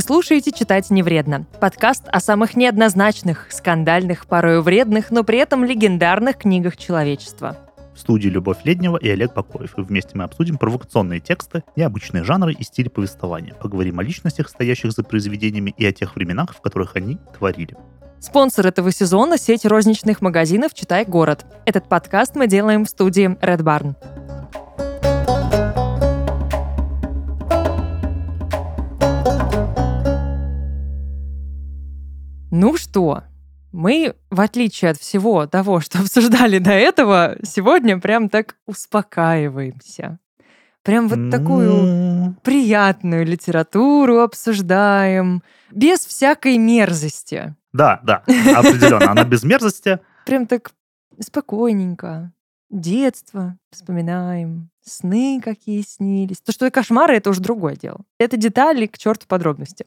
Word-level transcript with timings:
Вы 0.00 0.04
слушаете 0.04 0.50
«Читать 0.50 0.88
не 0.88 1.02
вредно»— 1.02 1.46
подкаст 1.60 2.04
о 2.10 2.20
самых 2.20 2.56
неоднозначных, 2.56 3.48
скандальных, 3.50 4.26
порою 4.26 4.62
вредных, 4.62 5.10
но 5.10 5.24
при 5.24 5.36
этом 5.36 5.62
легендарных 5.62 6.38
книгах 6.38 6.78
человечества. 6.78 7.58
В 7.94 8.00
студии 8.00 8.30
Любовь 8.30 8.56
Леднева 8.64 8.96
и 8.96 9.10
Олег 9.10 9.34
Покоев. 9.34 9.74
И 9.76 9.82
вместе 9.82 10.12
мы 10.14 10.24
обсудим 10.24 10.56
провокационные 10.56 11.20
тексты, 11.20 11.64
необычные 11.76 12.24
жанры 12.24 12.54
и 12.54 12.62
стиль 12.64 12.88
повествования. 12.88 13.52
Поговорим 13.52 13.98
о 13.98 14.02
личностях, 14.02 14.48
стоящих 14.48 14.92
за 14.92 15.04
произведениями, 15.04 15.74
и 15.76 15.84
о 15.84 15.92
тех 15.92 16.16
временах, 16.16 16.54
в 16.54 16.62
которых 16.62 16.96
они 16.96 17.18
творили. 17.36 17.76
Спонсор 18.20 18.68
этого 18.68 18.92
сезона— 18.92 19.36
сеть 19.38 19.66
розничных 19.66 20.22
магазинов 20.22 20.72
«Читай 20.72 21.04
город». 21.04 21.44
Этот 21.66 21.90
подкаст 21.90 22.36
мы 22.36 22.46
делаем 22.46 22.86
в 22.86 22.88
студии 22.88 23.28
Red 23.42 23.60
Barn. 23.60 23.96
Ну 32.50 32.76
что, 32.76 33.24
мы, 33.72 34.14
в 34.30 34.40
отличие 34.40 34.90
от 34.90 34.98
всего 34.98 35.46
того, 35.46 35.80
что 35.80 35.98
обсуждали 36.00 36.58
до 36.58 36.72
этого, 36.72 37.36
сегодня 37.42 37.98
прям 38.00 38.28
так 38.28 38.56
успокаиваемся. 38.66 40.18
Прям 40.82 41.08
вот 41.08 41.30
такую 41.30 42.36
приятную 42.42 43.26
литературу 43.26 44.20
обсуждаем, 44.20 45.42
без 45.70 46.06
всякой 46.06 46.56
мерзости. 46.56 47.54
Да, 47.72 48.00
да, 48.02 48.22
определенно. 48.56 49.10
Она 49.10 49.24
без 49.24 49.42
мерзости. 49.42 50.00
Прям 50.24 50.46
так 50.46 50.72
спокойненько. 51.20 52.32
Детство 52.70 53.58
вспоминаем, 53.72 54.70
сны 54.80 55.40
какие 55.42 55.82
снились. 55.82 56.40
То, 56.40 56.52
что 56.52 56.66
и 56.66 56.70
кошмары, 56.70 57.16
это 57.16 57.30
уже 57.30 57.40
другое 57.40 57.74
дело. 57.74 58.00
Это 58.16 58.36
детали, 58.36 58.86
к 58.86 58.96
черту 58.96 59.26
подробности. 59.26 59.86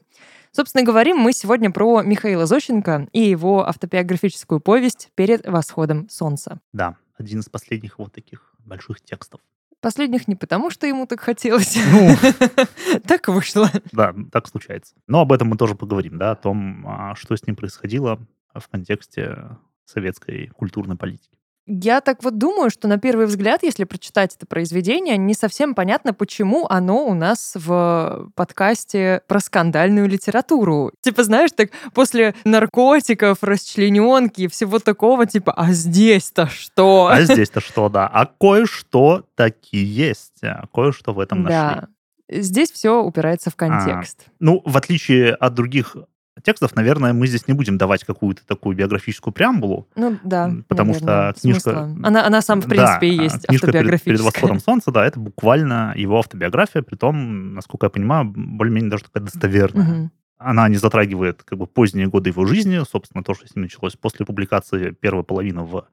Собственно, 0.52 0.84
говорим 0.84 1.16
мы 1.16 1.32
сегодня 1.32 1.70
про 1.70 2.02
Михаила 2.02 2.44
Зощенко 2.44 3.08
и 3.12 3.20
его 3.20 3.66
автобиографическую 3.66 4.60
повесть 4.60 5.10
«Перед 5.14 5.46
восходом 5.46 6.10
солнца». 6.10 6.60
Да, 6.74 6.96
один 7.16 7.40
из 7.40 7.48
последних 7.48 7.98
вот 7.98 8.12
таких 8.12 8.54
больших 8.58 9.00
текстов. 9.00 9.40
Последних 9.80 10.28
не 10.28 10.34
потому, 10.34 10.70
что 10.70 10.86
ему 10.86 11.06
так 11.06 11.20
хотелось. 11.20 11.78
Ну, 11.90 12.14
так 13.06 13.28
вышло. 13.28 13.70
Да, 13.92 14.14
так 14.30 14.46
случается. 14.46 14.94
Но 15.06 15.20
об 15.20 15.32
этом 15.32 15.48
мы 15.48 15.56
тоже 15.56 15.74
поговорим, 15.74 16.18
да, 16.18 16.32
о 16.32 16.36
том, 16.36 16.86
а, 16.86 17.14
что 17.14 17.34
с 17.34 17.46
ним 17.46 17.56
происходило 17.56 18.18
в 18.54 18.68
контексте 18.68 19.56
советской 19.86 20.48
культурной 20.48 20.96
политики. 20.96 21.38
Я 21.66 22.02
так 22.02 22.22
вот 22.22 22.36
думаю, 22.36 22.68
что 22.68 22.88
на 22.88 22.98
первый 22.98 23.24
взгляд, 23.26 23.62
если 23.62 23.84
прочитать 23.84 24.34
это 24.36 24.46
произведение, 24.46 25.16
не 25.16 25.32
совсем 25.32 25.74
понятно, 25.74 26.12
почему 26.12 26.66
оно 26.68 27.06
у 27.06 27.14
нас 27.14 27.52
в 27.54 28.30
подкасте 28.34 29.22
про 29.26 29.40
скандальную 29.40 30.06
литературу. 30.06 30.92
Типа, 31.00 31.24
знаешь, 31.24 31.52
так 31.52 31.70
после 31.94 32.34
наркотиков, 32.44 33.38
расчлененки 33.42 34.42
и 34.42 34.48
всего 34.48 34.78
такого, 34.78 35.24
типа, 35.24 35.52
а 35.52 35.72
здесь-то 35.72 36.48
что? 36.48 37.06
А 37.06 37.22
здесь-то 37.22 37.60
что, 37.60 37.88
да. 37.88 38.08
А 38.12 38.26
кое-что 38.26 39.24
таки 39.34 39.78
есть. 39.78 40.42
А 40.42 40.66
кое-что 40.72 41.14
в 41.14 41.20
этом 41.20 41.44
нашли. 41.44 41.56
Да. 41.56 41.88
Здесь 42.28 42.72
все 42.72 43.02
упирается 43.02 43.50
в 43.50 43.56
контекст. 43.56 44.24
А, 44.26 44.30
ну, 44.40 44.62
в 44.64 44.76
отличие 44.76 45.34
от 45.34 45.54
других 45.54 45.96
текстов, 46.42 46.74
наверное, 46.74 47.12
мы 47.12 47.26
здесь 47.26 47.46
не 47.48 47.54
будем 47.54 47.78
давать 47.78 48.04
какую-то 48.04 48.46
такую 48.46 48.76
биографическую 48.76 49.32
преамбулу. 49.32 49.88
Ну 49.94 50.18
да. 50.24 50.52
Потому 50.68 50.92
наверное, 50.92 51.32
что 51.32 51.40
книжка... 51.40 51.60
Смысла. 51.60 51.96
Она, 52.02 52.26
она 52.26 52.42
сам, 52.42 52.60
в 52.60 52.68
принципе, 52.68 53.00
да, 53.00 53.06
и 53.06 53.10
есть 53.10 53.46
книжка 53.46 53.66
автобиографическая. 53.66 54.14
Перед, 54.14 54.20
перед 54.20 54.20
восходом 54.20 54.60
солнца, 54.60 54.90
да, 54.90 55.04
это 55.06 55.20
буквально 55.20 55.94
его 55.96 56.18
автобиография, 56.18 56.82
при 56.82 56.96
том, 56.96 57.54
насколько 57.54 57.86
я 57.86 57.90
понимаю, 57.90 58.24
более-менее 58.24 58.90
даже 58.90 59.04
такая 59.04 59.22
достоверная. 59.22 60.02
Угу. 60.02 60.10
Она 60.38 60.68
не 60.68 60.76
затрагивает 60.76 61.42
как 61.42 61.58
бы 61.58 61.66
поздние 61.66 62.08
годы 62.08 62.30
его 62.30 62.44
жизни, 62.44 62.80
собственно, 62.90 63.22
то, 63.22 63.34
что 63.34 63.46
с 63.46 63.54
ним 63.54 63.64
началось 63.64 63.94
после 63.96 64.26
публикации 64.26 64.90
первой 64.90 65.24
половины 65.24 65.62
в 65.62 65.86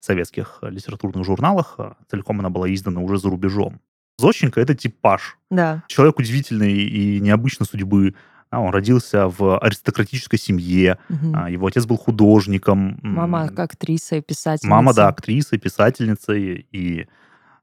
советских 0.00 0.58
литературных 0.62 1.24
журналах. 1.24 1.78
Целиком 2.10 2.40
она 2.40 2.50
была 2.50 2.72
издана 2.72 3.00
уже 3.00 3.18
за 3.18 3.28
рубежом. 3.28 3.80
Зощенко— 4.18 4.60
это 4.62 4.74
типаж. 4.74 5.38
Да. 5.50 5.82
Человек 5.88 6.18
удивительной 6.18 6.72
и 6.72 7.20
необычной 7.20 7.66
судьбы, 7.66 8.14
а, 8.14 8.14
он 8.60 8.70
родился 8.70 9.28
в 9.28 9.58
аристократической 9.58 10.38
семье. 10.38 10.98
Угу. 11.08 11.46
Его 11.48 11.66
отец 11.66 11.86
был 11.86 11.96
художником. 11.96 12.98
Мама 13.02 13.50
актриса 13.56 14.16
и 14.16 14.20
писательница. 14.20 14.68
Мама, 14.68 14.94
да, 14.94 15.08
актриса 15.08 15.56
и 15.56 15.58
писательница. 15.58 16.32
И, 16.32 17.06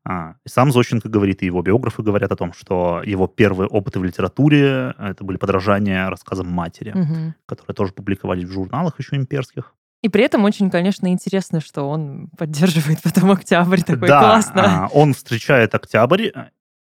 а, 0.03 0.35
и 0.45 0.49
сам 0.49 0.71
Зощенко 0.71 1.09
говорит, 1.09 1.43
и 1.43 1.45
его 1.45 1.61
биографы 1.61 2.01
говорят 2.01 2.31
о 2.31 2.35
том, 2.35 2.53
что 2.53 3.01
его 3.05 3.27
первые 3.27 3.67
опыты 3.67 3.99
в 3.99 4.03
литературе 4.03 4.95
это 4.97 5.23
были 5.23 5.37
подражания 5.37 6.09
рассказам 6.09 6.47
матери, 6.47 6.91
угу. 6.91 7.33
которые 7.45 7.75
тоже 7.75 7.93
публиковались 7.93 8.45
в 8.45 8.51
журналах 8.51 8.99
еще 8.99 9.15
имперских. 9.15 9.73
И 10.01 10.09
при 10.09 10.23
этом 10.23 10.43
очень, 10.45 10.71
конечно, 10.71 11.07
интересно, 11.07 11.61
что 11.61 11.87
он 11.87 12.29
поддерживает 12.37 13.01
потом 13.03 13.31
октябрь 13.31 13.81
такой 13.81 14.07
да, 14.07 14.19
классно. 14.19 14.85
А, 14.85 14.87
он 14.87 15.13
встречает 15.13 15.75
октябрь, 15.75 16.29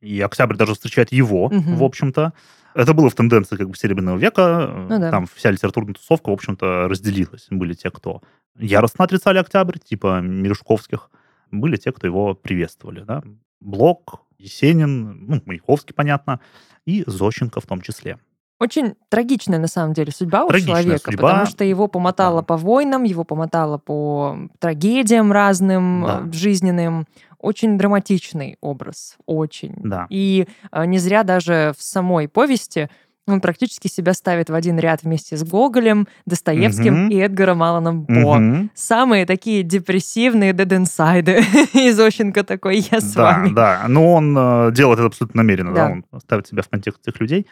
и 0.02 0.22
октябрь 0.22 0.56
даже 0.56 0.74
встречает 0.74 1.12
его, 1.12 1.46
угу. 1.46 1.76
в 1.76 1.84
общем-то. 1.84 2.34
Это 2.74 2.94
было 2.94 3.10
в 3.10 3.16
тенденции 3.16 3.56
как 3.56 3.70
бы 3.70 3.76
Серебряного 3.76 4.18
века. 4.18 4.86
Ну, 4.90 5.00
да. 5.00 5.12
Там 5.12 5.26
вся 5.34 5.52
литературная 5.52 5.94
тусовка, 5.94 6.30
в 6.30 6.34
общем-то, 6.34 6.88
разделилась. 6.88 7.48
Были 7.50 7.74
те, 7.74 7.90
кто 7.90 8.22
яростно 8.58 9.06
отрицали 9.06 9.38
октябрь, 9.38 9.78
типа 9.80 10.22
Мережковских. 10.22 11.10
Были 11.52 11.78
те, 11.78 11.92
кто 11.92 12.08
его 12.08 12.36
приветствовали. 12.36 13.02
Да? 13.02 13.24
Блок, 13.60 14.22
Есенин, 14.38 15.26
ну, 15.26 15.42
Маяковский, 15.46 15.94
понятно, 15.94 16.40
и 16.86 17.04
Зощенко 17.06 17.60
в 17.60 17.66
том 17.66 17.82
числе. 17.82 18.20
Очень 18.60 18.96
трагичная, 19.08 19.58
на 19.58 19.68
самом 19.68 19.94
деле, 19.94 20.12
судьба 20.12 20.46
трагичная 20.46 20.76
у 20.76 20.82
человека, 20.82 21.12
судьба. 21.12 21.30
потому 21.30 21.46
что 21.46 21.64
его 21.64 21.88
помотало 21.88 22.42
да. 22.42 22.46
по 22.46 22.58
войнам, 22.58 23.04
его 23.04 23.24
помотало 23.24 23.78
по 23.78 24.38
трагедиям 24.60 25.32
разным 25.32 26.04
да. 26.06 26.24
Э, 26.26 26.32
жизненным. 26.34 27.08
Очень 27.40 27.78
драматичный 27.78 28.58
образ, 28.60 29.16
очень. 29.26 29.74
Да. 29.78 30.08
И 30.10 30.46
э, 30.72 30.86
не 30.86 30.98
зря 30.98 31.24
даже 31.24 31.74
в 31.78 31.82
самой 31.82 32.28
повести 32.28 32.90
он 33.32 33.42
практически 33.42 33.88
себя 33.88 34.14
ставит 34.14 34.50
в 34.50 34.54
один 34.54 34.80
ряд 34.80 35.04
вместе 35.04 35.38
с 35.38 35.44
Гоголем, 35.44 36.08
Достоевским 36.26 37.06
угу. 37.06 37.14
и 37.14 37.18
Эдгаром 37.18 37.64
Алланом 37.64 38.06
По. 38.06 38.38
Угу. 38.38 38.70
Самые 38.74 39.26
такие 39.26 39.64
депрессивные 39.64 40.52
дединсайды 40.52 41.44
из 41.74 42.00
Ощенко 42.00 42.44
такой 42.44 42.80
«Я 42.92 43.00
с 43.00 43.14
да, 43.14 43.24
вами». 43.24 43.54
Да, 43.54 43.86
но 43.88 44.14
он 44.14 44.36
э, 44.38 44.72
делает 44.74 45.00
это 45.00 45.08
абсолютно 45.08 45.44
намеренно, 45.44 45.74
да. 45.74 45.88
да, 45.88 45.94
он 45.94 46.22
ставит 46.22 46.48
себя 46.48 46.64
в 46.64 46.70
контекст 46.70 47.08
этих 47.08 47.20
людей. 47.20 47.48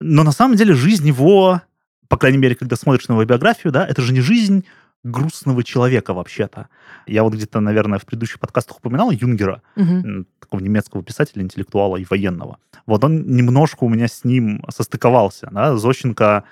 Но 0.00 0.22
на 0.22 0.32
самом 0.32 0.56
деле 0.56 0.74
жизнь 0.74 1.06
его, 1.06 1.62
по 2.08 2.16
крайней 2.16 2.38
мере, 2.38 2.54
когда 2.54 2.76
смотришь 2.76 3.08
на 3.08 3.12
его 3.14 3.24
биографию, 3.24 3.72
да, 3.72 3.86
это 3.86 4.02
же 4.02 4.12
не 4.12 4.20
жизнь 4.20 4.64
грустного 5.04 5.62
человека 5.62 6.14
вообще-то. 6.14 6.68
Я 7.06 7.22
вот 7.22 7.34
где-то, 7.34 7.60
наверное, 7.60 7.98
в 7.98 8.04
предыдущих 8.04 8.40
подкастах 8.40 8.78
упоминал 8.78 9.10
Юнгера, 9.10 9.62
угу. 9.76 10.26
такого 10.40 10.60
немецкого 10.60 11.02
писателя, 11.02 11.42
интеллектуала 11.42 11.96
и 11.96 12.06
военного. 12.08 12.58
Вот 12.86 13.04
он 13.04 13.24
немножко 13.26 13.84
у 13.84 13.88
меня 13.88 14.08
с 14.08 14.24
ним 14.24 14.64
состыковался. 14.68 15.48
Да? 15.52 15.76
Зощенко 15.76 16.44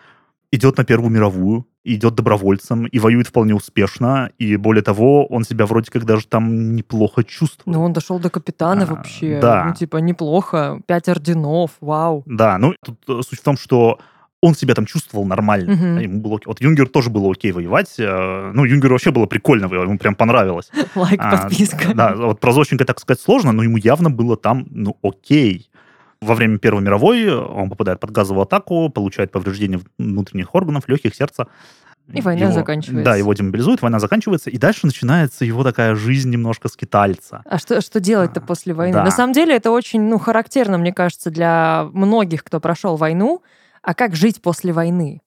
идет 0.54 0.78
на 0.78 0.84
Первую 0.84 1.10
мировую, 1.10 1.66
идет 1.84 2.14
добровольцем 2.14 2.86
и 2.86 2.98
воюет 2.98 3.28
вполне 3.28 3.54
успешно. 3.54 4.30
И 4.38 4.56
более 4.56 4.82
того, 4.82 5.26
он 5.26 5.44
себя 5.44 5.66
вроде 5.66 5.90
как 5.90 6.04
даже 6.04 6.26
там 6.26 6.74
неплохо 6.74 7.24
чувствует. 7.24 7.76
Ну, 7.76 7.82
он 7.82 7.92
дошел 7.92 8.18
до 8.18 8.30
капитана 8.30 8.84
а, 8.84 8.86
вообще. 8.86 9.38
Да. 9.40 9.64
Ну, 9.66 9.74
типа, 9.74 9.98
неплохо. 9.98 10.80
Пять 10.86 11.08
орденов, 11.08 11.72
вау. 11.80 12.22
Да, 12.26 12.58
ну, 12.58 12.74
тут 12.84 12.98
э, 13.08 13.20
суть 13.22 13.40
в 13.40 13.42
том, 13.42 13.56
что 13.56 13.98
он 14.44 14.54
себя 14.54 14.74
там 14.74 14.84
чувствовал 14.84 15.24
нормально. 15.24 15.72
Угу. 15.72 16.02
Ему 16.02 16.20
было 16.20 16.38
Вот 16.44 16.60
Юнгер 16.60 16.88
тоже 16.88 17.08
было 17.08 17.30
окей 17.30 17.52
воевать. 17.52 17.94
Э, 17.98 18.52
ну, 18.54 18.64
Юнгеру 18.64 18.94
вообще 18.94 19.10
было 19.10 19.26
прикольно 19.26 19.68
воевать, 19.68 19.88
ему 19.88 19.98
прям 19.98 20.14
понравилось. 20.14 20.70
Лайк, 20.94 21.20
а, 21.22 21.36
подписка. 21.36 21.94
Да, 21.94 22.14
вот 22.14 22.40
про 22.40 22.52
Зощенко 22.52 22.84
так 22.84 23.00
сказать 23.00 23.20
сложно, 23.22 23.52
но 23.52 23.62
ему 23.62 23.78
явно 23.78 24.10
было 24.10 24.36
там, 24.36 24.66
ну, 24.70 24.98
окей. 25.02 25.70
Во 26.24 26.34
время 26.34 26.58
Первой 26.58 26.82
мировой 26.82 27.34
он 27.34 27.68
попадает 27.68 28.00
под 28.00 28.10
газовую 28.10 28.42
атаку, 28.42 28.88
получает 28.88 29.30
повреждения 29.30 29.80
внутренних 29.98 30.54
органов, 30.54 30.88
легких, 30.88 31.14
сердца. 31.14 31.48
И 32.12 32.20
война 32.20 32.44
его, 32.44 32.52
заканчивается. 32.52 33.04
Да, 33.04 33.16
его 33.16 33.32
демобилизуют, 33.32 33.80
война 33.80 33.98
заканчивается, 33.98 34.50
и 34.50 34.58
дальше 34.58 34.86
начинается 34.86 35.44
его 35.44 35.62
такая 35.64 35.94
жизнь 35.94 36.30
немножко 36.30 36.68
скитальца. 36.68 37.42
А 37.46 37.58
что, 37.58 37.80
что 37.80 37.98
делать-то 37.98 38.40
а, 38.40 38.42
после 38.42 38.74
войны? 38.74 38.94
Да. 38.94 39.04
На 39.04 39.10
самом 39.10 39.32
деле 39.32 39.56
это 39.56 39.70
очень 39.70 40.02
ну, 40.02 40.18
характерно, 40.18 40.76
мне 40.76 40.92
кажется, 40.92 41.30
для 41.30 41.88
многих, 41.92 42.44
кто 42.44 42.60
прошел 42.60 42.96
войну. 42.96 43.42
А 43.80 43.94
как 43.94 44.16
жить 44.16 44.42
после 44.42 44.72
войны? 44.72 45.22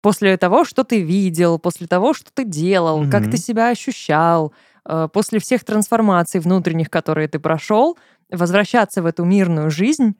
После 0.00 0.36
того, 0.38 0.64
что 0.64 0.84
ты 0.84 1.02
видел, 1.02 1.58
после 1.58 1.86
того, 1.86 2.14
что 2.14 2.30
ты 2.32 2.44
делал, 2.44 3.02
mm-hmm. 3.02 3.10
как 3.10 3.30
ты 3.30 3.36
себя 3.36 3.68
ощущал, 3.68 4.54
э, 4.86 5.08
после 5.12 5.40
всех 5.40 5.64
трансформаций 5.64 6.40
внутренних, 6.40 6.88
которые 6.88 7.28
ты 7.28 7.38
прошел, 7.38 7.98
возвращаться 8.30 9.02
в 9.02 9.06
эту 9.06 9.24
мирную 9.24 9.70
жизнь 9.70 10.14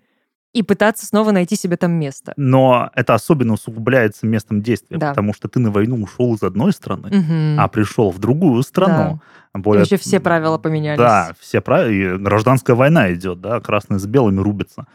и 0.53 0.63
пытаться 0.63 1.07
снова 1.07 1.31
найти 1.31 1.57
себе 1.57 1.77
там 1.77 1.93
место. 1.93 2.33
Но 2.37 2.91
это 2.95 3.15
особенно 3.15 3.53
усугубляется 3.55 4.27
местом 4.27 4.63
действия, 4.63 4.97
да. 4.97 5.11
потому 5.11 5.35
что 5.35 5.49
ты 5.49 5.61
на 5.61 5.71
войну 5.71 6.03
ушел 6.03 6.35
из 6.35 6.43
одной 6.43 6.73
страны, 6.73 7.09
угу. 7.09 7.61
а 7.61 7.69
пришел 7.69 8.11
в 8.11 8.19
другую 8.19 8.63
страну. 8.63 9.21
Да. 9.55 9.61
Более... 9.61 9.85
И 9.85 9.97
все 9.97 10.21
правила 10.21 10.59
поменялись. 10.59 10.99
Да, 10.99 11.33
все 11.39 11.61
правила. 11.61 12.17
И 12.17 12.19
гражданская 12.19 12.77
война 12.77 13.13
идет, 13.13 13.41
да, 13.41 13.61
красные 13.61 13.99
с 13.99 14.07
белыми 14.07 14.41
рубятся. 14.41 14.87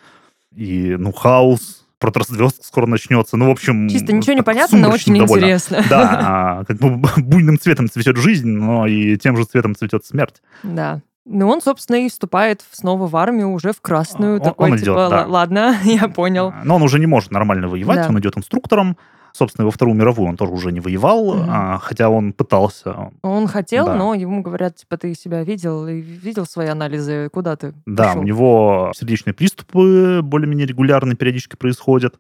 И, 0.56 0.95
ну, 0.98 1.12
хаос, 1.12 1.86
звезд 2.27 2.63
скоро 2.63 2.86
начнется. 2.86 3.38
Ну, 3.38 3.48
в 3.48 3.51
общем... 3.51 3.89
Чисто 3.89 4.13
ничего 4.13 4.33
не 4.33 4.42
понятно, 4.42 4.77
но 4.77 4.89
очень 4.89 5.18
довольно. 5.18 5.45
интересно. 5.45 5.83
Да, 5.89 6.19
а, 6.59 6.66
как 6.66 6.77
бы 6.77 6.98
буйным 7.18 7.59
цветом 7.59 7.89
цветет 7.89 8.18
жизнь, 8.18 8.50
но 8.50 8.88
и 8.88 9.18
тем 9.18 9.38
же 9.38 9.45
цветом 9.45 9.75
цветет 9.75 10.06
смерть. 10.06 10.42
Да. 10.63 11.01
Ну, 11.25 11.48
он, 11.48 11.62
собственно, 11.62 12.06
и 12.06 12.10
вступает 12.10 12.64
снова 12.72 13.08
в 13.08 13.16
армию, 13.16 13.52
уже 13.52 13.72
в 13.72 13.80
красную. 13.80 14.36
Он, 14.36 14.42
такой, 14.42 14.72
он 14.72 14.75
идет, 14.75 14.86
типа, 14.86 15.08
да. 15.10 15.25
ладно, 15.25 15.75
я 15.84 16.10
понял. 16.10 16.54
А, 16.54 16.64
но 16.66 16.75
он 16.75 16.81
уже 16.81 17.00
не 17.00 17.06
может 17.06 17.31
нормально 17.31 17.68
воевать, 17.68 18.02
да. 18.02 18.10
он 18.10 18.20
идет 18.20 18.38
инструктором. 18.38 18.98
Собственно, 19.31 19.66
во 19.66 19.72
Вторую 19.72 19.96
мировую 19.96 20.30
он 20.30 20.38
тоже 20.38 20.52
уже 20.52 20.72
не 20.72 20.80
воевал, 20.80 21.30
угу. 21.30 21.44
а, 21.48 21.80
хотя 21.80 22.10
он 22.10 22.34
пытался. 22.34 23.12
Он 23.24 23.48
хотел, 23.48 23.88
да. 23.88 23.96
но 23.96 24.14
ему 24.14 24.44
говорят, 24.44 24.75
типа, 24.75 24.98
ты 24.98 25.16
себя 25.16 25.44
видел, 25.44 25.88
и 25.88 26.00
видел 26.00 26.46
свои 26.46 26.68
анализы, 26.68 27.30
куда 27.34 27.56
ты 27.56 27.74
Да, 27.88 28.10
пошел? 28.10 28.22
у 28.22 28.24
него 28.24 28.92
сердечные 28.96 29.34
приступы 29.34 30.19
более-менее 30.22 30.68
регулярно 30.68 31.16
периодически 31.16 31.56
происходят. 31.56 32.19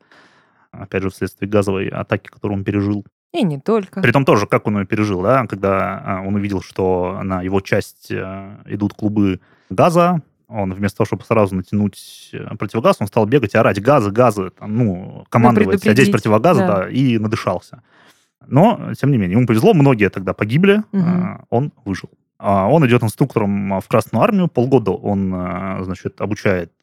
Опять 0.71 1.03
же, 1.03 1.11
вследствие 1.11 1.47
газовой 1.47 1.87
атаки, 1.89 2.29
которую 2.29 2.59
он 2.59 2.63
пережил. 2.63 3.05
И 3.33 3.43
не 3.43 3.59
только. 3.59 4.01
При 4.01 4.11
том 4.11 4.25
тоже, 4.25 4.45
как 4.45 4.67
он 4.67 4.79
ее 4.79 4.85
пережил, 4.85 5.23
да, 5.23 5.47
когда 5.47 6.01
а, 6.05 6.21
он 6.21 6.35
увидел, 6.35 6.61
что 6.61 7.19
на 7.23 7.41
его 7.41 7.61
часть 7.61 8.11
э, 8.11 8.57
идут 8.67 8.93
клубы 8.93 9.39
газа, 9.71 10.21
он 10.47 10.71
вместо 10.71 10.97
того, 10.97 11.07
чтобы 11.07 11.23
сразу 11.23 11.55
натянуть 11.55 12.29
э, 12.31 12.55
противогаз, 12.55 12.97
он 12.99 13.07
стал 13.07 13.25
бегать 13.25 13.55
и 13.55 13.57
орать 13.57 13.81
газы, 13.81 14.11
газы, 14.11 14.51
там, 14.51 14.77
ну, 14.77 15.25
командовать, 15.29 15.85
одеть 15.87 16.11
противогазы, 16.11 16.59
да. 16.59 16.77
да, 16.81 16.89
и 16.89 17.17
надышался. 17.17 17.81
Но, 18.45 18.93
тем 18.99 19.09
не 19.09 19.17
менее, 19.17 19.37
ему 19.37 19.47
повезло, 19.47 19.73
многие 19.73 20.11
тогда 20.11 20.33
погибли, 20.33 20.83
угу. 20.91 21.45
он 21.49 21.71
выжил. 21.85 22.09
А 22.37 22.67
он 22.67 22.85
идет 22.85 23.01
инструктором 23.01 23.79
в 23.79 23.87
Красную 23.87 24.21
армию, 24.21 24.47
полгода 24.47 24.91
он, 24.91 25.29
значит, 25.85 26.19
обучает 26.19 26.73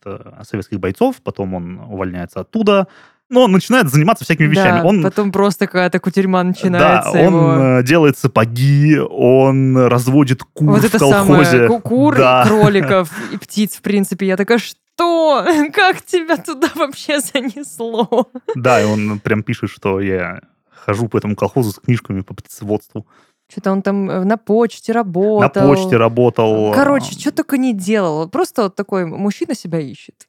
советских 0.43 0.81
бойцов, 0.81 1.17
потом 1.23 1.52
он 1.52 1.79
увольняется 1.81 2.41
оттуда, 2.41 2.88
но 3.30 3.44
он 3.44 3.52
начинает 3.52 3.88
заниматься 3.88 4.24
всякими 4.24 4.48
вещами. 4.48 4.80
Да, 4.80 4.84
он, 4.84 5.02
потом 5.02 5.32
просто 5.32 5.66
какая-то 5.66 6.00
кутерьма 6.00 6.42
начинается. 6.42 7.12
Да, 7.12 7.20
он 7.20 7.34
его. 7.34 7.80
делает 7.82 8.18
сапоги, 8.18 8.98
он 8.98 9.76
разводит 9.76 10.42
кур 10.42 10.72
вот 10.72 10.80
в 10.80 10.84
это 10.84 10.98
колхозе. 10.98 11.50
Самое, 11.50 11.80
кур, 11.80 12.16
да. 12.16 12.44
кроликов 12.44 13.10
и 13.32 13.38
птиц, 13.38 13.76
в 13.76 13.82
принципе. 13.82 14.26
Я 14.26 14.36
такая, 14.36 14.58
что? 14.58 15.46
Как 15.72 16.02
тебя 16.02 16.36
туда 16.36 16.68
вообще 16.74 17.20
занесло? 17.20 18.28
Да, 18.56 18.82
и 18.82 18.84
он 18.84 19.20
прям 19.20 19.44
пишет, 19.44 19.70
что 19.70 20.00
я 20.00 20.40
хожу 20.84 21.08
по 21.08 21.16
этому 21.16 21.36
колхозу 21.36 21.70
с 21.70 21.78
книжками 21.78 22.22
по 22.22 22.34
птицеводству. 22.34 23.06
Что-то 23.48 23.72
он 23.72 23.82
там 23.82 24.08
э, 24.08 24.24
на 24.24 24.36
почте 24.36 24.92
работал. 24.92 25.40
На 25.40 25.48
почте 25.48 25.96
работал. 25.96 26.72
Короче, 26.72 27.12
что 27.12 27.32
только 27.32 27.58
не 27.58 27.74
делал. 27.74 28.28
Просто 28.28 28.64
вот 28.64 28.76
такой 28.76 29.06
мужчина 29.06 29.54
себя 29.54 29.80
ищет. 29.80 30.28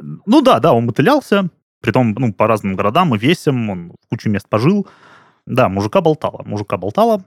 Ну 0.00 0.40
да, 0.40 0.60
да, 0.60 0.72
он 0.72 0.86
мотылялся, 0.86 1.48
Притом, 1.84 2.14
ну, 2.16 2.32
по 2.32 2.46
разным 2.46 2.76
городам 2.76 3.14
и 3.14 3.18
весям, 3.18 3.68
он 3.68 3.92
в 4.00 4.08
кучу 4.08 4.30
мест 4.30 4.48
пожил. 4.48 4.86
Да, 5.44 5.68
мужика 5.68 6.00
болтала, 6.00 6.42
мужика 6.46 6.78
болтала. 6.78 7.22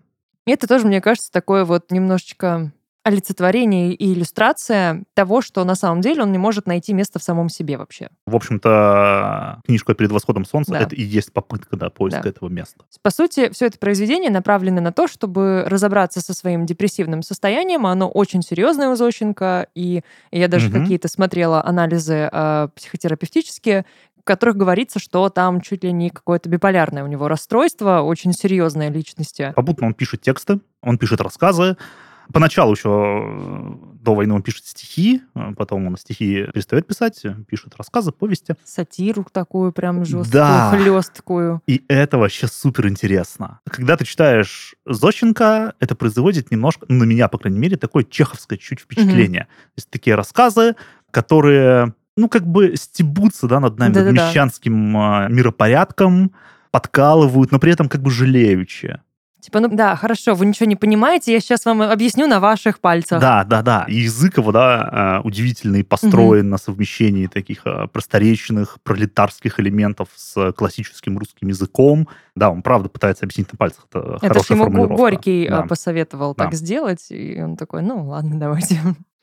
И 0.47 0.51
это 0.51 0.67
тоже, 0.67 0.87
мне 0.87 0.99
кажется, 0.99 1.31
такое 1.31 1.63
вот 1.63 1.91
немножечко 1.91 2.71
олицетворение 3.03 3.93
и 3.93 4.13
иллюстрация 4.13 5.03
того, 5.13 5.41
что 5.41 5.63
на 5.63 5.75
самом 5.75 6.01
деле 6.01 6.23
он 6.23 6.31
не 6.31 6.39
может 6.39 6.65
найти 6.65 6.91
место 6.91 7.19
в 7.19 7.23
самом 7.23 7.49
себе 7.49 7.77
вообще. 7.77 8.09
В 8.25 8.35
общем-то, 8.35 9.61
книжка 9.65 9.93
«Перед 9.93 10.11
восходом 10.11 10.43
солнца» 10.43 10.71
да. 10.71 10.79
это 10.79 10.95
и 10.95 11.03
есть 11.03 11.31
попытка 11.31 11.77
да, 11.77 11.91
поиска 11.91 12.23
да. 12.23 12.29
этого 12.29 12.49
места. 12.49 12.83
По 13.03 13.11
сути, 13.11 13.49
все 13.53 13.67
это 13.67 13.77
произведение 13.77 14.31
направлено 14.31 14.81
на 14.81 14.91
то, 14.91 15.07
чтобы 15.07 15.65
разобраться 15.67 16.19
со 16.19 16.33
своим 16.33 16.65
депрессивным 16.65 17.21
состоянием. 17.21 17.85
Оно 17.85 18.09
очень 18.09 18.41
серьезное 18.41 18.89
у 18.89 18.95
Зощенко, 18.95 19.67
и 19.75 20.01
я 20.31 20.47
даже 20.47 20.69
угу. 20.69 20.79
какие-то 20.79 21.07
смотрела 21.07 21.63
анализы 21.63 22.27
э, 22.31 22.67
психотерапевтические, 22.75 23.85
которых 24.27 24.57
говорится, 24.57 24.99
что 24.99 25.29
там 25.29 25.61
чуть 25.61 25.83
ли 25.83 25.91
не 25.91 26.09
какое-то 26.09 26.49
биполярное 26.49 27.03
у 27.03 27.07
него 27.07 27.27
расстройство, 27.27 28.01
очень 28.01 28.33
серьезное 28.33 28.89
личности. 28.89 29.53
Попутно 29.55 29.87
он 29.87 29.93
пишет 29.93 30.21
тексты, 30.21 30.59
он 30.81 30.97
пишет 30.97 31.21
рассказы. 31.21 31.77
Поначалу 32.33 32.73
еще 32.73 32.89
э, 32.89 34.03
до 34.03 34.13
войны 34.13 34.33
он 34.33 34.41
пишет 34.41 34.65
стихи, 34.65 35.21
э, 35.33 35.53
потом 35.55 35.87
он 35.87 35.95
стихи 35.95 36.45
перестает 36.53 36.85
писать, 36.85 37.23
пишет 37.47 37.75
рассказы, 37.77 38.11
повести. 38.11 38.55
Сатиру 38.65 39.25
такую 39.31 39.71
прям 39.71 40.03
жесткую, 40.03 40.33
да. 40.33 40.71
хлесткую. 40.71 41.61
И 41.67 41.85
это 41.87 42.17
вообще 42.17 42.47
супер 42.47 42.89
интересно. 42.89 43.61
Когда 43.69 43.95
ты 43.95 44.03
читаешь 44.03 44.75
Зощенко, 44.85 45.75
это 45.79 45.95
производит 45.95 46.51
немножко, 46.51 46.85
ну, 46.89 46.99
на 46.99 47.03
меня, 47.05 47.29
по 47.29 47.37
крайней 47.37 47.59
мере, 47.59 47.77
такое 47.77 48.03
чеховское 48.03 48.57
чуть 48.57 48.81
впечатление. 48.81 49.43
Угу. 49.43 49.49
То 49.49 49.77
есть 49.77 49.89
такие 49.89 50.15
рассказы, 50.17 50.75
которые 51.11 51.93
ну, 52.17 52.27
как 52.27 52.45
бы 52.45 52.75
стебутся, 52.75 53.47
да, 53.47 53.59
над 53.59 53.77
нами, 53.79 53.93
да, 53.93 54.03
над 54.03 54.15
да, 54.15 54.27
мещанским 54.27 54.93
да. 54.93 55.27
миропорядком, 55.29 56.31
подкалывают, 56.71 57.51
но 57.51 57.59
при 57.59 57.71
этом 57.71 57.87
как 57.87 58.01
бы 58.01 58.11
жалеючи. 58.11 58.99
Типа, 59.39 59.61
ну 59.61 59.69
да, 59.69 59.95
хорошо, 59.95 60.35
вы 60.35 60.47
ничего 60.47 60.67
не 60.67 60.75
понимаете, 60.75 61.31
я 61.31 61.39
сейчас 61.39 61.63
вам 61.63 61.81
объясню 61.81 62.27
на 62.27 62.41
ваших 62.41 62.79
пальцах. 62.79 63.21
Да, 63.21 63.45
да, 63.45 63.61
да. 63.61 63.85
И 63.87 63.95
язык 63.95 64.39
его, 64.39 64.51
да, 64.51 64.89
а, 64.91 65.21
удивительный, 65.23 65.85
построен 65.85 66.47
угу. 66.47 66.51
на 66.51 66.57
совмещении 66.57 67.27
таких 67.27 67.61
а, 67.63 67.87
просторечных 67.87 68.77
пролетарских 68.83 69.59
элементов 69.61 70.09
с 70.15 70.51
классическим 70.51 71.17
русским 71.17 71.47
языком. 71.47 72.09
Да, 72.35 72.49
он 72.49 72.61
правда 72.61 72.89
пытается 72.89 73.23
объяснить 73.23 73.49
на 73.51 73.57
пальцах. 73.57 73.85
Это, 73.89 74.17
Это 74.21 74.27
хорошая 74.27 74.57
ему 74.57 74.87
Горький 74.89 75.47
да. 75.47 75.61
посоветовал 75.61 76.35
да. 76.35 76.45
так 76.45 76.53
сделать, 76.53 77.05
и 77.09 77.39
он 77.41 77.55
такой, 77.55 77.83
ну 77.83 78.05
ладно, 78.05 78.37
давайте. 78.39 78.81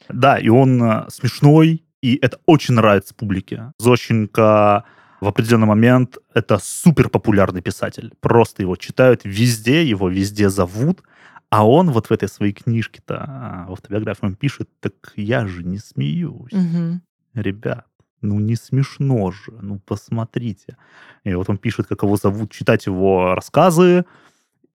Да, 0.09 0.39
и 0.39 0.49
он 0.49 1.07
смешной, 1.09 1.83
и 2.05 2.19
это 2.21 2.39
очень 2.45 2.75
нравится 2.75 3.15
публике. 3.15 3.73
Зощенко 3.79 4.85
в 5.23 5.27
определенный 5.27 5.67
момент 5.67 6.19
это 6.35 6.59
супер 6.59 7.09
популярный 7.09 7.63
писатель. 7.63 8.13
Просто 8.21 8.61
его 8.61 8.77
читают 8.77 9.23
везде, 9.25 9.89
его 9.89 10.11
везде 10.11 10.51
зовут, 10.51 11.03
а 11.49 11.67
он 11.67 11.91
вот 11.91 12.11
в 12.11 12.13
этой 12.13 12.29
своей 12.29 12.53
книжке-то, 12.53 13.25
а, 13.27 13.67
в 13.69 13.73
автобиографии 13.73 14.27
он 14.27 14.35
пишет, 14.35 14.69
так 14.81 14.93
я 15.17 15.47
же 15.47 15.65
не 15.65 15.79
смеюсь. 15.79 16.53
Угу. 16.53 17.01
Ребят, 17.37 17.87
ну 18.21 18.39
не 18.39 18.57
смешно 18.57 19.31
же, 19.31 19.53
ну 19.63 19.79
посмотрите. 19.79 20.77
И 21.25 21.33
вот 21.33 21.49
он 21.49 21.57
пишет, 21.57 21.87
как 21.87 22.03
его 22.03 22.17
зовут, 22.17 22.53
читать 22.53 22.85
его 22.85 23.35
рассказы, 23.35 24.05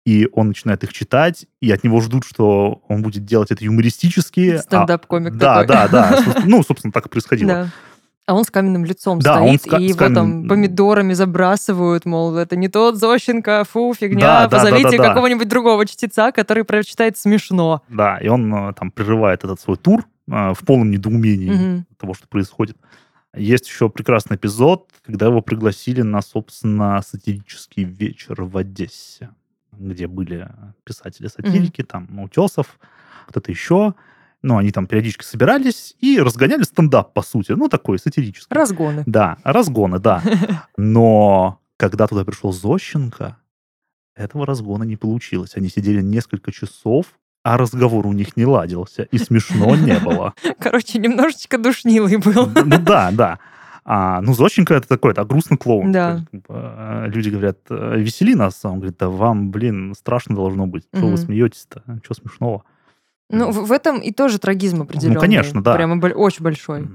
и 0.07 0.25
он 0.31 0.47
начинает 0.47 0.85
их 0.85 0.93
читать, 0.93 1.47
и 1.59 1.69
от 1.69 1.83
него 1.83 1.99
ждут, 1.99 2.23
что 2.23 2.81
он 2.87 3.01
будет 3.01 3.25
делать 3.25 3.51
это 3.51 3.65
юмористически. 3.65 4.51
А 4.51 4.59
Стендап-комик 4.59 5.33
а, 5.33 5.35
Да, 5.35 5.63
да, 5.65 5.87
да. 5.91 6.23
Ну, 6.45 6.63
собственно, 6.63 6.93
так 6.93 7.07
и 7.07 7.09
происходило. 7.09 7.51
Да. 7.51 7.69
А 8.25 8.33
он 8.33 8.45
с 8.45 8.49
каменным 8.49 8.85
лицом 8.85 9.19
да, 9.19 9.35
стоит, 9.35 9.73
он 9.73 9.81
и 9.81 9.87
его 9.87 9.99
камен... 9.99 10.15
там 10.15 10.47
помидорами 10.47 11.11
забрасывают, 11.11 12.05
мол, 12.05 12.37
это 12.37 12.55
не 12.55 12.69
тот 12.69 12.95
Зощенко, 12.95 13.65
фу, 13.69 13.93
фигня, 13.93 14.47
да, 14.47 14.49
позовите 14.49 14.83
да, 14.83 14.91
да, 14.91 14.97
да, 14.97 15.09
какого-нибудь 15.09 15.49
другого 15.49 15.85
чтеца, 15.85 16.31
который 16.31 16.63
прочитает 16.63 17.17
смешно. 17.17 17.81
Да, 17.89 18.17
и 18.19 18.29
он 18.29 18.53
э, 18.53 18.73
там 18.79 18.91
прерывает 18.91 19.43
этот 19.43 19.59
свой 19.59 19.75
тур 19.75 20.05
э, 20.31 20.53
в 20.53 20.59
полном 20.65 20.89
недоумении 20.89 21.51
угу. 21.51 21.85
того, 21.97 22.13
что 22.13 22.29
происходит. 22.29 22.77
Есть 23.35 23.67
еще 23.67 23.89
прекрасный 23.89 24.37
эпизод, 24.37 24.89
когда 25.05 25.25
его 25.25 25.41
пригласили 25.41 26.01
на, 26.01 26.21
собственно, 26.21 27.01
сатирический 27.01 27.83
вечер 27.83 28.43
в 28.43 28.55
Одессе 28.55 29.31
где 29.79 30.07
были 30.07 30.49
писатели-сатирики, 30.83 31.81
mm-hmm. 31.81 31.85
там 31.85 32.19
Утесов, 32.19 32.79
кто-то 33.27 33.51
еще. 33.51 33.95
Ну, 34.41 34.57
они 34.57 34.71
там 34.71 34.87
периодически 34.87 35.23
собирались 35.23 35.95
и 35.99 36.19
разгоняли 36.19 36.63
стендап, 36.63 37.13
по 37.13 37.21
сути. 37.21 37.53
Ну, 37.53 37.69
такой 37.69 37.99
сатирический. 37.99 38.53
Разгоны. 38.55 39.03
Да, 39.05 39.37
разгоны, 39.43 39.99
да. 39.99 40.21
Но 40.77 41.59
когда 41.77 42.07
туда 42.07 42.23
пришел 42.23 42.51
Зощенко, 42.51 43.37
этого 44.15 44.45
разгона 44.45 44.83
не 44.83 44.95
получилось. 44.95 45.53
Они 45.55 45.69
сидели 45.69 46.01
несколько 46.01 46.51
часов, 46.51 47.05
а 47.43 47.57
разговор 47.57 48.05
у 48.07 48.13
них 48.13 48.35
не 48.35 48.45
ладился, 48.45 49.03
и 49.03 49.17
смешно 49.17 49.75
не 49.75 49.97
было. 49.99 50.33
Короче, 50.59 50.99
немножечко 50.99 51.57
душнилый 51.57 52.17
был. 52.17 52.47
Ну 52.47 52.77
да, 52.79 53.11
да. 53.11 53.39
А, 53.89 54.19
ну, 54.19 54.33
Зощенко 54.33 54.73
это 54.73 54.85
такой, 54.85 55.11
это 55.11 55.23
грустный 55.23 55.57
клоун. 55.57 55.93
Да. 55.93 56.25
А, 56.49 57.05
люди 57.07 57.29
говорят, 57.29 57.59
«Э, 57.69 57.95
весели 57.97 58.35
нас, 58.35 58.59
а 58.63 58.69
он 58.69 58.79
говорит, 58.79 58.97
да 58.97 59.07
вам, 59.07 59.49
блин, 59.49 59.93
страшно 59.97 60.35
должно 60.35 60.67
быть. 60.67 60.83
Что 60.93 61.05
угу. 61.05 61.11
вы 61.11 61.17
смеетесь-то? 61.17 61.83
Что 62.03 62.13
смешного? 62.13 62.63
Ну, 63.29 63.49
в 63.49 63.71
этом 63.71 63.99
и 63.99 64.11
тоже 64.11 64.39
трагизм 64.39 64.81
определенный. 64.81 65.15
Ну, 65.15 65.21
конечно, 65.21 65.63
да. 65.63 65.73
Прямо 65.73 66.05
очень 66.05 66.43
большой. 66.43 66.89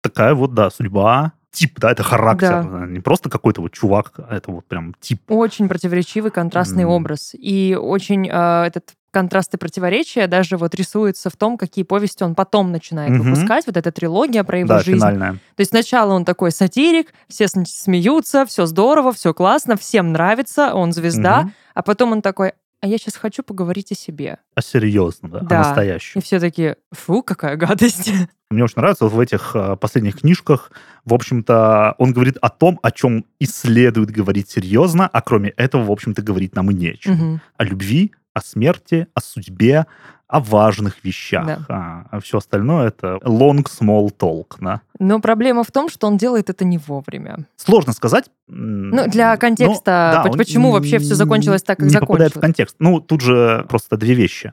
Такая 0.00 0.34
вот, 0.34 0.54
да, 0.54 0.70
судьба, 0.70 1.32
тип, 1.50 1.80
да, 1.80 1.90
это 1.90 2.04
характер. 2.04 2.62
Да. 2.62 2.86
Не 2.86 3.00
просто 3.00 3.28
какой-то 3.28 3.60
вот 3.60 3.72
чувак, 3.72 4.12
а 4.16 4.36
это 4.36 4.52
вот 4.52 4.66
прям 4.66 4.94
тип. 5.00 5.22
Очень 5.28 5.68
противоречивый, 5.68 6.30
контрастный 6.30 6.84
mm. 6.84 6.88
образ. 6.88 7.34
И 7.36 7.76
очень 7.80 8.28
э, 8.28 8.64
этот 8.66 8.94
контраст 9.16 9.54
и 9.54 9.56
противоречия 9.56 10.26
даже 10.26 10.58
вот 10.58 10.74
рисуется 10.74 11.30
в 11.30 11.36
том, 11.36 11.56
какие 11.56 11.86
повести 11.86 12.22
он 12.22 12.34
потом 12.34 12.70
начинает 12.70 13.12
угу. 13.12 13.22
выпускать. 13.22 13.66
Вот 13.66 13.74
эта 13.74 13.90
трилогия 13.90 14.44
про 14.44 14.58
его 14.58 14.68
да, 14.68 14.80
жизнь. 14.80 14.98
Финальная. 14.98 15.32
То 15.32 15.60
есть 15.60 15.70
сначала 15.70 16.12
он 16.12 16.26
такой 16.26 16.52
сатирик, 16.52 17.14
все 17.26 17.48
смеются, 17.48 18.44
все 18.44 18.66
здорово, 18.66 19.14
все 19.14 19.32
классно, 19.32 19.78
всем 19.78 20.12
нравится, 20.12 20.74
он 20.74 20.92
звезда, 20.92 21.40
угу. 21.40 21.50
а 21.72 21.82
потом 21.82 22.12
он 22.12 22.20
такой, 22.20 22.52
а 22.82 22.86
я 22.88 22.98
сейчас 22.98 23.16
хочу 23.16 23.42
поговорить 23.42 23.90
о 23.90 23.94
себе. 23.94 24.36
О 24.54 24.60
серьезном, 24.60 25.32
да, 25.32 25.40
да. 25.40 25.56
о 25.56 25.64
настоящем. 25.64 26.20
И 26.20 26.22
все 26.22 26.38
таки 26.38 26.74
фу, 26.92 27.22
какая 27.22 27.56
гадость. 27.56 28.12
Мне 28.50 28.64
очень 28.64 28.76
нравится 28.76 29.04
вот 29.04 29.14
в 29.14 29.18
этих 29.18 29.52
э, 29.54 29.76
последних 29.76 30.20
книжках, 30.20 30.70
в 31.06 31.14
общем-то, 31.14 31.94
он 31.96 32.12
говорит 32.12 32.36
о 32.42 32.50
том, 32.50 32.78
о 32.82 32.90
чем 32.90 33.24
и 33.38 33.46
следует 33.46 34.10
говорить 34.10 34.50
серьезно, 34.50 35.08
а 35.08 35.22
кроме 35.22 35.50
этого, 35.50 35.84
в 35.84 35.90
общем-то, 35.90 36.20
говорить 36.20 36.54
нам 36.54 36.70
и 36.70 36.74
нечем. 36.74 37.12
Угу. 37.12 37.40
О 37.56 37.64
любви, 37.64 38.12
о 38.36 38.42
смерти, 38.42 39.06
о 39.14 39.20
судьбе, 39.20 39.86
о 40.28 40.40
важных 40.40 41.02
вещах. 41.02 41.46
Да. 41.46 41.60
А, 41.70 42.06
а 42.10 42.20
все 42.20 42.36
остальное 42.36 42.88
это 42.88 43.18
long 43.22 43.64
small 43.64 44.10
talk, 44.14 44.56
да. 44.60 44.82
Но 44.98 45.20
проблема 45.20 45.64
в 45.64 45.70
том, 45.70 45.88
что 45.88 46.06
он 46.06 46.18
делает 46.18 46.50
это 46.50 46.66
не 46.66 46.76
вовремя. 46.76 47.46
Сложно 47.56 47.94
сказать. 47.94 48.26
Ну, 48.46 49.08
для 49.08 49.38
контекста, 49.38 50.22
но, 50.22 50.30
да, 50.30 50.36
почему 50.36 50.70
вообще 50.70 50.98
все 50.98 51.14
закончилось 51.14 51.62
так, 51.62 51.78
как 51.78 51.86
не 51.86 51.90
закончилось. 51.90 52.08
попадает 52.08 52.36
в 52.36 52.40
контекст. 52.40 52.76
Ну, 52.78 53.00
тут 53.00 53.22
же 53.22 53.64
просто 53.70 53.96
две 53.96 54.12
вещи. 54.12 54.52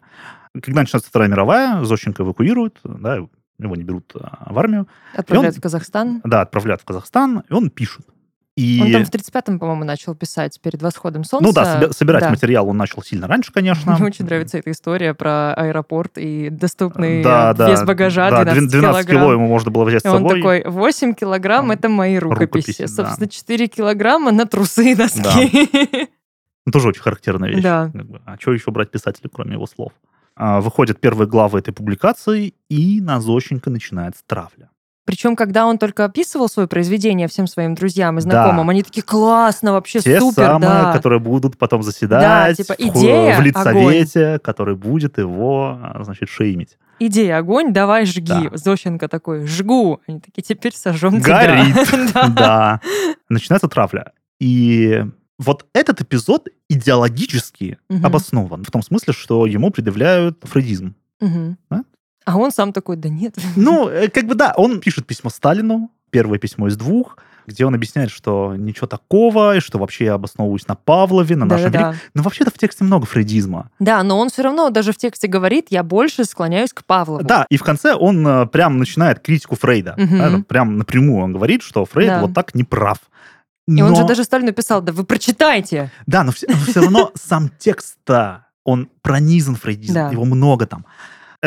Когда 0.54 0.82
начинается 0.82 1.10
Вторая 1.10 1.30
мировая, 1.30 1.84
Зощенко 1.84 2.24
эвакуируют, 2.24 2.80
да, 2.86 3.18
его 3.60 3.76
не 3.76 3.84
берут 3.84 4.14
а, 4.16 4.54
в 4.54 4.58
армию. 4.58 4.88
Отправляют 5.14 5.56
он, 5.56 5.60
в 5.60 5.62
Казахстан. 5.62 6.22
Да, 6.24 6.42
отправляют 6.42 6.82
в 6.82 6.86
Казахстан, 6.86 7.44
и 7.50 7.54
он 7.54 7.70
пишет. 7.70 8.06
И... 8.56 8.82
Он 8.82 8.92
там 8.92 9.06
в 9.06 9.10
35-м, 9.10 9.58
по-моему, 9.58 9.84
начал 9.84 10.14
писать 10.14 10.60
перед 10.62 10.82
восходом 10.82 11.24
солнца. 11.24 11.48
Ну 11.48 11.54
да, 11.54 11.92
собирать 11.92 12.24
да. 12.24 12.30
материал 12.30 12.68
он 12.70 12.78
начал 12.78 13.02
сильно 13.02 13.28
раньше, 13.28 13.52
конечно. 13.52 13.96
Мне 13.96 14.06
очень 14.06 14.26
нравится 14.26 14.60
эта 14.60 14.70
история 14.72 15.16
про 15.16 15.54
аэропорт 15.56 16.18
и 16.18 16.50
доступный 16.50 17.24
да, 17.24 17.54
вес 17.54 17.80
да, 17.80 17.86
багажа 17.86 18.30
да, 18.30 18.44
12, 18.44 18.70
12 18.70 19.08
килограмм. 19.08 19.24
кило 19.24 19.34
ему 19.34 19.48
можно 19.48 19.72
было 19.72 19.86
взять 19.86 20.02
с 20.02 20.04
собой. 20.04 20.22
Он 20.22 20.38
такой, 20.38 20.64
8 20.66 21.14
килограмм— 21.16 21.72
это 21.72 21.90
мои 21.90 22.20
рукописи. 22.20 22.44
рукописи 22.44 22.86
Собственно, 22.86 23.26
да. 23.26 23.28
4 23.28 23.68
килограмма 23.68 24.32
на 24.32 24.46
трусы 24.46 24.92
и 24.92 24.96
носки. 24.96 25.70
Да. 25.74 26.08
Ну, 26.66 26.72
тоже 26.72 26.90
очень 26.90 27.02
характерная 27.02 27.50
вещь. 27.50 27.64
Да. 27.64 27.92
А 28.26 28.38
что 28.40 28.54
еще 28.54 28.72
брать 28.72 28.92
писателя, 28.92 29.30
кроме 29.34 29.54
его 29.54 29.66
слов? 29.66 29.94
А, 30.36 30.62
выходят 30.62 31.00
первые 31.00 31.28
главы 31.28 31.60
этой 31.60 31.74
публикации, 31.74 32.54
и 32.70 33.02
на 33.02 33.20
Зощенко 33.20 33.70
начинается 33.70 34.24
травля. 34.26 34.70
Причем, 35.06 35.36
когда 35.36 35.66
он 35.66 35.78
только 35.78 36.06
описывал 36.06 36.48
свое 36.48 36.68
произведение 36.68 37.28
всем 37.28 37.46
своим 37.46 37.76
друзьям 37.76 38.18
и 38.18 38.22
знакомым, 38.22 38.68
да. 38.68 38.72
они 38.72 38.84
такие 38.84 39.04
классно, 39.04 39.74
вообще 39.74 40.00
Те 40.00 40.20
супер, 40.20 40.46
самые, 40.46 40.70
да. 40.70 40.94
которые 40.94 41.20
будут 41.20 41.58
потом 41.58 41.84
заседать 41.84 42.22
да, 42.22 42.54
типа, 42.54 42.74
идея, 42.78 43.36
в, 43.36 43.42
в 43.42 43.44
лицовете, 43.44 44.26
огонь. 44.28 44.40
который 44.40 44.76
будет 44.76 45.18
его, 45.18 45.78
значит, 46.02 46.30
шеймить. 46.30 46.78
Идея 47.00 47.40
огонь, 47.40 47.74
давай 47.74 48.06
жги. 48.06 48.50
Да. 48.50 48.50
Зощенко 48.54 49.10
такой, 49.10 49.46
жгу. 49.46 50.00
Они 50.08 50.22
такие, 50.22 50.42
теперь 50.42 50.74
сожжем 50.74 51.20
Горит. 51.20 51.76
тебя. 51.90 52.28
да. 52.30 52.82
Начинается 53.28 53.68
травля. 53.68 54.14
И 54.40 55.04
вот 55.38 55.66
этот 55.74 56.02
эпизод 56.02 56.48
идеологически 56.70 57.78
обоснован. 57.90 58.64
В 58.64 58.72
том 58.72 58.82
смысле, 58.82 59.14
что 59.14 59.46
ему 59.46 59.70
предъявляют 59.72 60.40
фрейдизм. 60.44 60.96
Да? 61.20 61.84
А 62.26 62.38
он 62.38 62.52
сам 62.52 62.74
такой, 62.74 62.96
да 62.96 63.10
нет. 63.10 63.36
Ну, 63.56 63.88
э, 63.90 64.10
как 64.10 64.26
бы 64.26 64.36
да, 64.36 64.54
он 64.58 64.80
пишет 64.80 65.06
письмо 65.06 65.30
Сталину, 65.30 65.92
первое 66.10 66.38
письмо 66.38 66.68
из 66.68 66.78
двух, 66.78 67.18
где 67.48 67.66
он 67.66 67.76
объясняет, 67.76 68.10
что 68.10 68.56
ничего 68.56 68.88
такого, 68.88 69.58
и 69.58 69.60
что 69.60 69.78
вообще 69.78 70.06
я 70.06 70.14
обосновываюсь 70.14 70.68
на 70.68 70.76
Павлове, 70.76 71.36
на 71.36 71.46
нашем 71.46 71.72
да, 71.72 71.80
да. 71.80 71.96
Но 72.14 72.24
вообще-то 72.24 72.52
в 72.52 72.58
тексте 72.58 72.84
много 72.84 73.06
фрейдизма. 73.06 73.70
Да, 73.80 74.02
но 74.04 74.18
он 74.18 74.30
все 74.30 74.44
равно 74.44 74.70
даже 74.70 74.94
в 74.94 74.98
тексте 74.98 75.28
говорит, 75.28 75.68
я 75.70 75.84
больше 75.84 76.26
склоняюсь 76.26 76.74
к 76.74 76.86
Павлову. 76.86 77.24
Да, 77.24 77.46
и 77.50 77.58
в 77.58 77.64
конце 77.64 77.96
он 77.96 78.26
э, 78.26 78.46
прям 78.48 78.78
начинает 78.78 79.20
критику 79.20 79.56
Фрейда. 79.56 79.96
Угу. 79.98 80.18
Да, 80.18 80.44
прям 80.48 80.78
напрямую 80.78 81.24
он 81.24 81.34
говорит, 81.34 81.64
что 81.64 81.86
Фрейд 81.86 82.10
да. 82.10 82.22
вот 82.22 82.34
так 82.34 82.56
не 82.56 82.64
прав. 82.64 83.00
Но... 83.68 83.80
И 83.80 83.82
он 83.82 83.96
же 83.96 84.06
даже 84.06 84.24
Сталину 84.24 84.52
писал, 84.54 84.82
да 84.82 84.92
вы 84.92 85.04
прочитайте. 85.04 85.92
Да, 86.06 86.24
но 86.24 86.32
все, 86.32 86.48
но 86.48 86.56
все 86.56 86.82
равно 86.82 87.12
сам 87.16 87.50
текст-то, 87.58 88.48
он 88.64 88.90
пронизан 89.02 89.56
фрейдизмом, 89.56 90.12
его 90.12 90.26
много 90.26 90.66
там 90.66 90.86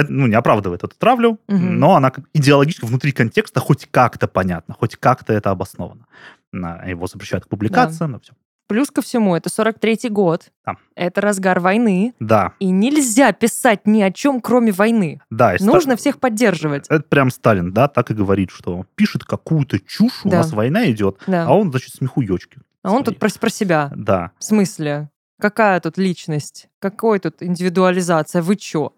ну, 0.09 0.27
не 0.27 0.35
оправдывает 0.35 0.85
эту 0.85 0.97
травлю, 0.97 1.39
угу. 1.49 1.57
но 1.57 1.97
она 1.97 2.13
идеологически 2.35 2.85
внутри 2.85 3.13
контекста 3.13 3.61
хоть 3.61 3.87
как-то 3.91 4.29
понятна, 4.29 4.75
хоть 4.79 4.97
как-то 4.97 5.33
это 5.33 5.51
обосновано. 5.51 6.07
Его 6.53 7.07
запрещают 7.07 7.45
к 7.45 7.49
публикациям, 7.49 8.13
да. 8.13 8.17
но 8.17 8.21
все. 8.21 8.33
Плюс 8.69 8.91
ко 8.91 9.01
всему, 9.01 9.37
это 9.37 9.49
43-й 9.49 10.09
год. 10.09 10.51
Да. 10.65 10.77
Это 10.97 11.21
разгар 11.21 11.61
войны. 11.61 12.15
Да. 12.19 12.53
И 12.59 12.71
нельзя 12.71 13.33
писать 13.33 13.87
ни 13.87 14.03
о 14.03 14.11
чем, 14.11 14.41
кроме 14.41 14.73
войны. 14.73 15.21
Да. 15.31 15.55
Нужно 15.61 15.93
ста... 15.93 15.97
всех 15.97 16.19
поддерживать. 16.19 16.87
Это 16.89 17.05
прям 17.05 17.31
Сталин, 17.31 17.73
да, 17.73 17.87
так 17.87 18.11
и 18.11 18.15
говорит, 18.15 18.51
что 18.51 18.85
пишет 18.97 19.25
какую-то 19.25 19.79
чушь, 19.79 20.21
да. 20.25 20.31
у 20.31 20.33
нас 20.39 20.53
война 20.53 20.91
идет, 20.91 21.19
да. 21.27 21.47
а 21.47 21.53
он, 21.53 21.71
значит, 21.71 21.95
смехуёчки. 21.95 22.59
А 22.83 22.93
он 22.93 23.05
тут 23.05 23.19
про, 23.19 23.29
про 23.29 23.51
себя. 23.51 23.93
Да. 23.95 24.33
В 24.39 24.45
смысле? 24.45 25.11
Какая 25.41 25.81
тут 25.81 25.99
личность? 25.99 26.69
Какой 26.81 27.19
тут 27.19 27.43
индивидуализация? 27.43 28.43
Вы 28.43 28.57
чё? 28.57 28.93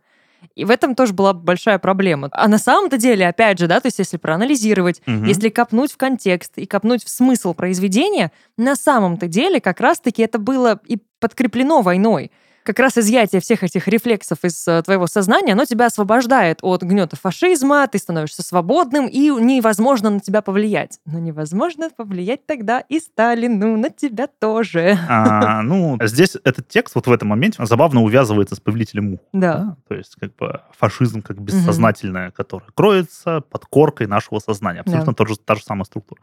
И 0.55 0.65
в 0.65 0.71
этом 0.71 0.95
тоже 0.95 1.13
была 1.13 1.33
большая 1.33 1.79
проблема. 1.79 2.29
А 2.33 2.49
на 2.49 2.59
самом-то 2.59 2.97
деле, 2.97 3.29
опять 3.29 3.59
же, 3.59 3.67
да, 3.67 3.81
то 3.81 3.87
есть 3.87 3.99
если 3.99 4.17
проанализировать, 4.17 5.01
угу. 5.07 5.25
если 5.25 5.49
копнуть 5.49 5.93
в 5.93 5.97
контекст 5.97 6.53
и 6.57 6.67
копнуть 6.67 7.05
в 7.05 7.09
смысл 7.09 7.55
произведения, 7.55 8.33
на 8.57 8.75
самом-то 8.75 9.29
деле 9.29 9.61
как 9.61 9.81
раз-таки 9.81 10.23
это 10.23 10.39
было 10.39 10.81
и 10.87 10.99
подкреплено 11.21 11.83
войной 11.83 12.31
как 12.69 12.81
раз 12.81 12.99
изъятие 12.99 13.41
всех 13.41 13.65
этих 13.65 13.89
рефлексов 13.89 14.41
из 14.45 14.69
э, 14.69 14.83
твоего 14.83 15.07
сознания, 15.07 15.55
оно 15.55 15.65
тебя 15.65 15.87
освобождает 15.87 16.59
от 16.61 16.83
гнета 16.83 17.17
фашизма, 17.17 17.89
ты 17.89 17.97
становишься 17.97 18.43
свободным, 18.43 19.07
и 19.07 19.31
невозможно 19.31 20.11
на 20.11 20.21
тебя 20.21 20.43
повлиять. 20.43 21.01
Но 21.07 21.19
невозможно 21.19 21.89
повлиять 21.89 22.45
тогда 22.45 22.81
и 22.81 23.01
Сталину 23.01 23.79
на 23.79 23.89
тебя 23.89 24.27
тоже. 24.27 24.99
А, 25.09 25.63
ну, 25.63 25.97
здесь 26.03 26.37
этот 26.45 26.69
текст 26.69 26.95
вот 26.95 27.07
в 27.07 27.13
этом 27.13 27.29
моменте 27.29 27.65
забавно 27.65 28.03
увязывается 28.03 28.55
с 28.55 28.61
повелителем 28.61 29.13
мух. 29.13 29.21
Да. 29.33 29.55
да. 29.57 29.77
То 29.89 29.95
есть 29.95 30.17
как 30.21 30.37
бы 30.37 30.61
фашизм 30.77 31.23
как 31.23 31.41
бессознательное, 31.41 32.29
угу. 32.29 32.35
которое 32.37 32.67
кроется 32.75 33.41
под 33.41 33.65
коркой 33.65 34.09
нашего 34.09 34.41
сознания. 34.41 34.81
Абсолютно 34.81 35.15
да. 35.15 35.25
та, 35.25 35.27
же, 35.27 35.39
та 35.39 35.55
же 35.55 35.63
самая 35.63 35.85
структура. 35.85 36.21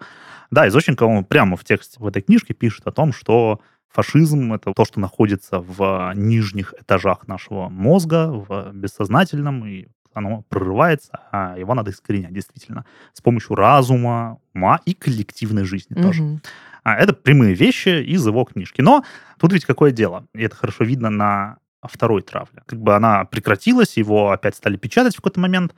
Да, 0.51 0.67
Изощенко 0.67 1.05
он 1.05 1.25
прямо 1.25 1.57
в 1.57 1.63
тексте 1.63 1.97
в 1.99 2.05
этой 2.05 2.21
книжке 2.21 2.53
пишет 2.53 2.85
о 2.85 2.91
том, 2.91 3.13
что 3.13 3.61
Фашизм— 3.95 4.51
это 4.53 4.73
то, 4.73 4.83
что 4.83 4.99
находится 4.99 5.59
в 5.59 6.11
нижних 6.15 6.73
этажах 6.77 7.27
нашего 7.29 7.69
мозга, 7.69 8.27
в 8.27 8.73
бессознательном, 8.73 9.65
и 9.65 9.87
оно 10.13 10.43
прорывается, 10.49 11.19
а 11.31 11.57
его 11.57 11.73
надо 11.73 11.91
искоренять, 11.91 12.33
действительно, 12.33 12.85
с 13.13 13.21
помощью 13.21 13.55
разума, 13.55 14.39
ума 14.53 14.81
и 14.85 14.93
коллективной 14.93 15.63
жизни 15.63 15.95
mm-hmm. 15.95 16.03
тоже. 16.03 16.41
А 16.83 16.95
это 16.97 17.13
прямые 17.13 17.53
вещи 17.55 18.03
из 18.03 18.27
его 18.27 18.43
книжки. 18.43 18.81
Но 18.81 19.05
тут 19.39 19.53
ведь 19.53 19.63
какое 19.63 19.91
дело, 19.91 20.25
и 20.33 20.43
это 20.43 20.57
хорошо 20.57 20.83
видно 20.83 21.09
на 21.09 21.57
второй 21.81 22.21
травле. 22.21 22.63
Как 22.65 22.81
бы 22.81 22.95
она 22.95 23.23
прекратилась, 23.23 23.95
его 23.95 24.31
опять 24.31 24.55
стали 24.55 24.75
печатать 24.75 25.13
в 25.13 25.17
какой-то 25.17 25.39
момент. 25.39 25.73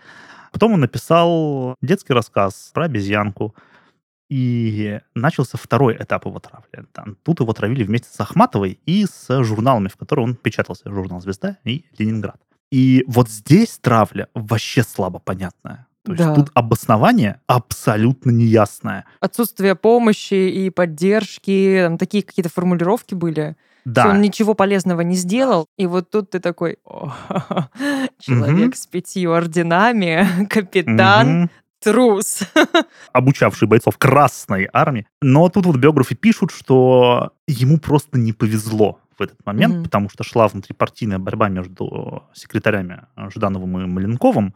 Потом 0.52 0.74
он 0.74 0.80
написал 0.80 1.76
детский 1.84 2.14
рассказ 2.14 2.72
про 2.74 2.86
обезьянку, 2.86 3.54
и 4.30 5.00
начался 5.16 5.58
второй 5.58 5.96
этап 5.96 6.26
его 6.26 6.40
травли. 6.40 6.86
Тут 7.24 7.40
его 7.40 7.54
травили 7.54 7.84
вместе 7.84 8.10
с 8.12 8.20
Ахматовой 8.20 8.80
и 8.86 9.06
с 9.06 9.44
журналами, 9.44 9.88
в 9.88 9.96
которых 9.96 10.26
он 10.26 10.36
печатался. 10.36 10.92
Журнал 10.92 11.22
«Звезда» 11.22 11.58
и 11.64 11.86
«Ленинград». 11.98 12.38
И 12.72 13.06
вот 13.08 13.30
здесь 13.30 13.80
травля 13.80 14.28
вообще 14.34 14.84
слабо 14.84 15.20
понятная. 15.20 15.88
То 16.04 16.14
есть 16.14 16.24
да. 16.24 16.36
тут 16.36 16.52
обоснование 16.54 17.42
абсолютно 17.48 18.32
неясное. 18.32 19.06
Отсутствие 19.20 19.76
помощи 19.76 20.34
и 20.34 20.70
поддержки, 20.70 21.82
там 21.84 21.98
такие 21.98 22.24
какие-то 22.24 22.50
формулировки 22.50 23.14
были. 23.14 23.58
Да. 23.84 24.04
Что 24.04 24.12
он 24.12 24.22
ничего 24.22 24.54
полезного 24.54 25.02
не 25.02 25.16
сделал. 25.16 25.68
И 25.78 25.86
вот 25.86 26.10
тут 26.10 26.32
ты 26.32 26.40
такой, 26.40 26.78
человек 28.20 28.70
угу. 28.70 28.76
с 28.76 28.86
пятью 28.88 29.32
орденами, 29.32 30.46
капитан, 30.50 31.44
угу 31.44 31.50
трус. 31.82 32.42
Обучавший 33.14 33.68
бойцов 33.68 33.98
Красной 33.98 34.70
армии. 34.72 35.08
Но 35.22 35.50
тут 35.50 35.66
вот 35.66 35.78
биографы 35.78 36.16
пишут, 36.16 36.52
что 36.52 37.32
ему 37.48 37.78
просто 37.80 38.18
не 38.18 38.34
повезло 38.34 39.00
в 39.18 39.22
этот 39.22 39.44
момент, 39.46 39.76
mm-hmm. 39.76 39.84
потому 39.84 40.10
что 40.10 40.24
шла 40.24 40.48
внутрипартийная 40.48 41.20
борьба 41.20 41.50
между 41.50 42.24
секретарями 42.34 43.04
Ждановым 43.30 43.80
и 43.80 43.86
Маленковым. 43.86 44.54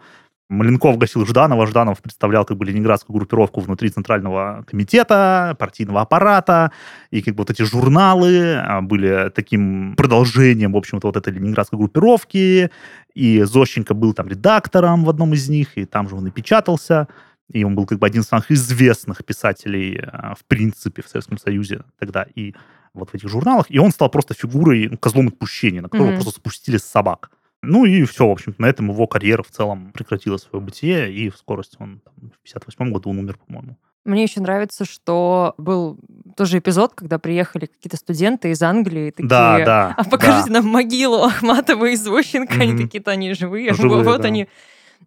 Маленков 0.52 0.98
гасил 0.98 1.26
Жданова, 1.26 1.66
Жданов 1.66 2.02
представлял 2.02 2.44
как 2.44 2.58
бы 2.58 2.66
ленинградскую 2.66 3.16
группировку 3.16 3.62
внутри 3.62 3.90
Центрального 3.90 4.66
комитета, 4.68 5.56
партийного 5.58 6.02
аппарата, 6.02 6.74
и 7.10 7.22
как 7.22 7.36
бы 7.36 7.44
вот 7.44 7.52
эти 7.52 7.62
журналы 7.62 8.56
а, 8.56 8.82
были 8.82 9.32
таким 9.34 9.96
продолжением, 9.96 10.74
в 10.74 10.78
общем-то, 10.78 11.08
вот 11.08 11.16
этой 11.16 11.32
ленинградской 11.32 11.80
группировки, 11.80 12.70
и 13.14 13.44
Зощенко 13.44 13.94
был 13.94 14.14
там 14.14 14.28
редактором 14.28 15.06
в 15.06 15.10
одном 15.10 15.34
из 15.34 15.48
них, 15.48 15.78
и 15.78 15.86
там 15.86 16.10
же 16.10 16.16
он 16.16 16.28
и 16.28 16.32
печатался, 16.32 17.08
и 17.50 17.64
он 17.64 17.74
был 17.74 17.86
как 17.86 18.00
бы 18.00 18.06
один 18.06 18.22
из 18.22 18.28
самых 18.28 18.52
известных 18.52 19.24
писателей 19.24 20.02
а, 20.04 20.36
в 20.36 20.44
принципе 20.44 21.02
в 21.02 21.08
Советском 21.08 21.38
Союзе 21.38 21.84
тогда, 21.98 22.26
и 22.36 22.54
вот 22.94 23.12
в 23.12 23.16
этих 23.16 23.30
журналах, 23.30 23.68
и 23.70 23.80
он 23.80 23.92
стал 23.92 24.10
просто 24.10 24.34
фигурой, 24.34 24.90
ну, 24.92 24.98
козлом 24.98 25.30
отпущения, 25.30 25.82
на 25.82 25.88
которого 25.88 26.12
mm-hmm. 26.12 26.16
просто 26.16 26.32
спустили 26.32 26.76
собак. 26.76 27.32
Ну 27.64 27.86
и 27.86 28.04
все, 28.06 28.28
в 28.28 28.32
общем 28.32 28.56
на 28.58 28.68
этом 28.68 28.90
его 28.90 29.06
карьера 29.08 29.44
в 29.44 29.52
целом 29.52 29.92
прекратила 29.92 30.38
свое 30.38 30.64
бытие, 30.64 31.14
и 31.14 31.30
в 31.30 31.38
скорости 31.38 31.78
он 31.80 32.02
там, 32.04 32.32
в 32.32 32.40
58 32.44 32.92
году 32.92 33.10
он 33.12 33.20
умер, 33.20 33.38
по-моему. 33.46 33.78
Мне 34.04 34.24
еще 34.24 34.42
нравится, 34.42 34.84
что 34.84 35.54
был 35.60 36.00
тоже 36.36 36.58
эпизод, 36.58 36.94
когда 36.96 37.20
приехали 37.20 37.68
какие-то 37.68 37.98
студенты 37.98 38.50
из 38.50 38.62
Англии, 38.64 39.12
такие, 39.12 39.28
да, 39.28 39.64
да, 39.64 39.94
а 39.96 40.04
покажите 40.04 40.48
да. 40.48 40.54
нам 40.62 40.66
могилу 40.72 41.22
Ахматова 41.24 41.86
и 41.86 41.96
Звощенко, 41.96 42.56
mm-hmm. 42.56 42.62
они 42.62 42.78
такие-то, 42.84 43.12
они 43.12 43.34
живые, 43.34 43.74
живые 43.76 44.04
вот 44.04 44.22
да. 44.22 44.28
они. 44.28 44.48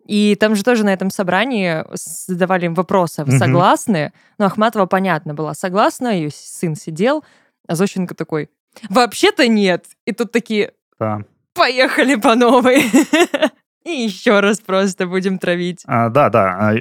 И 0.07 0.37
там 0.39 0.55
же 0.55 0.63
тоже 0.63 0.85
на 0.85 0.93
этом 0.93 1.11
собрании 1.11 1.85
задавали 1.93 2.67
им 2.67 2.75
вопросы, 2.75 3.25
вы 3.25 3.33
mm-hmm. 3.33 3.39
согласны? 3.39 4.13
Ну, 4.39 4.45
Ахматова, 4.45 4.87
понятно, 4.87 5.35
была 5.35 5.55
согласна, 5.55 6.09
ее 6.15 6.31
сын 6.33 6.77
сидел, 6.77 7.25
а 7.67 7.75
Зощенко 7.75 8.15
такой, 8.15 8.49
вообще-то 8.91 9.49
нет. 9.49 9.87
И 10.05 10.13
тут 10.13 10.31
такие, 10.31 10.73
да. 11.01 11.23
Поехали 11.55 12.17
по 12.17 12.35
новой. 12.35 12.83
И 13.85 13.91
еще 13.91 14.41
раз 14.41 14.61
просто 14.61 15.07
будем 15.07 15.39
травить. 15.39 15.83
А, 15.87 16.09
да, 16.09 16.31
да. 16.31 16.73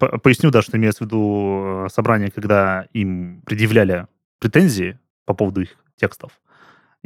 А, 0.00 0.18
поясню, 0.18 0.50
да, 0.50 0.60
что 0.60 0.76
имеется 0.76 1.04
в 1.04 1.06
виду 1.06 1.84
э, 1.84 1.88
собрание, 1.88 2.30
когда 2.32 2.86
им 2.92 3.42
предъявляли 3.46 4.08
претензии 4.40 4.98
по 5.24 5.34
поводу 5.34 5.62
их 5.62 5.76
текстов. 5.96 6.32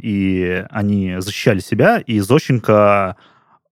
И 0.01 0.65
они 0.71 1.17
защищали 1.19 1.59
себя, 1.59 1.99
и 1.99 2.19
Зощенко, 2.19 3.15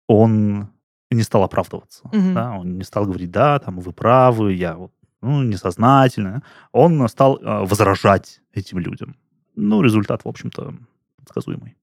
он 0.08 0.70
не 1.10 1.24
стал 1.24 1.43
оправдываться. 1.43 2.03
Угу. 2.05 2.34
Да? 2.34 2.51
Он 2.51 2.77
не 2.77 2.84
стал 2.84 3.05
говорить, 3.05 3.31
да, 3.31 3.58
там, 3.60 3.79
вы 3.79 3.91
правы, 3.91 4.53
я 4.53 4.75
вот, 4.75 4.91
ну, 5.22 5.41
несознательно. 5.41 6.43
Он 6.72 7.08
стал 7.08 7.38
э, 7.38 7.65
возражать 7.65 8.41
этим 8.53 8.77
людям. 8.77 9.15
Ну, 9.55 9.81
результат, 9.81 10.25
в 10.25 10.27
общем-то, 10.27 10.75
предсказуемый. 11.17 11.75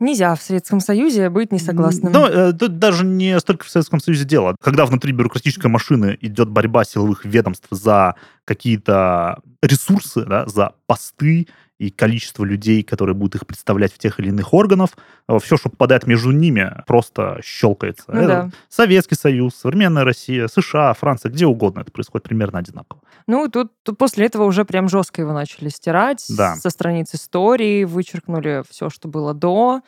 Нельзя 0.00 0.34
в 0.34 0.42
Советском 0.42 0.80
Союзе 0.80 1.30
быть 1.30 1.52
несогласным. 1.52 2.12
Ну, 2.12 2.26
э, 2.26 2.52
тут 2.52 2.78
даже 2.78 3.04
не 3.04 3.38
столько 3.38 3.64
в 3.64 3.68
Советском 3.68 4.00
Союзе 4.00 4.24
дело. 4.24 4.56
Когда 4.60 4.86
внутри 4.86 5.12
бюрократической 5.12 5.68
машины 5.68 6.18
идет 6.20 6.48
борьба 6.48 6.84
силовых 6.84 7.24
ведомств 7.24 7.68
за 7.70 8.16
какие-то 8.44 9.40
ресурсы, 9.62 10.24
да, 10.24 10.46
за 10.46 10.72
посты, 10.86 11.46
и 11.84 11.90
количество 11.90 12.44
людей, 12.44 12.82
которые 12.82 13.14
будут 13.14 13.36
их 13.36 13.46
представлять 13.46 13.92
в 13.92 13.98
тех 13.98 14.18
или 14.18 14.28
иных 14.28 14.54
органах, 14.54 14.90
э, 15.28 15.38
все, 15.42 15.56
что 15.56 15.68
попадает 15.68 16.06
между 16.06 16.30
ними, 16.30 16.72
просто 16.86 17.40
щелкается. 17.44 18.04
Ну, 18.08 18.26
да. 18.26 18.50
Советский 18.68 19.16
Союз, 19.16 19.54
современная 19.54 20.04
Россия, 20.04 20.48
США, 20.48 20.94
Франция, 20.94 21.30
где 21.30 21.46
угодно 21.46 21.80
это 21.80 21.92
происходит 21.92 22.24
примерно 22.24 22.58
одинаково. 22.58 23.00
Ну, 23.26 23.48
тут, 23.48 23.72
тут 23.82 23.98
после 23.98 24.26
этого 24.26 24.44
уже 24.44 24.64
прям 24.64 24.88
жестко 24.88 25.20
его 25.20 25.32
начали 25.32 25.68
стирать 25.68 26.24
да. 26.30 26.56
со 26.56 26.70
страниц 26.70 27.14
истории, 27.14 27.84
вычеркнули 27.84 28.62
все, 28.70 28.88
что 28.88 29.08
было 29.08 29.34
до. 29.34 29.82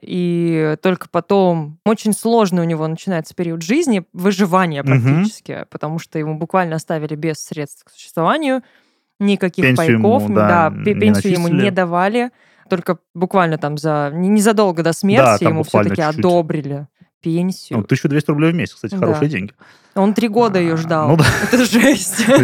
И 0.00 0.76
только 0.82 1.08
потом 1.10 1.78
очень 1.84 2.14
сложный 2.14 2.62
у 2.62 2.64
него 2.64 2.86
начинается 2.86 3.34
период 3.34 3.62
жизни, 3.62 4.04
выживания 4.14 4.82
практически, 4.82 5.52
угу. 5.52 5.66
потому 5.70 5.98
что 5.98 6.18
ему 6.18 6.38
буквально 6.38 6.76
оставили 6.76 7.14
без 7.14 7.36
средств 7.36 7.84
к 7.84 7.90
существованию 7.90 8.62
никаких 9.22 9.64
пенсию 9.64 10.02
пайков, 10.02 10.24
ему, 10.24 10.34
да, 10.34 10.70
да 10.70 10.84
пенсию 10.94 11.32
ему 11.32 11.48
не 11.48 11.70
давали, 11.70 12.30
только 12.68 12.98
буквально 13.14 13.58
там 13.58 13.78
за 13.78 14.10
незадолго 14.14 14.82
до 14.82 14.92
смерти 14.92 15.44
да, 15.44 15.50
ему 15.50 15.62
все-таки 15.62 16.00
одобрили 16.00 16.88
пенсию. 17.20 17.78
Ну, 17.78 17.84
1200 17.84 18.30
рублей 18.30 18.52
в 18.52 18.54
месяц, 18.54 18.74
кстати, 18.74 18.92
да. 18.92 18.98
хорошие 18.98 19.28
деньги. 19.28 19.52
Он 19.94 20.12
три 20.14 20.28
года 20.28 20.58
ее 20.58 20.74
а, 20.74 20.76
ждал. 20.76 21.08
Ну, 21.08 21.16
да. 21.16 21.24
Это 21.52 21.64
жесть. 21.64 22.26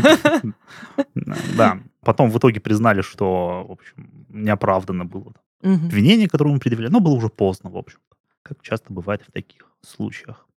Да. 1.56 1.78
Потом 2.02 2.30
в 2.30 2.38
итоге 2.38 2.60
признали, 2.60 3.02
что, 3.02 3.66
в 3.68 3.72
общем, 3.72 4.26
неоправданно 4.28 5.04
было 5.04 5.32
обвинение, 5.62 6.28
которое 6.28 6.50
ему 6.50 6.60
предъявляли, 6.60 6.90
но 6.90 7.00
было 7.00 7.14
уже 7.14 7.28
поздно, 7.28 7.70
в 7.70 7.76
общем, 7.76 7.98
как 8.42 8.62
часто 8.62 8.92
бывает 8.92 9.22
в 9.22 9.32
таких 9.32 9.70
случаях. 9.82 10.47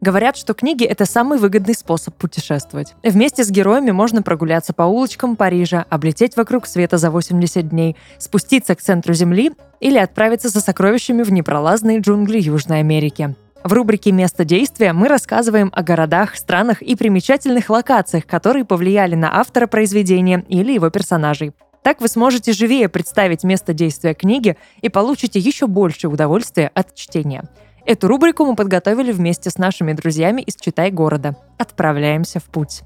Говорят, 0.00 0.36
что 0.36 0.54
книги— 0.54 0.84
это 0.86 1.06
самый 1.06 1.38
выгодный 1.38 1.74
способ 1.74 2.14
путешествовать. 2.14 2.94
Вместе 3.02 3.42
с 3.42 3.50
героями 3.50 3.90
можно 3.90 4.22
прогуляться 4.22 4.72
по 4.72 4.84
улочкам 4.84 5.34
Парижа, 5.34 5.86
облететь 5.90 6.36
вокруг 6.36 6.66
света 6.66 6.98
за 6.98 7.10
80 7.10 7.68
дней, 7.68 7.96
спуститься 8.18 8.76
к 8.76 8.80
центру 8.80 9.12
Земли 9.12 9.52
или 9.80 9.98
отправиться 9.98 10.50
за 10.50 10.60
сокровищами 10.60 11.24
в 11.24 11.32
непролазные 11.32 11.98
джунгли 11.98 12.38
Южной 12.40 12.78
Америки. 12.78 13.34
В 13.64 13.72
рубрике 13.72 14.12
«Место 14.12 14.44
действия» 14.44 14.92
мы 14.92 15.08
рассказываем 15.08 15.72
о 15.74 15.82
городах, 15.82 16.36
странах 16.36 16.80
и 16.80 16.94
примечательных 16.94 17.68
локациях, 17.68 18.24
которые 18.24 18.64
повлияли 18.64 19.16
на 19.16 19.40
автора 19.40 19.66
произведения 19.66 20.44
или 20.48 20.72
его 20.72 20.90
персонажей. 20.90 21.52
Так 21.82 22.00
вы 22.00 22.08
сможете 22.08 22.52
живее 22.52 22.88
представить 22.88 23.42
место 23.42 23.72
действия 23.72 24.14
книги 24.14 24.56
и 24.80 24.88
получите 24.88 25.40
еще 25.40 25.66
больше 25.66 26.06
удовольствия 26.06 26.70
от 26.72 26.94
чтения. 26.94 27.48
Эту 27.88 28.06
рубрику 28.06 28.44
мы 28.44 28.54
подготовили 28.54 29.12
вместе 29.12 29.48
с 29.48 29.56
нашими 29.56 29.94
друзьями 29.94 30.42
из 30.42 30.56
«Читай 30.56 30.90
города». 30.90 31.36
Отправляемся 31.56 32.38
в 32.38 32.44
путь. 32.44 32.82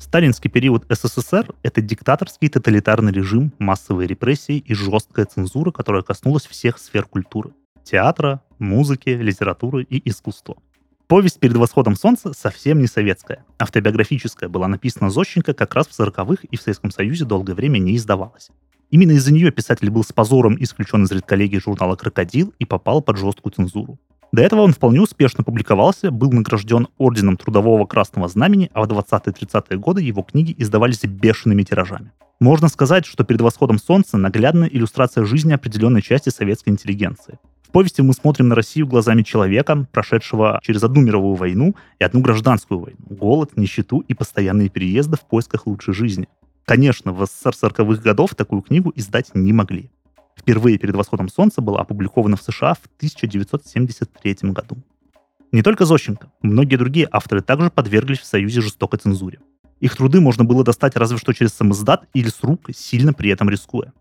Сталинский 0.00 0.48
период 0.48 0.86
СССР– 0.88 1.54
это 1.62 1.82
диктаторский 1.82 2.48
тоталитарный 2.48 3.12
режим, 3.12 3.52
массовые 3.58 4.08
репрессии 4.08 4.56
и 4.56 4.72
жесткая 4.72 5.26
цензура, 5.26 5.72
которая 5.72 6.00
коснулась 6.00 6.46
всех 6.46 6.78
сфер 6.78 7.04
культуры– 7.04 7.50
театра, 7.84 8.40
музыки, 8.58 9.10
литературы 9.10 9.82
и 9.82 10.08
искусства. 10.08 10.56
Повесть 11.06 11.38
«Перед 11.38 11.58
восходом 11.58 11.96
солнца» 11.96 12.32
совсем 12.32 12.78
не 12.80 12.86
советская. 12.86 13.44
Автобиографическая 13.58 14.48
была 14.48 14.68
написана 14.68 15.10
Зощенко 15.10 15.52
как 15.52 15.74
раз 15.74 15.86
в 15.88 16.00
40-х 16.00 16.44
и 16.50 16.56
в 16.56 16.62
Советском 16.62 16.90
Союзе 16.90 17.26
долгое 17.26 17.52
время 17.52 17.76
не 17.76 17.94
издавалась. 17.94 18.50
Именно 18.90 19.12
из-за 19.12 19.32
нее 19.32 19.50
писатель 19.50 19.90
был 19.90 20.02
с 20.02 20.12
позором 20.12 20.56
исключен 20.58 21.04
из 21.04 21.12
редколлегии 21.12 21.58
журнала 21.58 21.94
«Крокодил» 21.94 22.54
и 22.58 22.64
попал 22.64 23.02
под 23.02 23.18
жесткую 23.18 23.52
цензуру. 23.52 23.98
До 24.32 24.42
этого 24.42 24.60
он 24.62 24.72
вполне 24.72 25.00
успешно 25.00 25.44
публиковался, 25.44 26.10
был 26.10 26.32
награжден 26.32 26.88
Орденом 26.98 27.36
Трудового 27.36 27.86
Красного 27.86 28.28
Знамени, 28.28 28.70
а 28.72 28.82
в 28.82 28.86
20-30-е 28.86 29.78
годы 29.78 30.02
его 30.02 30.22
книги 30.22 30.54
издавались 30.56 31.04
бешеными 31.04 31.62
тиражами. 31.62 32.12
Можно 32.40 32.68
сказать, 32.68 33.04
что 33.04 33.24
перед 33.24 33.40
восходом 33.40 33.78
солнца 33.78 34.16
наглядная 34.16 34.68
иллюстрация 34.68 35.24
жизни 35.24 35.52
определенной 35.52 36.02
части 36.02 36.28
советской 36.28 36.70
интеллигенции. 36.70 37.38
В 37.66 37.70
повести 37.70 38.00
мы 38.00 38.14
смотрим 38.14 38.48
на 38.48 38.54
Россию 38.54 38.86
глазами 38.86 39.22
человека, 39.22 39.86
прошедшего 39.92 40.60
через 40.62 40.82
одну 40.82 41.02
мировую 41.02 41.34
войну 41.34 41.74
и 41.98 42.04
одну 42.04 42.20
гражданскую 42.20 42.80
войну, 42.80 42.98
голод, 43.10 43.56
нищету 43.56 43.98
и 44.00 44.14
постоянные 44.14 44.70
переезды 44.70 45.16
в 45.16 45.26
поисках 45.26 45.66
лучшей 45.66 45.92
жизни. 45.92 46.28
Конечно, 46.68 47.14
в 47.14 47.24
СССР 47.24 47.54
40-х 47.62 48.02
годов 48.02 48.34
такую 48.34 48.60
книгу 48.60 48.92
издать 48.94 49.30
не 49.32 49.54
могли. 49.54 49.90
Впервые 50.36 50.76
перед 50.76 50.94
восходом 50.94 51.30
солнца 51.30 51.62
была 51.62 51.80
опубликована 51.80 52.36
в 52.36 52.42
США 52.42 52.74
в 52.74 52.84
1973 52.98 54.36
году. 54.50 54.76
Не 55.50 55.62
только 55.62 55.86
Зощенко, 55.86 56.30
многие 56.42 56.76
другие 56.76 57.08
авторы 57.10 57.40
также 57.40 57.70
подверглись 57.70 58.18
в 58.18 58.26
Союзе 58.26 58.60
жестокой 58.60 58.98
цензуре. 58.98 59.40
Их 59.80 59.96
труды 59.96 60.20
можно 60.20 60.44
было 60.44 60.62
достать 60.62 60.94
разве 60.96 61.16
что 61.16 61.32
через 61.32 61.54
самоздат 61.54 62.06
или 62.12 62.28
с 62.28 62.42
рук, 62.42 62.68
сильно 62.74 63.14
при 63.14 63.30
этом 63.30 63.48
рискуя. 63.48 63.94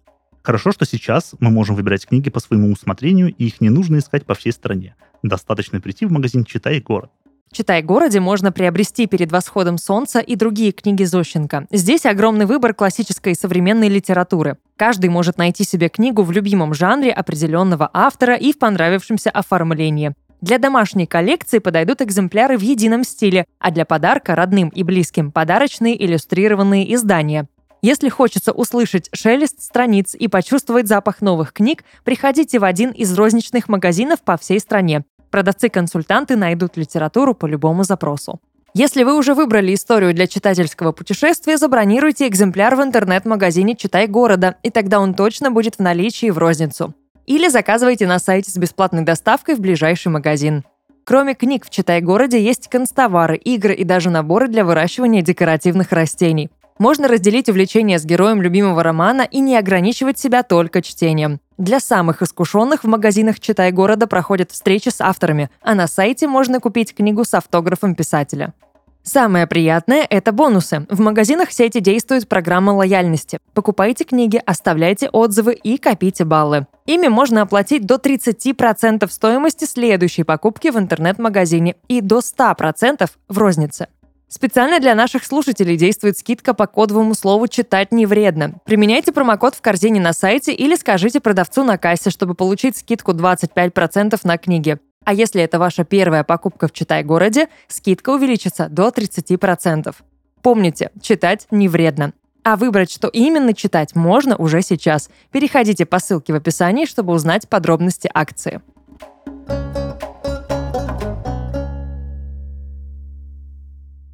Хорошо, 0.44 0.74
что 0.74 0.86
сейчас 0.86 1.36
мы 1.40 1.50
можем 1.50 1.78
выбирать 1.78 2.06
книги 2.06 2.30
по 2.30 2.42
своему 2.42 2.70
усмотрению, 2.74 3.34
и 3.34 3.46
их 3.46 3.62
не 3.62 3.70
нужно 3.70 4.00
искать 4.00 4.26
по 4.26 4.36
всей 4.36 4.52
стране. 4.52 4.98
Достаточно 5.24 5.80
прийти 5.80 6.06
в 6.06 6.12
магазин 6.12 6.44
«Читай 6.44 6.82
город». 6.82 7.12
«Читай 7.52 7.82
городе» 7.82 8.20
можно 8.20 8.52
приобрести 8.52 9.08
перед 9.08 9.32
восходом 9.32 9.78
солнца 9.78 10.20
и 10.20 10.36
другие 10.36 10.72
книги 10.72 11.04
Зощенко. 11.04 11.66
Здесь 11.72 12.06
огромный 12.06 12.46
выбор 12.46 12.74
классической 12.74 13.34
и 13.34 13.38
современной 13.38 13.90
литературы. 13.90 14.58
Каждый 14.76 15.10
может 15.10 15.38
найти 15.38 15.64
себе 15.64 15.90
книгу 15.90 16.24
в 16.24 16.32
любимом 16.32 16.74
жанре 16.74 17.12
определенного 17.12 17.90
автора 17.94 18.36
и 18.36 18.54
в 18.54 18.60
понравившемся 18.60 19.30
оформлении. 19.32 20.14
Для 20.42 20.60
домашней 20.60 21.08
коллекции 21.08 21.58
подойдут 21.58 22.02
экземпляры 22.02 22.58
в 22.58 22.62
едином 22.62 23.04
стиле, 23.04 23.46
а 23.60 23.72
для 23.72 23.86
подарка 23.86 24.36
родным 24.36 24.70
и 24.70 24.84
близким– 24.84 25.32
подарочные 25.34 26.04
иллюстрированные 26.06 26.94
издания. 26.94 27.48
Если 27.82 28.10
хочется 28.10 28.52
услышать 28.52 29.10
шелест 29.14 29.62
страниц 29.62 30.14
и 30.14 30.28
почувствовать 30.28 30.88
запах 30.88 31.22
новых 31.22 31.54
книг, 31.54 31.84
приходите 32.04 32.60
в 32.60 32.64
один 32.64 32.92
из 32.92 33.14
розничных 33.18 33.68
магазинов 33.68 34.22
по 34.22 34.38
всей 34.38 34.60
стране. 34.60 35.04
Продавцы-консультанты 35.38 36.36
найдут 36.36 36.78
литературу 36.78 37.36
по 37.36 37.46
любому 37.46 37.84
запросу. 37.84 38.40
Если 38.74 39.04
вы 39.04 39.16
уже 39.16 39.36
выбрали 39.36 39.72
историю 39.76 40.12
для 40.16 40.26
читательского 40.26 40.94
путешествия, 40.94 41.58
забронируйте 41.58 42.28
экземпляр 42.28 42.76
в 42.76 42.82
интернет-магазине 42.82 43.76
«Читай 43.76 44.08
города», 44.08 44.56
и 44.64 44.72
тогда 44.72 45.00
он 45.00 45.14
точно 45.14 45.52
будет 45.52 45.76
в 45.76 45.80
наличии 45.80 46.32
в 46.32 46.40
розницу. 46.40 46.96
Или 47.28 47.50
заказывайте 47.50 48.08
на 48.08 48.18
сайте 48.18 48.50
с 48.50 48.58
бесплатной 48.58 49.04
доставкой 49.04 49.54
в 49.54 49.60
ближайший 49.60 50.08
магазин. 50.08 50.64
Кроме 51.04 51.36
книг 51.36 51.68
в 51.68 51.70
«Читай 51.70 52.02
городе» 52.02 52.42
есть 52.42 52.68
констовары, 52.68 53.38
игры 53.38 53.76
и 53.76 53.84
даже 53.84 54.10
наборы 54.10 54.48
для 54.48 54.66
выращивания 54.66 55.22
декоративных 55.22 55.92
растений. 55.92 56.50
Можно 56.80 57.08
разделить 57.08 57.48
увлечение 57.48 58.00
с 58.00 58.06
героем 58.06 58.42
любимого 58.42 58.82
романа 58.82 59.22
и 59.22 59.40
не 59.40 59.56
ограничивать 59.56 60.18
себя 60.18 60.42
только 60.42 60.82
чтением. 60.82 61.40
Для 61.58 61.80
самых 61.80 62.22
искушенных 62.22 62.84
в 62.84 62.88
магазинах 62.88 63.40
«Читай 63.40 63.72
города» 63.72 64.06
проходят 64.06 64.52
встречи 64.52 64.90
с 64.90 65.02
авторами, 65.02 65.50
а 65.62 65.74
на 65.74 65.88
сайте 65.88 66.28
можно 66.28 66.60
купить 66.60 66.94
книгу 66.94 67.24
с 67.24 67.34
автографом 67.34 67.96
писателя. 67.96 68.54
Самое 69.02 69.48
приятное– 69.48 70.06
это 70.10 70.34
бонусы. 70.34 70.86
В 70.90 71.00
магазинах 71.00 71.52
сети 71.52 71.80
действует 71.80 72.28
программа 72.28 72.72
лояльности. 72.72 73.40
Покупайте 73.54 74.04
книги, 74.04 74.40
оставляйте 74.46 75.10
отзывы 75.10 75.54
и 75.54 75.78
копите 75.78 76.26
баллы. 76.26 76.68
Ими 76.86 77.08
можно 77.08 77.42
оплатить 77.42 77.86
до 77.86 77.96
30% 77.96 79.10
стоимости 79.10 79.64
следующей 79.64 80.24
покупки 80.24 80.68
в 80.68 80.78
интернет-магазине 80.78 81.78
и 81.88 82.02
до 82.02 82.20
100% 82.20 83.10
в 83.30 83.38
рознице. 83.38 83.88
Специально 84.30 84.80
для 84.80 84.94
наших 84.94 85.24
слушателей 85.24 85.78
действует 85.78 86.18
скидка 86.18 86.54
по 86.54 86.68
кодовому 86.68 87.14
слову 87.16 87.48
«читать 87.48 87.94
не 87.94 88.06
вредно». 88.06 88.60
Применяйте 88.66 89.14
промокод 89.14 89.56
в 89.56 89.62
корзине 89.62 90.02
на 90.02 90.12
сайте 90.12 90.54
или 90.54 90.76
скажите 90.76 91.22
продавцу 91.22 91.64
на 91.64 91.78
кассе, 91.78 92.10
чтобы 92.10 92.34
получить 92.34 92.76
скидку 92.76 93.14
25% 93.14 94.20
на 94.24 94.38
книги. 94.38 94.80
А 95.06 95.14
если 95.14 95.42
это 95.42 95.60
ваша 95.60 95.86
первая 95.86 96.26
покупка 96.26 96.68
в 96.68 96.74
Читай-городе, 96.74 97.48
скидка 97.70 98.10
увеличится 98.10 98.68
до 98.70 98.90
30%. 98.90 99.96
Помните, 100.42 100.92
читать 101.02 101.48
не 101.50 101.70
вредно. 101.70 102.12
А 102.44 102.58
выбрать, 102.58 102.92
что 102.92 103.08
именно 103.08 103.54
читать, 103.54 103.96
можно 103.96 104.36
уже 104.36 104.62
сейчас. 104.62 105.10
Переходите 105.32 105.86
по 105.86 106.00
ссылке 106.00 106.34
в 106.34 106.36
описании, 106.36 106.86
чтобы 106.86 107.14
узнать 107.14 107.48
подробности 107.48 108.10
акции. 108.14 108.62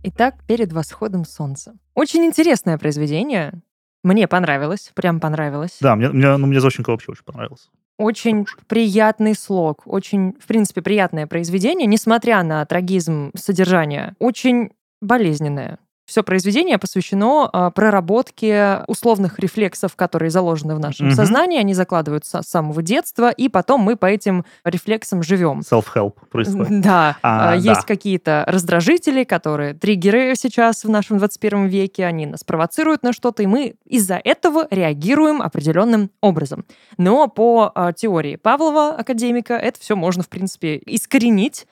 Итак, 0.03 0.35
перед 0.47 0.73
восходом 0.73 1.23
солнца. 1.23 1.75
Очень 1.95 2.25
интересное 2.25 2.77
произведение. 2.77 3.61
Мне 4.03 4.27
понравилось, 4.27 4.91
прям 4.95 5.21
понравилось. 5.21 5.77
Да, 5.79 5.95
мне, 5.95 6.09
мне, 6.09 6.35
ну, 6.35 6.45
мне 6.45 6.59
Зощенко 6.59 6.89
вообще 6.89 7.11
очень 7.11 7.23
понравился. 7.23 7.69
Очень 7.97 8.45
приятный 8.67 9.33
слог, 9.33 9.83
очень, 9.85 10.33
в 10.33 10.45
принципе, 10.47 10.81
приятное 10.81 11.25
произведение, 11.25 11.87
несмотря 11.87 12.43
на 12.43 12.65
трагизм 12.65 13.31
содержания. 13.35 14.15
Очень 14.19 14.71
болезненное. 15.01 15.79
Все 16.05 16.21
произведение 16.21 16.77
посвящено 16.77 17.49
а, 17.51 17.71
проработке 17.71 18.81
условных 18.87 19.39
рефлексов, 19.39 19.95
которые 19.95 20.31
заложены 20.31 20.75
в 20.75 20.79
нашем 20.79 21.07
угу. 21.07 21.15
сознании. 21.15 21.59
Они 21.59 21.73
закладываются 21.73 22.41
с 22.41 22.47
самого 22.47 22.81
детства, 22.81 23.31
и 23.31 23.47
потом 23.47 23.81
мы 23.81 23.95
по 23.95 24.07
этим 24.07 24.43
рефлексам 24.65 25.23
живем. 25.23 25.59
Self-help 25.59 26.15
происходит. 26.29 26.81
Да. 26.81 27.17
А, 27.21 27.51
а, 27.51 27.55
есть 27.55 27.81
да. 27.81 27.87
какие-то 27.87 28.43
раздражители, 28.47 29.23
которые 29.23 29.73
триггеры 29.73 30.33
сейчас 30.35 30.83
в 30.83 30.89
нашем 30.89 31.19
21 31.19 31.67
веке, 31.67 32.05
они 32.05 32.25
нас 32.25 32.43
провоцируют 32.43 33.03
на 33.03 33.13
что-то, 33.13 33.41
и 33.41 33.45
мы 33.45 33.75
из-за 33.85 34.15
этого 34.15 34.67
реагируем 34.69 35.41
определенным 35.41 36.11
образом. 36.19 36.65
Но 36.97 37.29
по 37.29 37.71
а, 37.73 37.93
теории 37.93 38.35
Павлова, 38.35 38.89
академика, 38.95 39.53
это 39.53 39.79
все 39.79 39.95
можно, 39.95 40.21
в 40.21 40.27
принципе, 40.27 40.81
искоренить, 40.85 41.65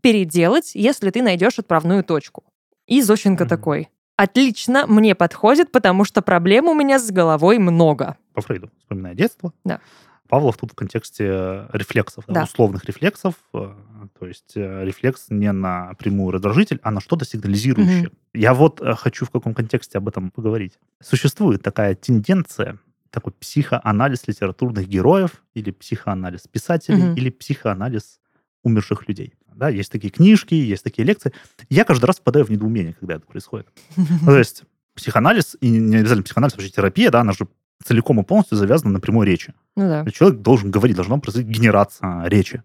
переделать, 0.00 0.72
если 0.74 1.10
ты 1.10 1.22
найдешь 1.22 1.60
отправную 1.60 2.02
точку. 2.02 2.42
И 2.86 3.02
Зощенко 3.02 3.44
mm-hmm. 3.44 3.48
такой. 3.48 3.88
Отлично, 4.16 4.86
мне 4.86 5.14
подходит, 5.14 5.70
потому 5.70 6.04
что 6.04 6.22
проблем 6.22 6.68
у 6.68 6.74
меня 6.74 6.98
с 6.98 7.10
головой 7.10 7.58
много. 7.58 8.16
По 8.32 8.40
Фрейду, 8.40 8.70
вспоминая 8.78 9.14
детство. 9.14 9.52
Да. 9.64 9.80
Павлов 10.28 10.56
тут 10.56 10.72
в 10.72 10.74
контексте 10.74 11.66
рефлексов, 11.72 12.24
да. 12.26 12.44
условных 12.44 12.84
рефлексов, 12.84 13.34
э, 13.54 13.72
то 14.18 14.26
есть 14.26 14.56
э, 14.56 14.84
рефлекс 14.84 15.26
не 15.28 15.52
на 15.52 15.94
прямую 15.98 16.32
раздражитель, 16.32 16.80
а 16.82 16.90
на 16.90 17.00
что-то 17.00 17.24
сигнализирующее. 17.24 18.08
Угу. 18.08 18.16
Я 18.34 18.54
вот 18.54 18.80
э, 18.80 18.94
хочу 18.94 19.26
в 19.26 19.30
каком 19.30 19.54
контексте 19.54 19.98
об 19.98 20.08
этом 20.08 20.30
поговорить. 20.30 20.78
Существует 21.00 21.62
такая 21.62 21.94
тенденция, 21.94 22.78
такой 23.10 23.32
психоанализ 23.34 24.26
литературных 24.26 24.88
героев 24.88 25.42
или 25.54 25.70
психоанализ 25.70 26.48
писателей 26.48 27.10
угу. 27.10 27.16
или 27.16 27.30
психоанализ 27.30 28.18
умерших 28.64 29.06
людей. 29.06 29.34
Да, 29.56 29.70
есть 29.70 29.90
такие 29.90 30.10
книжки, 30.10 30.54
есть 30.54 30.84
такие 30.84 31.04
лекции. 31.04 31.32
Я 31.70 31.84
каждый 31.84 32.04
раз 32.04 32.16
впадаю 32.16 32.44
в 32.44 32.50
недоумение, 32.50 32.92
когда 32.92 33.14
это 33.14 33.26
происходит. 33.26 33.66
Ну, 33.96 34.26
то 34.26 34.38
есть 34.38 34.64
психоанализ, 34.94 35.56
и 35.60 35.70
не 35.70 35.96
обязательно 35.96 36.24
психоанализ, 36.24 36.54
вообще 36.54 36.70
терапия, 36.70 37.10
да, 37.10 37.20
она 37.20 37.32
же 37.32 37.48
целиком 37.84 38.20
и 38.20 38.22
полностью 38.22 38.58
завязана 38.58 38.92
на 38.92 39.00
прямой 39.00 39.26
речи. 39.26 39.54
Ну, 39.76 39.88
да. 39.88 40.10
Человек 40.10 40.40
должен 40.40 40.70
говорить, 40.70 40.96
должна 40.96 41.18
происходить 41.18 41.48
генерация 41.48 42.24
речи. 42.26 42.62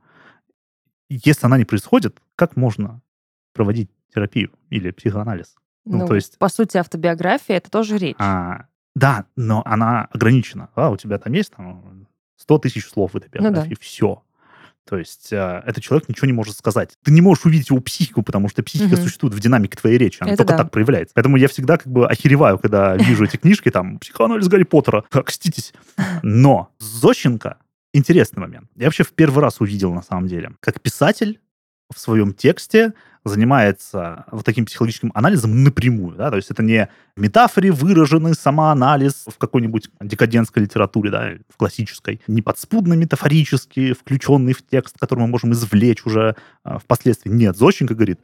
Если 1.10 1.46
она 1.46 1.58
не 1.58 1.66
происходит, 1.66 2.22
как 2.36 2.56
можно 2.56 3.02
проводить 3.54 3.90
терапию 4.14 4.52
или 4.70 4.92
психоанализ? 4.92 5.56
Ну, 5.86 6.00
ну 6.00 6.08
то 6.08 6.16
есть... 6.16 6.38
По 6.38 6.50
сути, 6.50 6.78
автобиография— 6.78 7.56
это 7.58 7.72
тоже 7.72 7.98
речь. 7.98 8.16
А, 8.20 8.66
да, 8.96 9.26
но 9.36 9.62
она 9.66 10.06
ограничена. 10.12 10.70
А, 10.76 10.90
у 10.90 10.98
тебя 10.98 11.18
там 11.20 11.34
есть 11.34 11.52
там 11.52 12.08
100 12.38 12.58
тысяч 12.60 12.88
слов 12.88 13.14
в 13.14 13.18
этой 13.18 13.30
биографии, 13.30 13.70
ну, 13.70 13.76
да. 13.76 13.82
все. 13.82 14.24
То 14.88 14.98
есть 14.98 15.32
э, 15.32 15.64
этот 15.66 15.84
человек 15.84 16.10
ничего 16.10 16.28
не 16.28 16.34
может 16.34 16.58
сказать. 16.58 16.98
Ты 17.04 17.12
не 17.12 17.22
можешь 17.22 17.46
увидеть 17.46 17.70
его 17.70 17.80
психику, 17.80 18.24
потому 18.24 18.50
что 18.50 18.64
психика 18.64 18.96
угу. 18.96 19.04
существует 19.04 19.34
в 19.34 19.40
динамике 19.40 19.78
твоей 19.78 19.98
речи. 19.98 20.18
Она 20.20 20.32
Это 20.32 20.44
только 20.44 20.54
да. 20.54 20.64
так 20.64 20.72
проявляется. 20.72 21.14
Поэтому 21.16 21.38
я 21.38 21.48
всегда 21.48 21.78
как 21.78 21.88
бы 21.88 22.08
охереваю, 22.08 22.58
когда 22.60 22.96
вижу 22.98 23.24
эти 23.24 23.38
книжки, 23.38 23.70
там, 23.70 24.00
психоанализ 24.00 24.48
Гарри 24.48 24.64
Поттера. 24.64 25.06
Окститесь. 25.12 25.74
Но 26.24 26.72
Зощенко 26.80 27.58
интересный 27.94 28.42
момент. 28.42 28.70
Я 28.76 28.86
вообще 28.86 29.04
в 29.04 29.12
первый 29.14 29.42
раз 29.42 29.60
увидел, 29.62 29.94
на 29.94 30.02
самом 30.02 30.28
деле, 30.28 30.52
как 30.60 30.82
писатель 30.82 31.40
в 31.94 32.00
своем 32.00 32.34
тексте 32.34 32.94
занимается 33.24 34.26
вот 34.32 34.46
таким 34.46 34.66
психологическим 34.66 35.12
анализом 35.14 35.64
напрямую. 35.64 36.16
Да? 36.18 36.32
То 36.32 36.38
есть 36.38 36.50
это 36.50 36.64
не 36.64 36.90
в 37.16 37.22
метафоре 37.22 37.72
выраженный 37.72 38.34
самоанализ 38.34 39.26
в 39.28 39.38
какой-нибудь 39.38 39.90
декадентской 40.02 40.64
литературе, 40.64 41.12
да, 41.12 41.30
в 41.50 41.58
классической, 41.58 42.22
не 42.28 42.42
подспудно 42.42 42.94
метафорически 42.94 43.94
включенный 43.94 44.54
в 44.54 44.66
текст, 44.66 44.96
который 45.00 45.20
мы 45.20 45.28
можем 45.28 45.52
извлечь 45.52 46.06
уже 46.06 46.36
а, 46.64 46.80
впоследствии. 46.80 47.30
Нет, 47.30 47.58
Зощенко 47.58 47.94
говорит, 47.94 48.22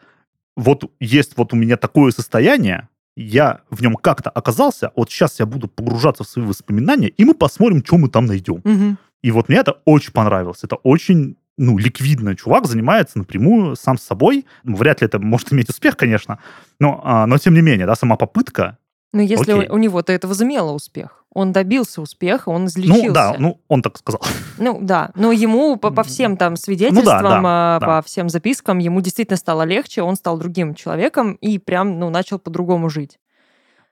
вот 0.55 0.91
есть 0.99 1.37
вот 1.37 1.53
у 1.53 1.55
меня 1.55 1.77
такое 1.77 2.11
состояние, 2.11 2.89
я 3.15 3.61
в 3.69 3.81
нем 3.81 3.95
как-то 3.95 4.29
оказался, 4.29 4.91
вот 4.95 5.09
сейчас 5.09 5.39
я 5.39 5.45
буду 5.45 5.67
погружаться 5.67 6.23
в 6.23 6.27
свои 6.27 6.45
воспоминания, 6.45 7.07
и 7.07 7.25
мы 7.25 7.33
посмотрим, 7.33 7.83
что 7.85 7.97
мы 7.97 8.09
там 8.09 8.25
найдем. 8.25 8.61
Угу. 8.63 8.97
И 9.23 9.31
вот 9.31 9.49
мне 9.49 9.57
это 9.57 9.77
очень 9.85 10.13
понравилось. 10.13 10.63
Это 10.63 10.75
очень 10.75 11.37
ну, 11.57 11.77
ликвидно 11.77 12.35
чувак 12.35 12.65
занимается 12.67 13.17
напрямую 13.17 13.75
сам 13.75 13.97
с 13.97 14.03
собой. 14.03 14.45
Ну, 14.63 14.75
вряд 14.75 15.01
ли 15.01 15.07
это 15.07 15.19
может 15.19 15.51
иметь 15.51 15.69
успех, 15.69 15.97
конечно, 15.97 16.39
но, 16.79 17.01
а, 17.03 17.25
но 17.25 17.37
тем 17.37 17.53
не 17.53 17.61
менее, 17.61 17.85
да, 17.85 17.95
сама 17.95 18.15
попытка. 18.15 18.77
Ну, 19.13 19.21
если 19.21 19.53
у, 19.53 19.73
у 19.73 19.77
него-то 19.77 20.13
это 20.13 20.27
возымело 20.27 20.71
успех. 20.71 21.23
Он 21.33 21.51
добился 21.51 22.01
успеха, 22.01 22.49
он 22.49 22.65
излечился. 22.65 23.07
Ну, 23.07 23.13
да, 23.13 23.35
ну, 23.37 23.61
он 23.67 23.81
так 23.81 23.97
сказал. 23.97 24.21
Ну, 24.57 24.79
да, 24.81 25.11
но 25.15 25.31
ему 25.31 25.77
по, 25.77 25.91
по 25.91 26.03
всем 26.03 26.37
там 26.37 26.55
свидетельствам, 26.55 27.05
ну, 27.05 27.29
да, 27.29 27.41
да, 27.41 27.79
по 27.79 27.85
да. 27.85 28.01
всем 28.01 28.29
запискам, 28.29 28.77
ему 28.79 29.01
действительно 29.01 29.37
стало 29.37 29.63
легче, 29.63 30.01
он 30.01 30.15
стал 30.15 30.37
другим 30.37 30.75
человеком 30.75 31.33
и 31.33 31.57
прям, 31.57 31.99
ну, 31.99 32.09
начал 32.09 32.39
по-другому 32.39 32.89
жить. 32.89 33.19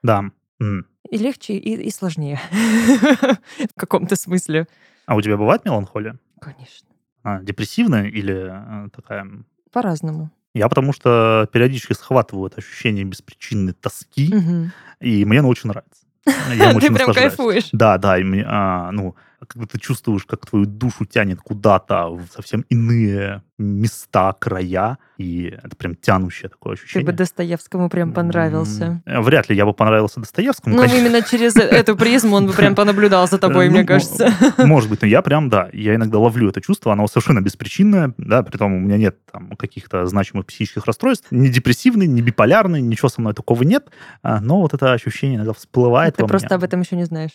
Да. 0.02 0.24
И 0.60 1.18
легче, 1.18 1.54
и, 1.54 1.74
и 1.82 1.90
сложнее. 1.90 2.40
В 2.50 3.78
каком-то 3.78 4.16
смысле. 4.16 4.66
А 5.06 5.14
у 5.14 5.20
тебя 5.20 5.36
бывает 5.36 5.64
меланхолия? 5.64 6.18
Конечно. 6.40 6.88
А, 7.26 7.40
депрессивная 7.40 8.04
или 8.04 8.48
а, 8.48 8.88
такая? 8.94 9.26
По-разному. 9.72 10.30
Я 10.54 10.68
потому 10.68 10.92
что 10.92 11.48
периодически 11.52 11.92
схватываю 11.92 12.46
это 12.46 12.58
ощущение 12.58 13.04
беспричинной 13.04 13.72
тоски, 13.72 14.32
угу. 14.32 14.70
и 15.00 15.24
мне 15.24 15.40
оно 15.40 15.48
очень 15.48 15.68
нравится. 15.68 16.04
Я 16.54 16.72
Ты 16.78 16.94
прям 16.94 17.12
кайфуешь. 17.12 17.70
Да, 17.72 17.98
да, 17.98 18.16
и 18.18 18.22
мне, 18.22 18.44
а, 18.46 18.92
ну, 18.92 19.16
когда 19.44 19.66
ты 19.66 19.78
чувствуешь, 19.78 20.24
как 20.24 20.46
твою 20.46 20.66
душу 20.66 21.04
тянет 21.04 21.40
куда-то 21.40 22.08
в 22.08 22.26
совсем 22.32 22.64
иные 22.68 23.42
места, 23.58 24.34
края, 24.38 24.98
и 25.16 25.44
это 25.62 25.74
прям 25.76 25.94
тянущее 25.94 26.50
такое 26.50 26.74
ощущение. 26.74 27.06
Ты 27.06 27.12
бы 27.12 27.16
Достоевскому 27.16 27.88
прям 27.88 28.12
понравился. 28.12 29.02
Вряд 29.06 29.48
ли 29.48 29.56
я 29.56 29.64
бы 29.64 29.72
понравился 29.72 30.20
Достоевскому. 30.20 30.76
Ну, 30.76 30.84
именно 30.84 31.22
через 31.22 31.56
эту 31.56 31.96
призму 31.96 32.36
он 32.36 32.46
бы 32.46 32.52
прям 32.52 32.74
понаблюдал 32.74 33.26
за 33.26 33.38
тобой, 33.38 33.70
мне 33.70 33.80
ну, 33.80 33.86
кажется. 33.86 34.30
Может 34.58 34.90
быть, 34.90 35.00
но 35.00 35.08
я 35.08 35.22
прям, 35.22 35.48
да, 35.48 35.70
я 35.72 35.94
иногда 35.94 36.18
ловлю 36.18 36.50
это 36.50 36.60
чувство, 36.60 36.92
оно 36.92 37.06
совершенно 37.06 37.40
беспричинное, 37.40 38.12
да, 38.18 38.42
при 38.42 38.58
том 38.58 38.74
у 38.74 38.78
меня 38.78 38.98
нет 38.98 39.16
там 39.30 39.56
каких-то 39.56 40.04
значимых 40.06 40.46
психических 40.46 40.84
расстройств, 40.84 41.26
не 41.30 41.48
депрессивный, 41.48 42.06
не 42.06 42.20
биполярный, 42.20 42.82
ничего 42.82 43.08
со 43.08 43.20
мной 43.20 43.32
такого 43.32 43.62
нет, 43.62 43.88
а, 44.22 44.40
но 44.40 44.60
вот 44.60 44.74
это 44.74 44.92
ощущение 44.92 45.36
иногда 45.36 45.54
всплывает 45.54 46.16
Ты 46.16 46.26
просто 46.26 46.54
об 46.54 46.62
этом 46.62 46.80
еще 46.80 46.96
не 46.96 47.04
знаешь 47.04 47.32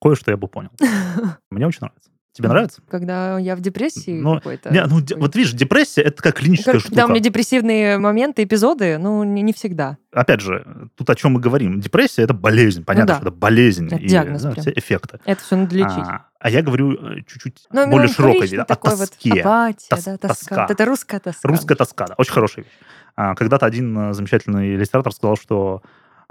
кое-что 0.00 0.30
я 0.30 0.36
бы 0.36 0.48
понял. 0.48 0.70
Мне 1.50 1.66
очень 1.66 1.80
нравится. 1.82 2.10
Тебе 2.32 2.48
нравится? 2.48 2.80
Когда 2.88 3.38
я 3.38 3.56
в 3.56 3.60
депрессии 3.60 4.20
ну, 4.20 4.36
какой-то. 4.36 4.70
Не, 4.70 4.84
ну, 4.86 5.00
вот 5.16 5.34
видишь, 5.34 5.52
депрессия 5.52 6.02
это 6.02 6.22
как 6.22 6.36
клиническая 6.36 6.74
как, 6.74 6.82
штука. 6.82 6.96
Да, 6.96 7.06
у 7.06 7.08
меня 7.08 7.18
депрессивные 7.18 7.98
моменты, 7.98 8.44
эпизоды, 8.44 8.98
ну, 8.98 9.24
не, 9.24 9.42
не 9.42 9.52
всегда. 9.52 9.98
Опять 10.12 10.40
же, 10.40 10.64
тут 10.94 11.10
о 11.10 11.16
чем 11.16 11.32
мы 11.32 11.40
говорим. 11.40 11.80
Депрессия 11.80 12.22
это 12.22 12.32
болезнь. 12.32 12.84
Понятно, 12.84 13.14
ну, 13.14 13.18
да. 13.18 13.20
что 13.20 13.28
это 13.30 13.36
болезнь. 13.36 13.86
Это 13.88 13.96
и, 13.96 14.06
диагноз. 14.06 14.42
Да, 14.42 14.54
все 14.54 14.72
эффекты. 14.74 15.18
Это 15.24 15.42
все 15.42 15.56
надо 15.56 15.74
лечить. 15.74 15.98
А, 15.98 16.26
а 16.38 16.50
я 16.50 16.62
говорю 16.62 16.92
э, 16.92 17.22
чуть-чуть 17.26 17.66
ну, 17.72 17.90
более 17.90 18.08
широкой, 18.08 18.48
да, 18.48 18.62
о 18.62 18.76
тоске. 18.76 19.30
Вот 19.30 19.40
апатия, 19.40 19.88
Тос, 19.88 20.04
да, 20.04 20.16
тоска. 20.16 20.28
тоска. 20.28 20.66
Это 20.70 20.84
русская 20.84 21.18
тоска. 21.18 21.48
Русская 21.48 21.74
тоска, 21.74 22.06
да. 22.06 22.14
Очень 22.16 22.32
хорошая 22.32 22.64
вещь. 22.64 22.74
А, 23.16 23.34
когда-то 23.34 23.66
один 23.66 23.98
э, 23.98 24.14
замечательный 24.14 24.76
иллюстратор 24.76 25.12
сказал, 25.12 25.36
что 25.36 25.82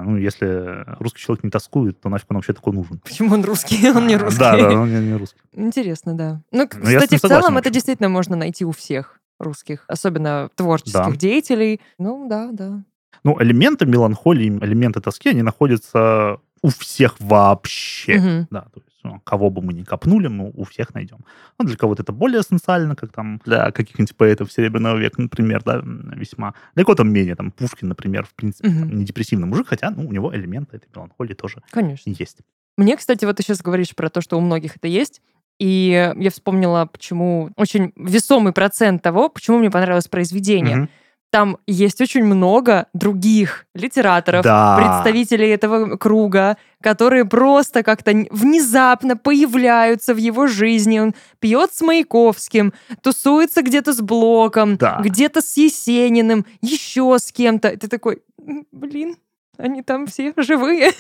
ну, 0.04 0.18
если 0.18 0.86
русский 1.00 1.20
человек 1.22 1.44
не 1.44 1.50
тоскует, 1.50 2.00
то 2.00 2.10
нафиг 2.10 2.28
он 2.30 2.38
вообще 2.38 2.54
такой 2.54 2.74
нужен. 2.74 3.00
Почему 3.00 3.34
он 3.34 3.44
русский? 3.44 3.90
Он 3.96 4.08
не 4.08 4.18
русский. 4.18 4.40
Да, 4.40 4.58
да, 4.58 4.80
он 4.80 4.90
не, 4.90 5.00
не 5.00 5.16
русский. 5.16 5.40
Интересно, 5.54 6.14
да. 6.14 6.42
Ну, 6.52 6.60
ну 6.62 6.68
кстати, 6.68 7.18
в 7.18 7.22
целом 7.22 7.58
это 7.58 7.70
действительно 7.70 8.10
можно 8.10 8.36
найти 8.36 8.66
у 8.66 8.72
всех 8.72 9.20
русских, 9.40 9.86
особенно 9.88 10.50
творческих 10.56 11.12
да. 11.12 11.16
деятелей. 11.16 11.82
Ну, 11.98 12.28
да, 12.30 12.50
да. 12.52 12.84
Ну, 13.24 13.42
элементы 13.42 13.86
меланхолии, 13.86 14.50
элементы 14.50 15.02
тоски, 15.02 15.30
они 15.30 15.42
находятся 15.42 16.40
у 16.62 16.70
всех 16.70 17.20
вообще. 17.20 18.18
Угу. 18.18 18.48
Да, 18.52 18.62
то 18.74 18.82
есть, 18.86 19.00
ну, 19.04 19.20
кого 19.24 19.50
бы 19.50 19.62
мы 19.62 19.74
ни 19.74 19.84
копнули, 19.84 20.28
мы 20.28 20.52
у 20.54 20.64
всех 20.64 20.94
найдем. 20.94 21.20
Ну, 21.58 21.66
для 21.66 21.76
кого-то 21.76 22.04
это 22.04 22.12
более 22.12 22.42
эссенциально, 22.42 22.96
как 22.96 23.12
там 23.12 23.42
для 23.46 23.72
каких-нибудь 23.72 24.16
поэтов 24.16 24.52
Серебряного 24.52 24.98
века, 24.98 25.22
например, 25.22 25.64
да, 25.64 25.82
весьма. 25.84 26.54
Для 26.76 26.86
кого-то 26.86 27.04
менее, 27.04 27.36
там, 27.36 27.52
Пушкин, 27.52 27.90
например, 27.90 28.26
в 28.26 28.34
принципе, 28.34 28.70
угу. 28.70 28.80
там, 28.80 28.96
не 28.96 29.06
депрессивный 29.06 29.48
мужик, 29.48 29.68
хотя, 29.68 29.90
ну, 29.90 30.08
у 30.08 30.12
него 30.12 30.36
элементы 30.36 30.78
этой 30.78 30.88
меланхолии 30.94 31.34
тоже 31.34 31.62
Конечно. 31.72 32.10
есть. 32.10 32.40
Мне, 32.78 32.96
кстати, 32.96 33.26
вот 33.26 33.36
ты 33.36 33.44
сейчас 33.44 33.62
говоришь 33.62 33.96
про 33.96 34.10
то, 34.10 34.22
что 34.22 34.38
у 34.38 34.42
многих 34.42 34.78
это 34.78 34.88
есть. 34.88 35.22
И 35.60 36.14
я 36.16 36.32
вспомнила, 36.32 36.86
почему 36.86 37.52
очень 37.58 37.92
весомый 37.98 38.54
процент 38.54 39.04
того, 39.04 39.28
почему 39.28 39.60
мне 39.60 39.70
понравилось 39.70 40.08
произведение. 40.08 40.84
Угу. 40.84 40.90
Там 41.32 41.58
есть 41.68 42.02
очень 42.02 42.24
много 42.24 42.88
других 42.94 43.68
литераторов, 43.76 44.44
да. 44.44 44.78
представителей 44.78 45.50
этого 45.50 45.96
круга, 45.98 46.58
которые 46.82 47.26
просто 47.26 47.84
как-то 47.84 48.12
внезапно 48.32 49.16
появляются 49.16 50.16
в 50.16 50.18
его 50.18 50.48
жизни. 50.48 51.00
Он 51.00 51.14
пьет 51.40 51.72
с 51.74 51.82
Маяковским, 51.82 52.74
тусуется 53.04 53.62
где-то 53.62 53.94
с 53.94 54.02
Блоком, 54.02 54.78
да. 54.78 55.00
где-то 55.04 55.42
с 55.42 55.56
Есениным, 55.58 56.46
еще 56.62 57.18
с 57.20 57.32
кем-то. 57.32 57.78
Ты 57.78 57.88
такой, 57.88 58.24
блин, 58.72 59.18
они 59.58 59.84
там 59.84 60.08
все 60.08 60.34
живые. 60.38 60.94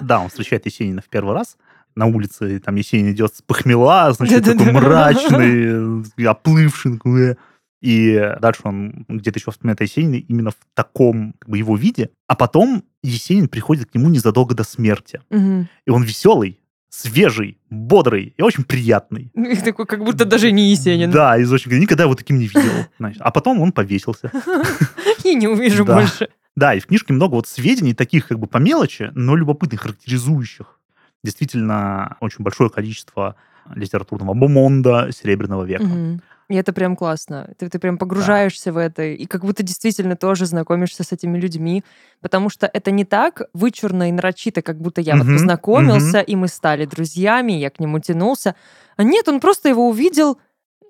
Да, 0.00 0.20
он 0.20 0.28
встречает 0.28 0.64
Есенина 0.66 1.02
в 1.02 1.08
первый 1.08 1.34
раз 1.34 1.56
на 1.94 2.06
улице, 2.06 2.58
там 2.60 2.76
Есенин 2.76 3.12
идет 3.12 3.34
с 3.34 3.42
похмела, 3.42 4.12
значит, 4.12 4.44
такой 4.44 4.72
мрачный, 4.72 6.04
оплывший, 6.26 6.94
такой, 6.94 7.36
и 7.82 8.36
дальше 8.40 8.62
он 8.64 9.04
где-то 9.08 9.40
еще 9.40 9.50
вспоминает 9.50 9.80
Есенина 9.80 10.14
именно 10.14 10.52
в 10.52 10.56
таком 10.74 11.34
как 11.40 11.50
бы, 11.50 11.58
его 11.58 11.76
виде. 11.76 12.10
А 12.28 12.36
потом 12.36 12.84
Есенин 13.02 13.48
приходит 13.48 13.90
к 13.90 13.94
нему 13.94 14.08
незадолго 14.08 14.54
до 14.54 14.62
смерти. 14.62 15.20
Угу. 15.30 15.66
И 15.86 15.90
он 15.90 16.04
веселый, 16.04 16.60
свежий, 16.90 17.58
бодрый 17.70 18.34
и 18.36 18.42
очень 18.42 18.62
приятный. 18.62 19.32
И 19.34 19.56
такой, 19.56 19.86
как 19.86 20.04
будто 20.04 20.24
даже 20.24 20.52
не 20.52 20.70
Есенин. 20.70 21.10
Да, 21.10 21.36
из 21.36 21.52
очень... 21.52 21.72
Никогда 21.72 22.04
его 22.04 22.14
таким 22.14 22.38
не 22.38 22.46
видел. 22.46 22.86
А 23.18 23.32
потом 23.32 23.60
он 23.60 23.72
повесился. 23.72 24.30
И 25.24 25.34
не 25.34 25.48
увижу 25.48 25.84
больше. 25.84 26.28
Да, 26.54 26.74
и 26.74 26.80
в 26.80 26.86
книжке 26.86 27.14
много 27.14 27.34
вот 27.34 27.48
сведений, 27.48 27.94
таких 27.94 28.28
как 28.28 28.38
бы 28.38 28.46
по 28.46 28.58
мелочи, 28.58 29.10
но 29.14 29.34
любопытных, 29.36 29.80
характеризующих. 29.80 30.78
Действительно, 31.24 32.18
очень 32.20 32.44
большое 32.44 32.68
количество 32.68 33.36
литературного 33.74 34.34
бомонда 34.34 35.08
Серебряного 35.12 35.64
века. 35.64 35.84
Угу. 35.84 36.20
И 36.52 36.54
это 36.54 36.74
прям 36.74 36.96
классно. 36.96 37.48
Ты, 37.56 37.70
ты 37.70 37.78
прям 37.78 37.96
погружаешься 37.96 38.66
да. 38.66 38.72
в 38.72 38.76
это, 38.76 39.04
и 39.04 39.24
как 39.24 39.42
будто 39.42 39.62
действительно 39.62 40.16
тоже 40.16 40.44
знакомишься 40.44 41.02
с 41.02 41.10
этими 41.10 41.38
людьми, 41.38 41.82
потому 42.20 42.50
что 42.50 42.66
это 42.70 42.90
не 42.90 43.06
так 43.06 43.48
вычурно 43.54 44.10
и 44.10 44.12
нарочито, 44.12 44.60
как 44.60 44.78
будто 44.78 45.00
я 45.00 45.14
угу, 45.14 45.24
вот 45.24 45.32
познакомился, 45.32 46.18
угу. 46.18 46.26
и 46.26 46.36
мы 46.36 46.48
стали 46.48 46.84
друзьями, 46.84 47.52
я 47.52 47.70
к 47.70 47.80
нему 47.80 48.00
тянулся. 48.00 48.54
А 48.98 49.02
нет, 49.02 49.28
он 49.28 49.40
просто 49.40 49.70
его 49.70 49.88
увидел, 49.88 50.38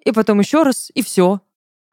и 0.05 0.11
потом 0.11 0.41
еще 0.41 0.65
раз, 0.65 0.91
и 0.95 1.01
все. 1.01 1.41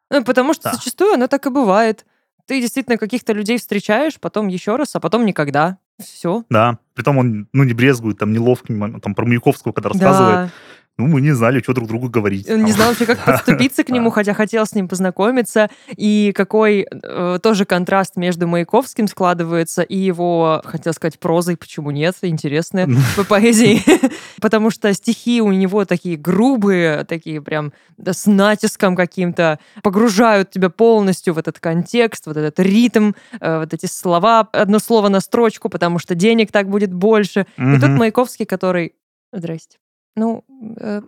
Ну, 0.10 0.24
потому 0.24 0.56
что 0.56 0.64
да. 0.64 0.74
зачастую 0.74 1.14
оно 1.14 1.28
так 1.28 1.46
и 1.46 1.52
бывает. 1.52 2.08
Ты 2.48 2.62
действительно 2.62 2.98
каких-то 2.98 3.34
людей 3.34 3.60
встречаешь, 3.60 4.20
потом 4.20 4.48
еще 4.48 4.78
раз, 4.78 4.96
а 4.96 5.00
потом 5.00 5.28
никогда. 5.28 5.78
Все. 6.00 6.44
Да. 6.50 6.80
Притом 6.96 7.20
он, 7.20 7.48
ну, 7.54 7.64
не 7.66 7.74
брезгует 7.74 8.18
там 8.18 8.34
неловкими, 8.34 9.00
там, 9.00 9.14
про 9.14 9.28
Маяковского, 9.28 9.74
когда 9.74 9.90
рассказывает. 9.90 10.48
Да 10.48 10.52
ну, 11.00 11.08
мы 11.08 11.22
не 11.22 11.32
знали, 11.32 11.62
что 11.62 11.74
друг 11.74 11.88
другу 11.88 12.10
говорить. 12.10 12.50
Он 12.50 12.66
не 12.66 12.74
знал 12.74 12.90
вообще, 12.90 13.06
как 13.06 13.20
подступиться 13.26 13.86
к 13.86 13.90
нему, 13.90 14.10
хотя 14.10 14.34
хотел 14.34 14.66
с 14.66 14.76
ним 14.76 14.90
познакомиться. 14.90 15.70
И 15.96 16.34
какой 16.36 16.86
э, 16.92 17.40
тоже 17.42 17.64
контраст 17.64 18.18
между 18.18 18.48
Маяковским 18.48 19.08
складывается 19.08 19.82
и 19.82 19.98
его, 19.98 20.62
хотел 20.66 20.92
сказать, 20.92 21.18
прозой, 21.18 21.56
почему 21.56 21.92
нет, 21.92 22.16
интересная 22.22 22.90
по 23.16 23.24
поэзии. 23.24 23.82
Потому 24.42 24.72
что 24.72 24.94
стихи 24.94 25.42
у 25.42 25.54
него 25.54 25.86
такие 25.86 26.18
грубые, 26.18 27.06
такие 27.06 27.42
прям 27.42 27.72
да, 27.98 28.12
с 28.12 28.26
натиском 28.26 28.98
каким-то, 28.98 29.58
погружают 29.82 30.52
тебя 30.52 30.70
полностью 30.70 31.34
в 31.34 31.38
этот 31.38 31.62
контекст, 31.62 32.28
вот 32.28 32.36
этот 32.36 32.60
ритм, 32.60 33.14
э, 33.40 33.60
вот 33.60 33.74
эти 33.74 33.86
слова, 33.86 34.50
одно 34.52 34.80
слово 34.80 35.08
на 35.08 35.22
строчку, 35.22 35.70
потому 35.70 35.98
что 35.98 36.14
денег 36.14 36.52
так 36.52 36.68
будет 36.68 36.94
больше. 36.94 37.46
И 37.58 37.80
тут 37.80 37.92
Маяковский, 37.92 38.46
который... 38.46 38.96
Здрасте. 39.32 39.78
Ну, 40.16 40.44
э, 40.80 41.02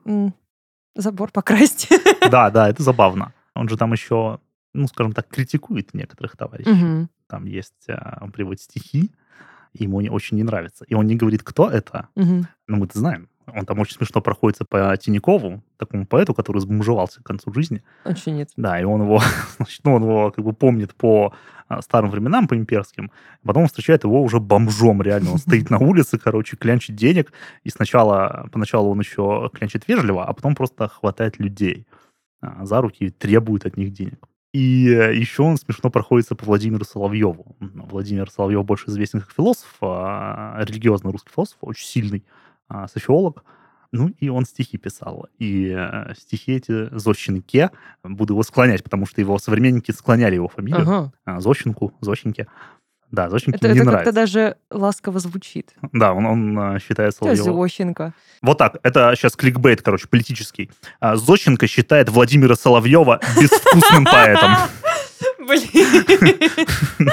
забор 0.96 1.32
покрасить. 1.32 1.90
Да, 2.30 2.50
да, 2.50 2.70
это 2.70 2.84
забавно. 2.84 3.34
Он 3.56 3.68
же 3.68 3.78
там 3.78 3.92
еще, 3.94 4.40
ну, 4.74 4.88
скажем 4.88 5.14
так, 5.14 5.28
критикует 5.28 5.94
некоторых 5.94 6.38
товарищей. 6.38 7.02
Угу. 7.02 7.10
Там 7.28 7.46
есть, 7.46 7.90
а, 7.90 8.20
он 8.22 8.32
приводит 8.32 8.62
стихи, 8.62 9.12
ему 9.74 9.98
очень 9.98 10.38
не 10.38 10.44
нравится. 10.44 10.86
И 10.86 10.94
он 10.94 11.08
не 11.08 11.16
говорит, 11.16 11.44
кто 11.44 11.70
это. 11.70 12.10
Угу. 12.16 12.46
Но 12.68 12.78
мы-то 12.78 13.00
знаем. 13.00 13.28
Он 13.48 13.66
там 13.66 13.80
очень 13.80 13.96
смешно 13.96 14.22
проходится 14.22 14.66
по 14.66 14.96
Тинькову, 14.98 15.64
такому 15.78 16.06
поэту, 16.06 16.34
который 16.34 16.60
сбомжевался 16.60 17.22
к 17.22 17.26
концу 17.26 17.54
жизни. 17.54 17.84
Очень 18.06 18.36
нет. 18.36 18.50
Да, 18.56 18.80
и 18.80 18.84
он 18.84 19.04
его, 19.04 19.22
значит, 19.58 19.82
ну, 19.84 19.96
он 19.96 20.04
его 20.04 20.32
как 20.32 20.44
бы 20.46 20.54
помнит 20.54 20.96
по 20.96 21.34
а, 21.68 21.82
старым 21.82 22.10
временам, 22.10 22.48
по 22.48 22.56
имперским. 22.56 23.12
Потом 23.44 23.64
он 23.64 23.68
встречает 23.68 24.04
его 24.04 24.22
уже 24.22 24.40
бомжом, 24.40 25.02
реально. 25.02 25.32
Он 25.32 25.38
стоит 25.38 25.70
на 25.70 25.80
улице, 25.80 26.18
короче, 26.18 26.58
клянчит 26.58 26.96
денег. 26.96 27.32
И 27.64 27.70
сначала, 27.70 28.48
поначалу 28.52 28.92
он 28.92 29.00
еще 29.00 29.50
клянчит 29.54 29.88
вежливо, 29.88 30.26
а 30.26 30.34
потом 30.34 30.56
просто 30.56 30.88
хватает 30.88 31.40
людей 31.40 31.88
а, 32.42 32.66
за 32.66 32.82
руки 32.82 33.06
и 33.06 33.10
требует 33.10 33.66
от 33.66 33.78
них 33.78 33.94
денег. 33.94 34.28
И 34.54 34.90
э, 34.90 35.16
еще 35.16 35.44
он 35.44 35.58
смешно 35.58 35.90
проходится 35.90 36.36
по 36.36 36.46
Владимиру 36.46 36.84
Соловьеву. 36.84 37.56
Владимир 37.60 38.30
Соловьев 38.30 38.66
больше 38.66 38.90
известен 38.90 39.22
как 39.22 39.32
философ, 39.32 39.78
а, 39.82 40.62
религиозный 40.64 41.12
русский 41.12 41.32
философ, 41.34 41.58
очень 41.62 41.86
сильный 41.86 42.26
а, 42.72 42.88
социолог. 42.88 43.44
Ну, 43.92 44.08
и 44.20 44.30
он 44.30 44.46
стихи 44.46 44.78
писал. 44.78 45.28
И 45.38 45.76
э, 45.78 46.14
стихи 46.18 46.54
эти 46.54 46.98
Зощенке, 46.98 47.72
буду 48.04 48.34
его 48.34 48.44
склонять, 48.44 48.86
потому 48.86 49.06
что 49.06 49.20
его 49.20 49.38
современники 49.38 49.92
склоняли 49.92 50.36
его 50.36 50.48
фамилию. 50.48 50.82
Ага. 50.82 51.12
А, 51.26 51.42
Зощенку, 51.42 51.94
Зощенке. 52.00 52.48
Да, 53.12 53.30
Зощенке 53.30 53.58
это, 53.58 53.68
не 53.74 53.80
это 53.80 53.90
нравится. 53.90 54.10
Это 54.10 54.16
даже 54.16 54.56
ласково 54.70 55.20
звучит. 55.20 55.74
Да, 55.92 56.14
он, 56.14 56.26
он 56.26 56.58
э, 56.58 56.80
считает 56.80 57.14
Соловьева... 57.14 57.44
Зощенко. 57.44 58.14
Вот 58.42 58.58
так, 58.58 58.78
это 58.82 59.14
сейчас 59.18 59.36
кликбейт, 59.36 59.82
короче, 59.82 60.08
политический. 60.08 60.72
А, 61.02 61.18
Зощенко 61.18 61.68
считает 61.68 62.08
Владимира 62.08 62.56
Соловьева 62.56 63.20
безвкусным 63.38 64.06
поэтом. 64.06 64.52
Блин. 65.40 67.10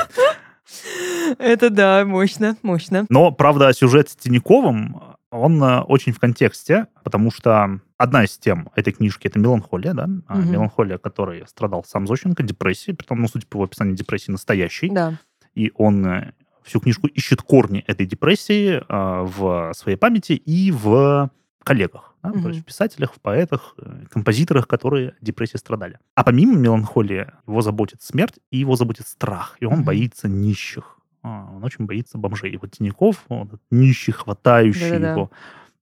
Это 1.39 1.71
да, 1.71 2.05
мощно, 2.05 2.57
мощно. 2.63 3.07
Но, 3.09 3.33
правда, 3.33 3.73
сюжет 3.73 4.09
с 4.11 4.17
Тиньковым, 4.17 5.08
он 5.31 5.63
э, 5.63 5.81
очень 5.81 6.13
в 6.13 6.19
контексте, 6.19 6.87
потому 7.05 7.31
что 7.31 7.81
одна 7.97 8.25
из 8.25 8.39
тем 8.39 8.71
этой 8.75 8.93
книжки 8.93 9.27
это 9.27 9.39
меланхолия, 9.39 9.93
да, 9.93 10.05
угу. 10.05 10.39
меланхолия, 10.43 10.99
которой 10.99 11.47
страдал 11.47 11.85
сам 11.85 12.07
Зощенко, 12.07 12.43
депрессия, 12.43 12.95
притом, 12.95 13.21
ну, 13.21 13.29
судя 13.29 13.47
по 13.47 13.57
его 13.57 13.65
описанию, 13.65 13.95
депрессии 13.95 14.31
настоящей. 14.31 14.91
Да. 14.91 15.19
И 15.55 15.73
он 15.75 16.07
э, 16.07 16.33
всю 16.63 16.81
книжку 16.81 17.07
ищет 17.09 17.43
корни 17.43 17.81
этой 17.87 18.07
депрессии 18.07 18.77
э, 18.77 18.83
в 18.89 19.73
своей 19.75 19.97
памяти 19.97 20.33
и 20.33 20.71
в 20.71 21.31
коллегах, 21.63 22.15
да, 22.23 22.31
угу. 22.31 22.43
то 22.43 22.49
есть 22.49 22.61
в 22.61 22.65
писателях, 22.65 23.13
в 23.15 23.21
поэтах, 23.21 23.75
э, 23.79 24.05
композиторах, 24.11 24.67
которые 24.67 25.15
депрессией 25.21 25.59
страдали. 25.59 25.99
А 26.15 26.25
помимо 26.25 26.57
меланхолии, 26.57 27.27
его 27.47 27.61
заботит 27.61 28.03
смерть 28.03 28.39
и 28.51 28.59
его 28.59 28.77
заботит 28.77 29.07
страх, 29.07 29.57
и 29.61 29.67
он 29.67 29.81
угу. 29.81 29.85
боится 29.85 30.29
нищих. 30.29 30.98
А, 31.23 31.51
он 31.55 31.65
очень 31.65 31.87
боится 31.87 32.19
бомжей. 32.19 32.57
Вот 32.61 32.73
Тиняков, 32.73 33.25
он 33.29 33.59
нищий, 33.71 34.13
хватающий 34.13 34.91
Да-да-да. 34.91 35.13
его, 35.13 35.31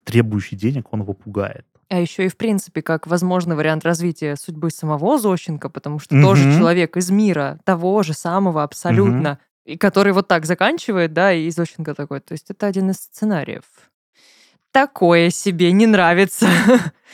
требующий 0.05 0.57
денег, 0.57 0.92
он 0.92 1.03
его 1.03 1.12
пугает. 1.12 1.66
А 1.88 2.01
еще 2.01 2.27
и, 2.27 2.29
в 2.29 2.37
принципе, 2.37 2.83
как 2.83 3.07
возможный 3.07 3.55
вариант 3.55 3.85
развития 3.85 4.37
судьбы 4.37 4.70
самого 4.70 5.18
Зощенко, 5.18 5.68
потому 5.68 5.99
что 5.99 6.16
угу. 6.16 6.25
тоже 6.25 6.57
человек 6.57 6.96
из 6.96 7.11
мира, 7.11 7.59
того 7.64 8.03
же 8.03 8.12
самого 8.12 8.62
абсолютно, 8.62 9.33
угу. 9.33 9.72
и 9.72 9.77
который 9.77 10.12
вот 10.12 10.27
так 10.27 10.46
заканчивает, 10.46 11.12
да, 11.12 11.33
и 11.33 11.49
Зощенко 11.51 11.94
такой. 11.94 12.20
То 12.20 12.33
есть 12.33 12.51
это 12.51 12.66
один 12.66 12.90
из 12.90 12.96
сценариев 12.96 13.64
такое 14.77 15.31
себе 15.31 15.72
не 15.72 15.87
нравится. 15.87 16.46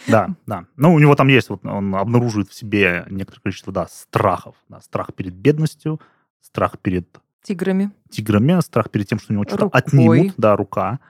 Да, 0.09 0.31
да. 0.47 0.65
Ну, 0.75 0.95
у 0.95 0.99
него 0.99 1.15
там 1.15 1.29
есть, 1.29 1.49
вот 1.49 1.65
он 1.65 1.95
обнаруживает 1.95 2.51
в 2.51 2.55
себе 2.55 3.07
некоторое 3.09 3.41
количество, 3.41 3.73
да, 3.73 3.87
страхов. 3.87 4.57
Да, 4.69 4.81
страх 4.81 5.15
перед 5.15 5.33
бедностью, 5.35 6.01
страх 6.41 6.81
перед... 6.81 7.07
Тиграми. 7.42 7.90
Тиграми, 8.11 8.61
страх 8.61 8.90
перед 8.90 9.09
тем, 9.09 9.18
что 9.18 9.33
у 9.33 9.35
него 9.35 9.44
что-то 9.46 9.68
отнимут. 9.72 10.35
Да, 10.37 10.57
рука. 10.57 11.00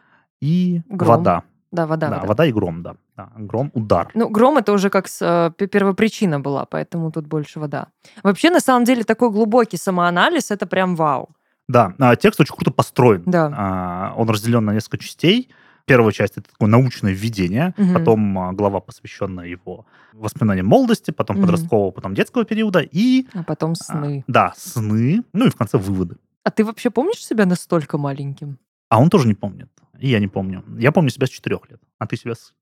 И 0.41 0.83
гром. 0.89 1.09
вода. 1.09 1.43
Да, 1.71 1.87
вода, 1.87 2.09
да, 2.09 2.17
вода. 2.17 2.27
вода 2.27 2.47
и 2.47 2.53
гром, 2.53 2.83
да. 2.83 2.97
да. 3.17 3.31
Гром, 3.37 3.71
удар. 3.75 4.11
Ну, 4.15 4.29
гром 4.29 4.59
это 4.59 4.73
уже 4.73 4.91
как 4.91 5.09
с, 5.09 5.23
э, 5.23 5.67
первопричина 5.67 6.39
была, 6.39 6.67
поэтому 6.67 7.11
тут 7.11 7.27
больше 7.27 7.61
вода. 7.61 7.87
Вообще, 8.23 8.51
на 8.51 8.61
самом 8.61 8.85
деле, 8.85 9.05
такой 9.05 9.31
глубокий 9.31 9.79
самоанализ, 9.79 10.51
это 10.51 10.67
прям 10.67 10.97
вау. 10.97 11.31
Да, 11.69 11.95
а, 11.99 12.17
текст 12.17 12.41
очень 12.41 12.55
круто 12.55 12.71
построен. 12.71 13.23
Да. 13.25 13.51
А, 13.57 14.15
он 14.17 14.29
разделен 14.29 14.65
на 14.65 14.75
несколько 14.75 14.99
частей. 14.99 15.49
Первая 15.85 16.13
часть 16.13 16.37
это 16.37 16.51
такое 16.51 16.69
научное 16.69 17.13
введение, 17.13 17.75
угу. 17.77 17.93
потом 17.95 18.39
а, 18.39 18.53
глава, 18.53 18.81
посвященная 18.81 19.47
его 19.47 19.87
воспоминаниям 20.13 20.67
молодости, 20.67 21.11
потом 21.11 21.37
угу. 21.37 21.47
подросткового, 21.47 21.91
потом 21.91 22.15
детского 22.15 22.45
периода 22.45 22.81
и... 22.81 23.27
А 23.33 23.43
потом 23.43 23.75
сны. 23.75 24.25
А, 24.27 24.33
да, 24.33 24.53
сны, 24.57 25.23
ну 25.33 25.47
и 25.47 25.51
в 25.51 25.57
конце 25.57 25.79
выводы. 25.79 26.17
А 26.45 26.51
ты 26.51 26.65
вообще 26.65 26.91
помнишь 26.91 27.25
себя 27.25 27.47
настолько 27.47 27.99
маленьким? 27.99 28.59
А 28.89 29.01
он 29.01 29.11
тоже 29.11 29.27
не 29.29 29.35
помнит. 29.35 29.69
И 29.99 30.09
я 30.09 30.19
не 30.19 30.29
помню. 30.29 30.65
Я 30.79 30.93
помню 30.93 31.11
себя 31.11 31.27
с 31.27 31.31
четырех 31.31 31.71
лет. 31.71 31.81
А 31.99 32.07
ты 32.07 32.17
себя 32.17 32.35
с, 32.35 32.53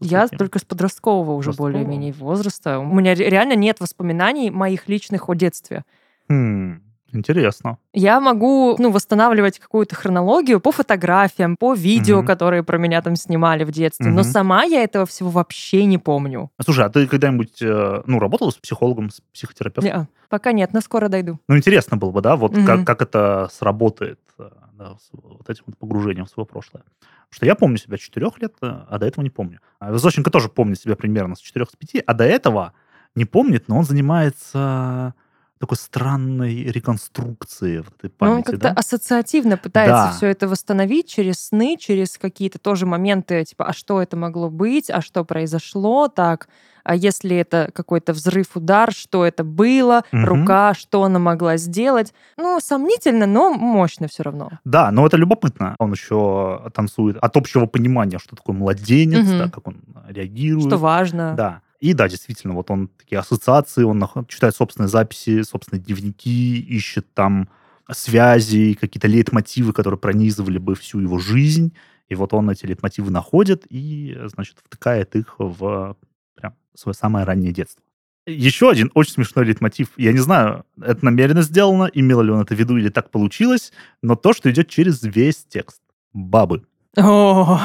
Я 0.00 0.28
только 0.28 0.58
с 0.58 0.64
подросткового 0.64 1.32
уже 1.32 1.52
более-менее 1.52 2.12
возраста. 2.12 2.78
У 2.78 2.94
меня 2.94 3.14
реально 3.14 3.54
нет 3.54 3.80
воспоминаний 3.80 4.50
моих 4.50 4.88
личных 4.88 5.28
о 5.28 5.34
детстве. 5.34 5.84
Хм. 6.28 6.82
Интересно. 7.12 7.78
Я 7.92 8.20
могу 8.20 8.76
ну, 8.78 8.90
восстанавливать 8.90 9.58
какую-то 9.58 9.94
хронологию 9.94 10.60
по 10.60 10.72
фотографиям, 10.72 11.56
по 11.56 11.74
видео, 11.74 12.18
угу. 12.18 12.26
которые 12.26 12.62
про 12.62 12.78
меня 12.78 13.02
там 13.02 13.16
снимали 13.16 13.64
в 13.64 13.70
детстве. 13.70 14.06
Угу. 14.06 14.16
Но 14.16 14.22
сама 14.22 14.64
я 14.64 14.82
этого 14.82 15.04
всего 15.04 15.30
вообще 15.30 15.84
не 15.84 15.98
помню. 15.98 16.50
Слушай, 16.60 16.86
а 16.86 16.90
ты 16.90 17.06
когда-нибудь 17.06 17.60
э, 17.60 18.02
ну, 18.06 18.18
работала 18.18 18.50
с 18.50 18.56
психологом, 18.56 19.10
с 19.10 19.20
психотерапевтом? 19.32 20.00
Нет, 20.00 20.08
пока 20.28 20.52
нет, 20.52 20.72
но 20.72 20.80
скоро 20.80 21.08
дойду. 21.08 21.38
Ну, 21.48 21.56
интересно 21.56 21.96
было 21.96 22.10
бы, 22.10 22.22
да, 22.22 22.36
вот 22.36 22.56
угу. 22.56 22.64
как, 22.64 22.86
как 22.86 23.02
это 23.02 23.48
сработает 23.52 24.20
э, 24.38 24.48
да, 24.72 24.96
с 24.96 25.10
вот 25.12 25.48
этим 25.50 25.64
вот 25.66 25.76
погружением 25.76 26.24
в 26.24 26.30
свое 26.30 26.46
прошлое. 26.46 26.82
Потому 26.82 27.36
что 27.36 27.46
я 27.46 27.54
помню 27.54 27.76
себя 27.76 27.98
четырех 27.98 28.40
лет, 28.40 28.54
э, 28.62 28.66
а 28.88 28.98
до 28.98 29.06
этого 29.06 29.22
не 29.22 29.30
помню. 29.30 29.60
А 29.78 29.94
Зощенко 29.96 30.30
тоже 30.30 30.48
помнит 30.48 30.80
себя 30.80 30.96
примерно 30.96 31.34
с 31.34 31.40
четырех 31.40 31.70
с 31.70 31.76
пяти, 31.76 32.02
а 32.06 32.14
до 32.14 32.24
этого 32.24 32.72
не 33.14 33.24
помнит, 33.24 33.68
но 33.68 33.78
он 33.78 33.84
занимается 33.84 35.14
такой 35.62 35.76
странной 35.76 36.64
реконструкции 36.64 37.78
в 37.78 37.88
этой 37.96 38.10
памяти. 38.10 38.32
Но 38.32 38.36
он 38.38 38.42
как-то 38.42 38.60
да? 38.60 38.72
ассоциативно 38.72 39.56
пытается 39.56 40.06
да. 40.06 40.12
все 40.12 40.26
это 40.26 40.48
восстановить 40.48 41.08
через 41.08 41.36
сны, 41.36 41.76
через 41.78 42.18
какие-то 42.18 42.58
тоже 42.58 42.84
моменты, 42.84 43.44
типа, 43.44 43.66
а 43.66 43.72
что 43.72 44.02
это 44.02 44.16
могло 44.16 44.50
быть, 44.50 44.90
а 44.90 45.00
что 45.00 45.24
произошло, 45.24 46.08
так, 46.08 46.48
а 46.82 46.96
если 46.96 47.36
это 47.36 47.70
какой-то 47.72 48.12
взрыв, 48.12 48.56
удар, 48.56 48.90
что 48.92 49.24
это 49.24 49.44
было, 49.44 50.02
угу. 50.12 50.24
рука, 50.24 50.74
что 50.74 51.04
она 51.04 51.20
могла 51.20 51.56
сделать. 51.58 52.12
Ну, 52.36 52.58
сомнительно, 52.60 53.26
но 53.26 53.52
мощно 53.52 54.08
все 54.08 54.24
равно. 54.24 54.50
Да, 54.64 54.90
но 54.90 55.06
это 55.06 55.16
любопытно. 55.16 55.76
Он 55.78 55.92
еще 55.92 56.72
танцует 56.74 57.18
от 57.18 57.36
общего 57.36 57.66
понимания, 57.66 58.18
что 58.18 58.34
такое 58.34 58.56
младенец, 58.56 59.28
угу. 59.28 59.38
да, 59.38 59.48
как 59.48 59.68
он 59.68 59.76
реагирует. 60.08 60.66
Что 60.66 60.78
важно. 60.78 61.34
Да. 61.36 61.60
И 61.82 61.94
да, 61.94 62.08
действительно, 62.08 62.54
вот 62.54 62.70
он 62.70 62.86
такие 62.96 63.18
ассоциации, 63.18 63.82
он 63.82 64.08
читает 64.28 64.54
собственные 64.54 64.88
записи, 64.88 65.42
собственные 65.42 65.82
дневники, 65.82 66.60
ищет 66.60 67.12
там 67.12 67.48
связи, 67.90 68.74
какие-то 68.74 69.08
лейтмотивы, 69.08 69.72
которые 69.72 69.98
пронизывали 69.98 70.58
бы 70.58 70.76
всю 70.76 71.00
его 71.00 71.18
жизнь. 71.18 71.74
И 72.08 72.14
вот 72.14 72.34
он 72.34 72.48
эти 72.50 72.66
лейтмотивы 72.66 73.10
находит 73.10 73.66
и, 73.68 74.16
значит, 74.26 74.58
втыкает 74.64 75.16
их 75.16 75.34
в 75.38 75.96
прям 76.36 76.54
свое 76.76 76.94
самое 76.94 77.26
раннее 77.26 77.52
детство. 77.52 77.82
Еще 78.26 78.70
один 78.70 78.92
очень 78.94 79.14
смешной 79.14 79.44
лейтмотив. 79.44 79.88
Я 79.96 80.12
не 80.12 80.20
знаю, 80.20 80.64
это 80.80 81.04
намеренно 81.04 81.42
сделано, 81.42 81.90
имел 81.92 82.22
ли 82.22 82.30
он 82.30 82.42
это 82.42 82.54
в 82.54 82.58
виду 82.60 82.76
или 82.76 82.90
так 82.90 83.10
получилось, 83.10 83.72
но 84.02 84.14
то, 84.14 84.32
что 84.32 84.48
идет 84.52 84.68
через 84.68 85.02
весь 85.02 85.44
текст. 85.48 85.82
Бабы. 86.12 86.62
О, 86.96 87.60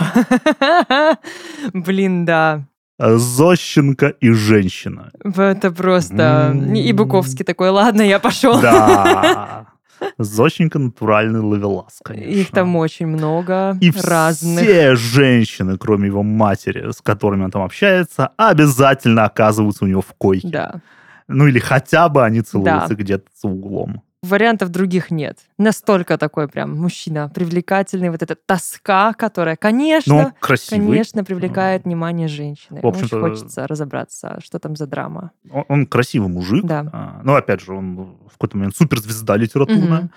блин, 1.74 2.26
да. 2.26 2.68
Зощенко 3.00 4.08
и 4.08 4.32
женщина. 4.32 5.12
Это 5.24 5.72
просто... 5.72 6.56
И 6.76 6.92
Буковский 6.94 7.46
такой, 7.46 7.70
ладно, 7.70 8.02
я 8.02 8.20
пошел. 8.20 8.60
Да. 8.60 9.68
Зощенко 10.18 10.80
натуральный 10.80 11.40
ловелас, 11.40 12.00
конечно. 12.04 12.30
Их 12.30 12.52
там 12.52 12.76
очень 12.76 13.08
много 13.08 13.78
и 13.82 13.92
разных. 13.92 14.64
все 14.64 14.96
женщины, 14.96 15.78
кроме 15.78 16.08
его 16.08 16.24
матери, 16.24 16.92
с 16.92 17.02
которыми 17.02 17.44
он 17.46 17.52
там 17.52 17.64
общается, 17.64 18.32
обязательно 18.38 19.26
оказываются 19.26 19.86
у 19.86 19.88
него 19.88 20.02
в 20.02 20.14
койке. 20.18 20.50
Да. 20.50 20.82
Ну 21.28 21.48
или 21.48 21.60
хотя 21.60 22.10
бы 22.10 22.24
они 22.24 22.42
целуются 22.42 22.90
да. 22.90 22.96
где-то 22.96 23.26
за 23.42 23.48
углом 23.48 24.04
вариантов 24.24 24.70
других 24.70 25.12
нет. 25.12 25.40
Настолько 25.58 26.18
такой 26.18 26.48
прям 26.48 26.78
мужчина 26.78 27.30
привлекательный, 27.34 28.10
вот 28.10 28.24
эта 28.24 28.36
тоска, 28.36 29.14
которая, 29.14 29.56
конечно, 29.56 30.34
ну, 30.42 30.58
конечно, 30.70 31.24
привлекает 31.24 31.86
внимание 31.86 32.28
женщины. 32.28 32.82
В 32.82 32.88
общем-то, 32.88 33.18
Очень 33.18 33.30
хочется 33.30 33.68
разобраться, 33.68 34.40
что 34.44 34.60
там 34.60 34.76
за 34.76 34.88
драма. 34.88 35.32
Он, 35.52 35.66
он 35.68 35.86
красивый 35.86 36.30
мужик. 36.30 36.66
Да. 36.66 36.90
А, 36.92 37.22
ну, 37.24 37.36
опять 37.36 37.62
же, 37.62 37.74
он 37.74 37.96
в 37.96 38.34
какой-то 38.34 38.58
момент 38.58 38.76
суперзвезда 38.76 39.36
литературная. 39.38 40.00
Угу. 40.00 40.10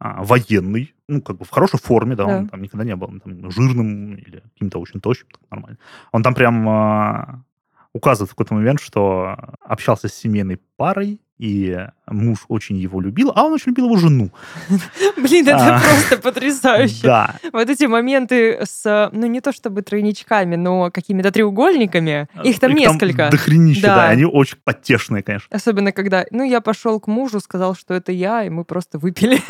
А, 0.00 0.22
военный, 0.22 0.94
ну, 1.08 1.22
как 1.22 1.38
бы 1.38 1.44
в 1.44 1.50
хорошей 1.50 1.78
форме, 1.78 2.16
да, 2.16 2.26
да. 2.26 2.38
он 2.38 2.48
там 2.48 2.60
никогда 2.60 2.84
не 2.84 2.96
был 2.96 3.08
там, 3.20 3.50
жирным 3.50 4.16
или 4.16 4.42
каким-то 4.54 4.80
очень 4.80 5.00
тощим, 5.00 5.26
нормально. 5.50 5.78
Он 6.12 6.22
там 6.22 6.34
прям 6.34 6.68
а, 6.68 7.44
указывает 7.92 8.30
в 8.30 8.34
какой-то 8.34 8.54
момент, 8.54 8.80
что 8.80 9.36
общался 9.60 10.08
с 10.08 10.14
семейной 10.14 10.60
парой, 10.76 11.20
и 11.38 11.76
муж 12.06 12.44
очень 12.48 12.76
его 12.76 13.00
любил, 13.00 13.32
а 13.34 13.44
он 13.44 13.52
очень 13.54 13.70
любил 13.70 13.86
его 13.86 13.96
жену. 13.96 14.30
Блин, 15.16 15.48
это 15.48 15.76
а, 15.76 15.80
просто 15.80 16.18
потрясающе. 16.18 17.00
Да. 17.02 17.34
Вот 17.52 17.68
эти 17.68 17.84
моменты 17.84 18.60
с, 18.64 19.10
ну 19.12 19.26
не 19.26 19.40
то 19.40 19.52
чтобы 19.52 19.82
тройничками, 19.82 20.56
но 20.56 20.90
какими-то 20.92 21.32
треугольниками, 21.32 22.28
их 22.44 22.60
там 22.60 22.72
их 22.72 22.78
несколько. 22.78 23.16
Там 23.16 23.30
дохренища, 23.30 23.82
да. 23.82 23.96
да, 23.96 24.08
они 24.08 24.24
очень 24.24 24.58
потешные, 24.62 25.22
конечно. 25.22 25.48
Особенно, 25.50 25.92
когда, 25.92 26.24
ну 26.30 26.44
я 26.44 26.60
пошел 26.60 27.00
к 27.00 27.08
мужу, 27.08 27.40
сказал, 27.40 27.74
что 27.74 27.94
это 27.94 28.12
я, 28.12 28.44
и 28.44 28.48
мы 28.48 28.64
просто 28.64 28.98
выпили. 28.98 29.40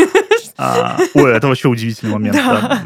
А, 0.57 0.97
ой, 1.15 1.33
это 1.33 1.49
вообще 1.49 1.69
удивительный 1.69 2.13
момент. 2.13 2.37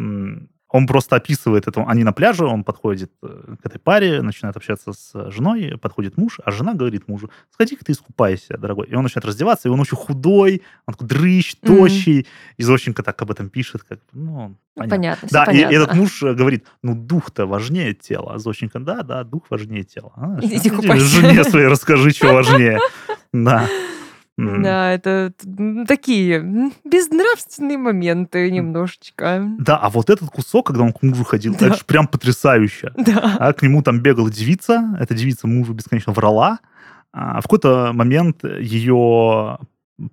Он 0.71 0.87
просто 0.87 1.17
описывает 1.17 1.67
это. 1.67 1.85
Они 1.87 2.05
на 2.05 2.13
пляже, 2.13 2.45
он 2.45 2.63
подходит 2.63 3.11
э, 3.23 3.55
к 3.63 3.67
этой 3.67 3.79
паре, 3.79 4.21
начинает 4.21 4.57
общаться 4.57 4.93
с 4.93 5.31
женой, 5.31 5.79
подходит 5.81 6.19
муж, 6.19 6.41
а 6.45 6.51
жена 6.51 6.75
говорит 6.75 7.09
мужу, 7.09 7.31
сходи-ка 7.51 7.85
ты 7.85 7.93
искупайся, 7.93 8.59
дорогой. 8.59 8.87
И 8.87 8.95
он 8.95 9.03
начинает 9.03 9.25
раздеваться, 9.25 9.69
и 9.69 9.71
он 9.71 9.81
очень 9.81 9.97
худой, 9.97 10.63
он 10.87 10.95
такой 10.95 11.09
дрыщ, 11.09 11.55
тощий. 11.57 12.21
Mm-hmm. 12.21 12.27
И 12.59 12.63
Зощенко 12.63 13.03
так 13.03 13.21
об 13.23 13.31
этом 13.31 13.49
пишет. 13.49 13.83
Как, 13.89 14.01
ну, 14.13 14.57
понятно. 14.75 14.97
понятно 14.97 15.29
да, 15.31 15.45
понятно. 15.47 15.73
и 15.73 15.77
этот 15.77 15.95
муж 15.95 16.23
э, 16.23 16.35
говорит, 16.35 16.67
ну, 16.83 16.95
дух-то 16.95 17.47
важнее 17.47 17.95
тела. 17.95 18.35
А 18.35 18.39
Зощенко, 18.39 18.79
да, 18.79 19.03
да, 19.03 19.25
дух 19.25 19.47
важнее 19.49 19.85
тела. 19.85 20.13
А, 20.17 20.39
Иди 20.43 20.69
купайся. 20.69 21.05
Жене 21.05 21.45
своей 21.45 21.67
расскажи, 21.67 22.11
что 22.11 22.35
важнее. 22.35 22.79
Да. 23.33 23.67
Mm. 24.39 24.63
Да, 24.63 24.93
это 24.93 25.33
такие 25.89 26.71
безнравственные 26.85 27.77
моменты 27.77 28.49
немножечко. 28.53 29.45
Да, 29.59 29.77
а 29.79 29.91
вот 29.91 30.11
этот 30.11 30.31
кусок, 30.31 30.69
когда 30.69 30.85
он 30.85 30.93
к 30.93 31.03
мужу 31.03 31.25
ходил, 31.25 31.57
да. 31.59 31.67
это 31.67 31.79
же 31.79 31.85
прям 31.85 32.07
потрясающе. 32.07 32.93
Да. 32.97 33.37
А 33.41 33.53
к 33.53 33.63
нему 33.63 33.83
там 33.83 34.01
бегала 34.01 34.31
девица, 34.31 34.97
эта 35.01 35.15
девица 35.15 35.49
мужу 35.49 35.73
бесконечно 35.73 36.13
врала, 36.13 36.61
а 37.13 37.41
в 37.41 37.45
какой-то 37.45 37.91
момент 37.93 38.45
ее 38.45 39.59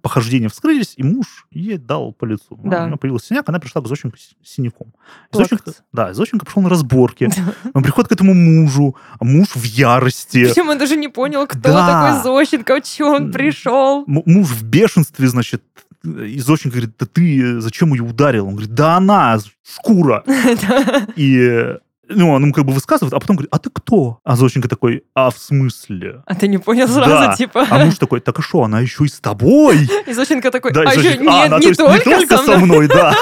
похождения 0.01 0.49
вскрылись, 0.49 0.93
и 0.97 1.03
муж 1.03 1.47
ей 1.51 1.77
дал 1.77 2.11
по 2.11 2.25
лицу. 2.25 2.59
Да. 2.63 2.83
У 2.83 2.87
нее 2.87 2.97
появился 2.97 3.27
синяк, 3.27 3.47
она 3.49 3.59
пришла 3.59 3.81
к 3.81 3.87
Зощенко 3.87 4.17
с 4.17 4.35
синяком. 4.43 4.93
Зощенко, 5.31 5.73
да, 5.93 6.13
Зощенко 6.13 6.45
пошел 6.45 6.61
на 6.61 6.69
разборки. 6.69 7.29
Он 7.73 7.83
приходит 7.83 8.09
к 8.09 8.11
этому 8.11 8.33
мужу, 8.33 8.95
а 9.19 9.23
муж 9.23 9.49
в 9.55 9.63
ярости. 9.63 10.45
Причем 10.45 10.69
он 10.69 10.77
даже 10.77 10.95
не 10.95 11.07
понял, 11.07 11.45
кто 11.47 11.59
да. 11.59 11.87
такой 11.87 12.23
Зощенко, 12.23 12.81
чего 12.81 13.09
он 13.11 13.31
пришел. 13.31 14.03
М- 14.07 14.23
муж 14.25 14.47
в 14.49 14.63
бешенстве, 14.63 15.27
значит, 15.27 15.63
и 16.03 16.39
Зощенко 16.39 16.77
говорит, 16.77 16.95
да 16.99 17.05
ты 17.05 17.59
зачем 17.61 17.93
ее 17.93 18.03
ударил? 18.03 18.47
Он 18.47 18.53
говорит, 18.53 18.73
да 18.73 18.97
она, 18.97 19.37
шкура. 19.63 20.23
И 21.15 21.77
ну, 22.09 22.31
он 22.31 22.43
ему 22.43 22.53
как 22.53 22.65
бы 22.65 22.73
высказывает, 22.73 23.13
а 23.13 23.19
потом 23.19 23.35
говорит, 23.35 23.53
а 23.53 23.59
ты 23.59 23.69
кто? 23.69 24.19
А 24.23 24.35
Зощенко 24.35 24.67
такой, 24.67 25.03
а 25.13 25.31
в 25.31 25.37
смысле? 25.37 26.21
А 26.25 26.35
ты 26.35 26.47
не 26.47 26.57
понял 26.57 26.87
сразу, 26.87 27.09
да. 27.09 27.35
типа? 27.35 27.65
А 27.69 27.85
муж 27.85 27.97
такой, 27.97 28.19
так 28.19 28.39
а 28.39 28.41
что, 28.41 28.63
она 28.63 28.79
еще 28.79 29.05
и 29.05 29.07
с 29.07 29.19
тобой? 29.19 29.89
И 30.07 30.13
Зощенко 30.13 30.51
такой, 30.51 30.71
да, 30.71 30.83
а 30.85 30.93
еще 30.93 31.17
нет, 31.17 31.27
а, 31.27 31.45
она, 31.45 31.59
не, 31.59 31.73
то 31.73 31.87
только 31.87 32.09
не 32.09 32.15
только 32.15 32.37
со 32.37 32.57
мной, 32.57 32.87
да. 32.87 33.15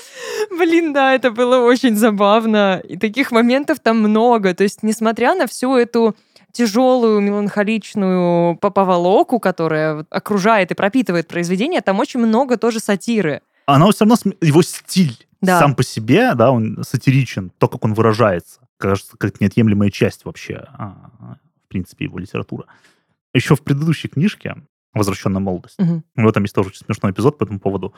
Блин, 0.58 0.92
да, 0.92 1.14
это 1.14 1.30
было 1.30 1.64
очень 1.64 1.96
забавно. 1.96 2.82
И 2.86 2.96
таких 2.96 3.32
моментов 3.32 3.80
там 3.80 3.98
много. 4.00 4.54
То 4.54 4.64
есть, 4.64 4.82
несмотря 4.82 5.34
на 5.34 5.46
всю 5.46 5.76
эту 5.76 6.14
тяжелую, 6.52 7.20
меланхоличную 7.20 8.56
поволоку, 8.56 9.40
которая 9.40 10.04
окружает 10.10 10.70
и 10.70 10.74
пропитывает 10.74 11.26
произведение, 11.26 11.80
там 11.80 11.98
очень 11.98 12.20
много 12.20 12.58
тоже 12.58 12.80
сатиры. 12.80 13.40
Она 13.74 13.90
все 13.90 14.04
равно, 14.04 14.16
его 14.40 14.62
стиль 14.62 15.26
да. 15.40 15.58
сам 15.58 15.74
по 15.74 15.82
себе, 15.82 16.34
да, 16.34 16.50
он 16.50 16.82
сатиричен, 16.82 17.50
то, 17.58 17.68
как 17.68 17.84
он 17.84 17.94
выражается, 17.94 18.60
кажется, 18.78 19.16
как 19.18 19.40
неотъемлемая 19.40 19.90
часть 19.90 20.24
вообще, 20.24 20.66
а, 20.72 21.36
в 21.64 21.68
принципе, 21.68 22.04
его 22.06 22.18
литература. 22.18 22.66
Еще 23.34 23.56
в 23.56 23.62
предыдущей 23.62 24.08
книжке 24.08 24.56
«Возвращенная 24.94 25.40
молодость». 25.40 25.80
Угу. 25.80 26.02
В 26.16 26.28
этом 26.28 26.42
есть 26.42 26.54
тоже 26.54 26.68
очень 26.68 26.84
смешной 26.84 27.12
эпизод 27.12 27.38
по 27.38 27.44
этому 27.44 27.60
поводу. 27.60 27.94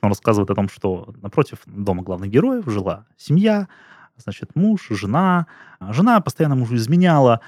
Он 0.00 0.10
рассказывает 0.10 0.50
о 0.50 0.54
том, 0.54 0.68
что 0.68 1.12
напротив 1.20 1.58
дома 1.66 2.02
главных 2.02 2.30
героев 2.30 2.64
жила 2.66 3.06
семья, 3.16 3.68
значит, 4.16 4.54
муж, 4.54 4.86
жена. 4.90 5.46
Жена 5.80 6.20
постоянно 6.20 6.54
мужу 6.54 6.76
изменяла, 6.76 7.40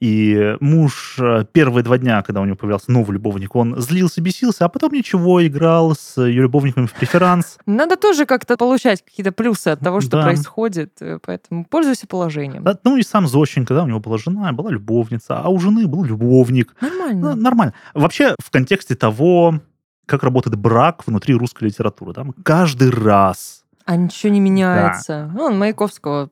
и 0.00 0.56
муж 0.60 1.16
э, 1.18 1.44
первые 1.52 1.84
два 1.84 1.98
дня, 1.98 2.22
когда 2.22 2.40
у 2.40 2.44
него 2.44 2.56
появился 2.56 2.90
новый 2.90 3.14
любовник, 3.14 3.54
он 3.54 3.80
злился, 3.80 4.20
бесился, 4.20 4.64
а 4.64 4.68
потом 4.68 4.92
ничего, 4.92 5.44
играл 5.46 5.94
с 5.94 6.20
ее 6.20 6.42
любовниками 6.42 6.86
в 6.86 6.92
преферанс. 6.92 7.58
Надо 7.66 7.96
тоже 7.96 8.26
как-то 8.26 8.56
получать 8.56 9.04
какие-то 9.04 9.32
плюсы 9.32 9.68
от 9.68 9.80
того, 9.80 10.00
что 10.00 10.18
да. 10.18 10.22
происходит, 10.22 11.00
э, 11.00 11.18
поэтому 11.24 11.64
пользуйся 11.64 12.06
положением. 12.06 12.62
Да, 12.64 12.78
ну 12.84 12.96
и 12.96 13.02
сам 13.02 13.26
Зощенко, 13.26 13.74
да, 13.74 13.84
у 13.84 13.86
него 13.86 14.00
была 14.00 14.18
жена, 14.18 14.52
была 14.52 14.70
любовница, 14.70 15.38
а 15.38 15.48
у 15.48 15.58
жены 15.58 15.86
был 15.86 16.04
любовник. 16.04 16.74
Нормально. 16.80 17.34
Ну, 17.34 17.40
нормально. 17.40 17.74
Вообще, 17.94 18.34
в 18.42 18.50
контексте 18.50 18.94
того, 18.94 19.60
как 20.06 20.22
работает 20.22 20.56
брак 20.56 21.06
внутри 21.06 21.34
русской 21.34 21.64
литературы. 21.64 22.12
Да? 22.12 22.26
Каждый 22.42 22.90
раз 22.90 23.62
а 23.84 23.96
ничего 23.96 24.32
не 24.32 24.40
меняется. 24.40 25.28
Да. 25.28 25.38
Ну, 25.38 25.44
он 25.44 25.58
Маяковского. 25.58 26.30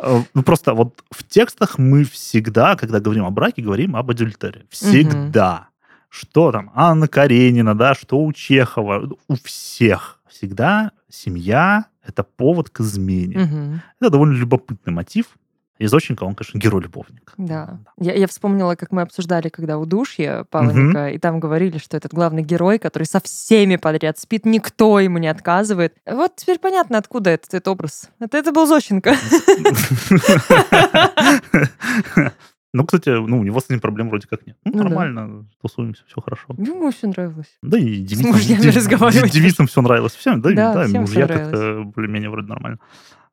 Э, 0.00 0.22
ну, 0.34 0.42
просто 0.42 0.74
вот 0.74 1.02
в 1.10 1.24
текстах 1.24 1.78
мы 1.78 2.04
всегда, 2.04 2.76
когда 2.76 3.00
говорим 3.00 3.24
о 3.24 3.30
браке, 3.30 3.62
говорим 3.62 3.96
об 3.96 4.10
адюльтере. 4.10 4.66
Всегда. 4.70 5.68
Что 6.08 6.52
там? 6.52 6.70
Анна 6.74 7.08
Каренина, 7.08 7.74
да, 7.76 7.94
что 7.94 8.18
у 8.18 8.32
Чехова. 8.32 9.10
У 9.28 9.34
всех 9.36 10.20
всегда 10.28 10.92
семья— 11.08 11.86
это 12.02 12.22
повод 12.22 12.70
к 12.70 12.80
измене. 12.80 13.36
Это 14.00 14.10
довольно 14.10 14.34
любопытный 14.34 14.92
мотив. 14.92 15.26
Изоченко, 15.78 16.24
он, 16.24 16.34
конечно, 16.34 16.58
герой-любовник. 16.58 17.32
Да. 17.36 17.78
Я, 17.98 18.14
я 18.14 18.26
вспомнила, 18.26 18.74
как 18.74 18.90
мы 18.90 19.02
обсуждали, 19.02 19.48
когда 19.48 19.78
удушье 19.78 20.44
Павленко, 20.50 21.06
угу. 21.06 21.14
и 21.14 21.18
там 21.18 21.38
говорили, 21.38 21.78
что 21.78 21.96
этот 21.96 22.12
главный 22.12 22.42
герой, 22.42 22.78
который 22.78 23.04
со 23.04 23.20
всеми 23.20 23.76
подряд 23.76 24.18
спит, 24.18 24.44
никто 24.44 24.98
ему 24.98 25.18
не 25.18 25.28
отказывает. 25.28 25.94
Вот 26.04 26.36
теперь 26.36 26.58
понятно, 26.58 26.98
откуда 26.98 27.30
этот, 27.30 27.54
этот 27.54 27.68
образ. 27.68 28.10
Это, 28.18 28.38
это 28.38 28.52
был 28.52 28.66
Зощенко. 28.66 29.14
Ну, 32.74 32.84
кстати, 32.84 33.08
ну, 33.08 33.40
у 33.40 33.44
него 33.44 33.60
с 33.60 33.64
этим 33.64 33.80
проблем 33.80 34.10
вроде 34.10 34.28
как 34.28 34.46
нет. 34.46 34.56
Ну, 34.64 34.72
ну 34.74 34.84
нормально, 34.84 35.26
да. 35.26 35.48
тусуемся, 35.62 36.02
все 36.06 36.20
хорошо. 36.20 36.54
Ему 36.58 36.90
все 36.90 37.06
нравилось. 37.06 37.56
Да 37.62 37.78
и 37.78 37.96
девицам, 37.96 39.10
дев, 39.10 39.30
девицам 39.30 39.66
все 39.66 39.80
нравилось. 39.80 40.12
Всем, 40.12 40.42
да, 40.42 40.52
да, 40.52 40.86
да 40.86 41.00
мужья 41.00 41.26
как-то 41.26 41.84
более-менее 41.84 42.28
вроде 42.28 42.48
нормально. 42.48 42.78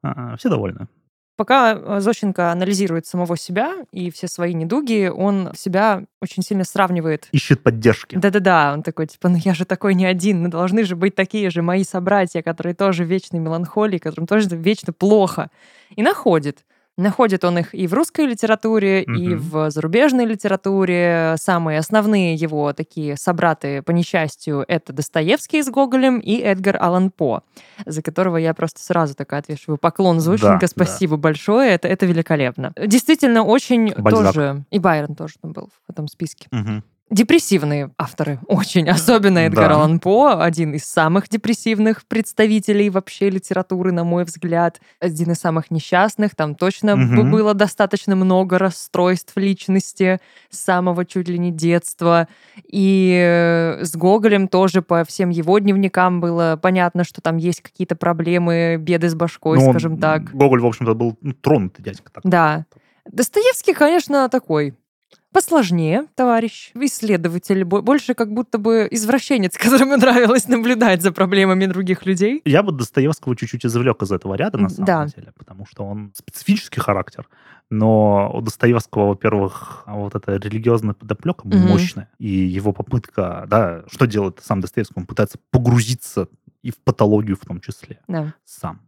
А, 0.01 0.37
все 0.37 0.49
довольны. 0.49 0.87
Пока 1.35 1.73
э, 1.73 1.99
Зощенко 1.99 2.51
анализирует 2.51 3.05
самого 3.05 3.35
себя 3.37 3.73
и 3.91 4.09
все 4.09 4.27
свои 4.27 4.53
недуги, 4.53 5.11
он 5.13 5.51
себя 5.55 6.03
очень 6.21 6.43
сильно 6.43 6.63
сравнивает. 6.63 7.27
Ищет 7.31 7.61
поддержки. 7.61 8.15
Да-да-да, 8.15 8.73
он 8.73 8.83
такой, 8.83 9.07
типа, 9.07 9.27
ну 9.27 9.37
я 9.37 9.53
же 9.53 9.65
такой 9.65 9.95
не 9.95 10.05
один, 10.05 10.43
ну 10.43 10.49
должны 10.49 10.85
же 10.85 10.95
быть 10.95 11.15
такие 11.15 11.49
же 11.49 11.61
мои 11.61 11.83
собратья, 11.83 12.41
которые 12.41 12.73
тоже 12.73 13.03
вечной 13.03 13.39
меланхолии, 13.39 13.97
которым 13.97 14.27
тоже 14.27 14.47
вечно 14.51 14.93
плохо. 14.93 15.49
И 15.95 16.01
находит. 16.01 16.63
Находит 16.97 17.43
он 17.43 17.57
их 17.57 17.75
и 17.75 17.87
в 17.87 17.93
русской 17.93 18.25
литературе, 18.25 19.03
mm-hmm. 19.03 19.17
и 19.17 19.35
в 19.35 19.69
зарубежной 19.69 20.25
литературе. 20.25 21.35
Самые 21.37 21.79
основные 21.79 22.35
его 22.35 22.71
такие 22.71 23.17
собраты, 23.17 23.81
по 23.81 23.91
несчастью, 23.91 24.63
это 24.67 24.93
Достоевский 24.93 25.61
с 25.61 25.69
Гоголем 25.69 26.19
и 26.19 26.37
Эдгар 26.39 26.77
Аллан 26.81 27.11
По, 27.11 27.43
за 27.85 28.01
которого 28.01 28.37
я 28.37 28.53
просто 28.53 28.81
сразу 28.81 29.13
такая 29.13 29.41
отвешиваю 29.41 29.77
поклон 29.77 30.21
Зощенко. 30.21 30.61
Да, 30.61 30.67
Спасибо 30.67 31.17
да. 31.17 31.23
большое, 31.23 31.71
это, 31.71 31.89
это 31.89 32.05
великолепно. 32.05 32.71
Действительно, 32.77 33.43
очень 33.43 33.93
Бальзак. 33.93 34.33
тоже... 34.33 34.63
И 34.71 34.79
Байрон 34.79 35.15
тоже 35.15 35.35
там 35.41 35.51
был 35.51 35.69
в 35.87 35.91
этом 35.91 36.07
списке. 36.07 36.47
Mm-hmm 36.51 36.81
депрессивные 37.09 37.91
авторы, 37.97 38.39
очень. 38.47 38.89
Особенно 38.89 39.39
Эдгар 39.39 39.69
да. 39.69 39.75
Аллан 39.75 39.99
По, 39.99 40.43
один 40.43 40.73
из 40.73 40.85
самых 40.85 41.29
депрессивных 41.29 42.05
представителей 42.05 42.89
вообще 42.89 43.29
литературы, 43.29 43.91
на 43.91 44.03
мой 44.03 44.23
взгляд. 44.23 44.81
Один 44.99 45.31
из 45.31 45.37
самых 45.37 45.69
несчастных. 45.69 46.35
Там 46.35 46.55
точно 46.55 46.93
угу. 46.93 47.23
было 47.29 47.53
достаточно 47.53 48.15
много 48.15 48.57
расстройств 48.57 49.33
личности 49.37 50.19
с 50.49 50.59
самого 50.59 51.05
чуть 51.05 51.27
ли 51.27 51.37
не 51.37 51.51
детства. 51.51 52.27
И 52.67 53.15
э, 53.23 53.83
с 53.83 53.95
Гоголем 53.95 54.47
тоже 54.47 54.81
по 54.81 55.03
всем 55.05 55.29
его 55.29 55.59
дневникам 55.59 56.21
было 56.21 56.59
понятно, 56.61 57.03
что 57.03 57.21
там 57.21 57.37
есть 57.37 57.61
какие-то 57.61 57.95
проблемы, 57.95 58.77
беды 58.79 59.09
с 59.09 59.15
башкой, 59.15 59.59
ну, 59.59 59.69
скажем 59.69 59.99
так. 59.99 60.31
Гоголь, 60.31 60.61
в 60.61 60.65
общем-то, 60.65 60.95
был 60.95 61.17
ну, 61.21 61.33
тронутый 61.33 61.83
дядька. 61.83 62.11
Так. 62.11 62.23
Да. 62.23 62.65
Достоевский, 63.05 63.73
конечно, 63.73 64.27
такой 64.29 64.73
посложнее, 65.35 66.05
товарищ, 66.15 66.71
исследователь, 66.75 67.65
больше 67.65 68.13
как 68.13 68.31
будто 68.31 68.57
бы 68.57 68.87
извращенец, 68.89 69.57
которому 69.57 69.97
нравилось 69.97 70.47
наблюдать 70.47 71.01
за 71.01 71.11
проблемами 71.11 71.65
других 71.65 72.05
людей. 72.05 72.41
Я 72.45 72.63
бы 72.63 72.71
Достоевского 72.71 73.35
чуть-чуть 73.35 73.65
извлек 73.65 74.01
из 74.01 74.13
этого 74.13 74.35
ряда, 74.35 74.57
на 74.57 74.69
самом 74.69 74.85
да. 74.85 75.07
деле, 75.07 75.33
потому 75.37 75.65
что 75.65 75.83
он 75.83 76.13
специфический 76.15 76.79
характер, 76.79 77.27
но 77.69 78.31
у 78.33 78.39
Достоевского, 78.39 79.07
во-первых, 79.07 79.83
вот 79.87 80.15
эта 80.15 80.37
религиозная 80.37 80.93
подоплека 80.93 81.45
mm-hmm. 81.45 81.67
мощная, 81.67 82.09
и 82.17 82.29
его 82.29 82.71
попытка, 82.71 83.45
да, 83.47 83.83
что 83.91 84.05
делает 84.05 84.39
сам 84.41 84.61
Достоевский, 84.61 84.95
он 84.95 85.05
пытается 85.05 85.37
погрузиться 85.51 86.29
и 86.61 86.71
в 86.71 86.77
патологию 86.77 87.35
в 87.35 87.45
том 87.45 87.59
числе 87.59 87.99
да. 88.07 88.33
сам. 88.45 88.79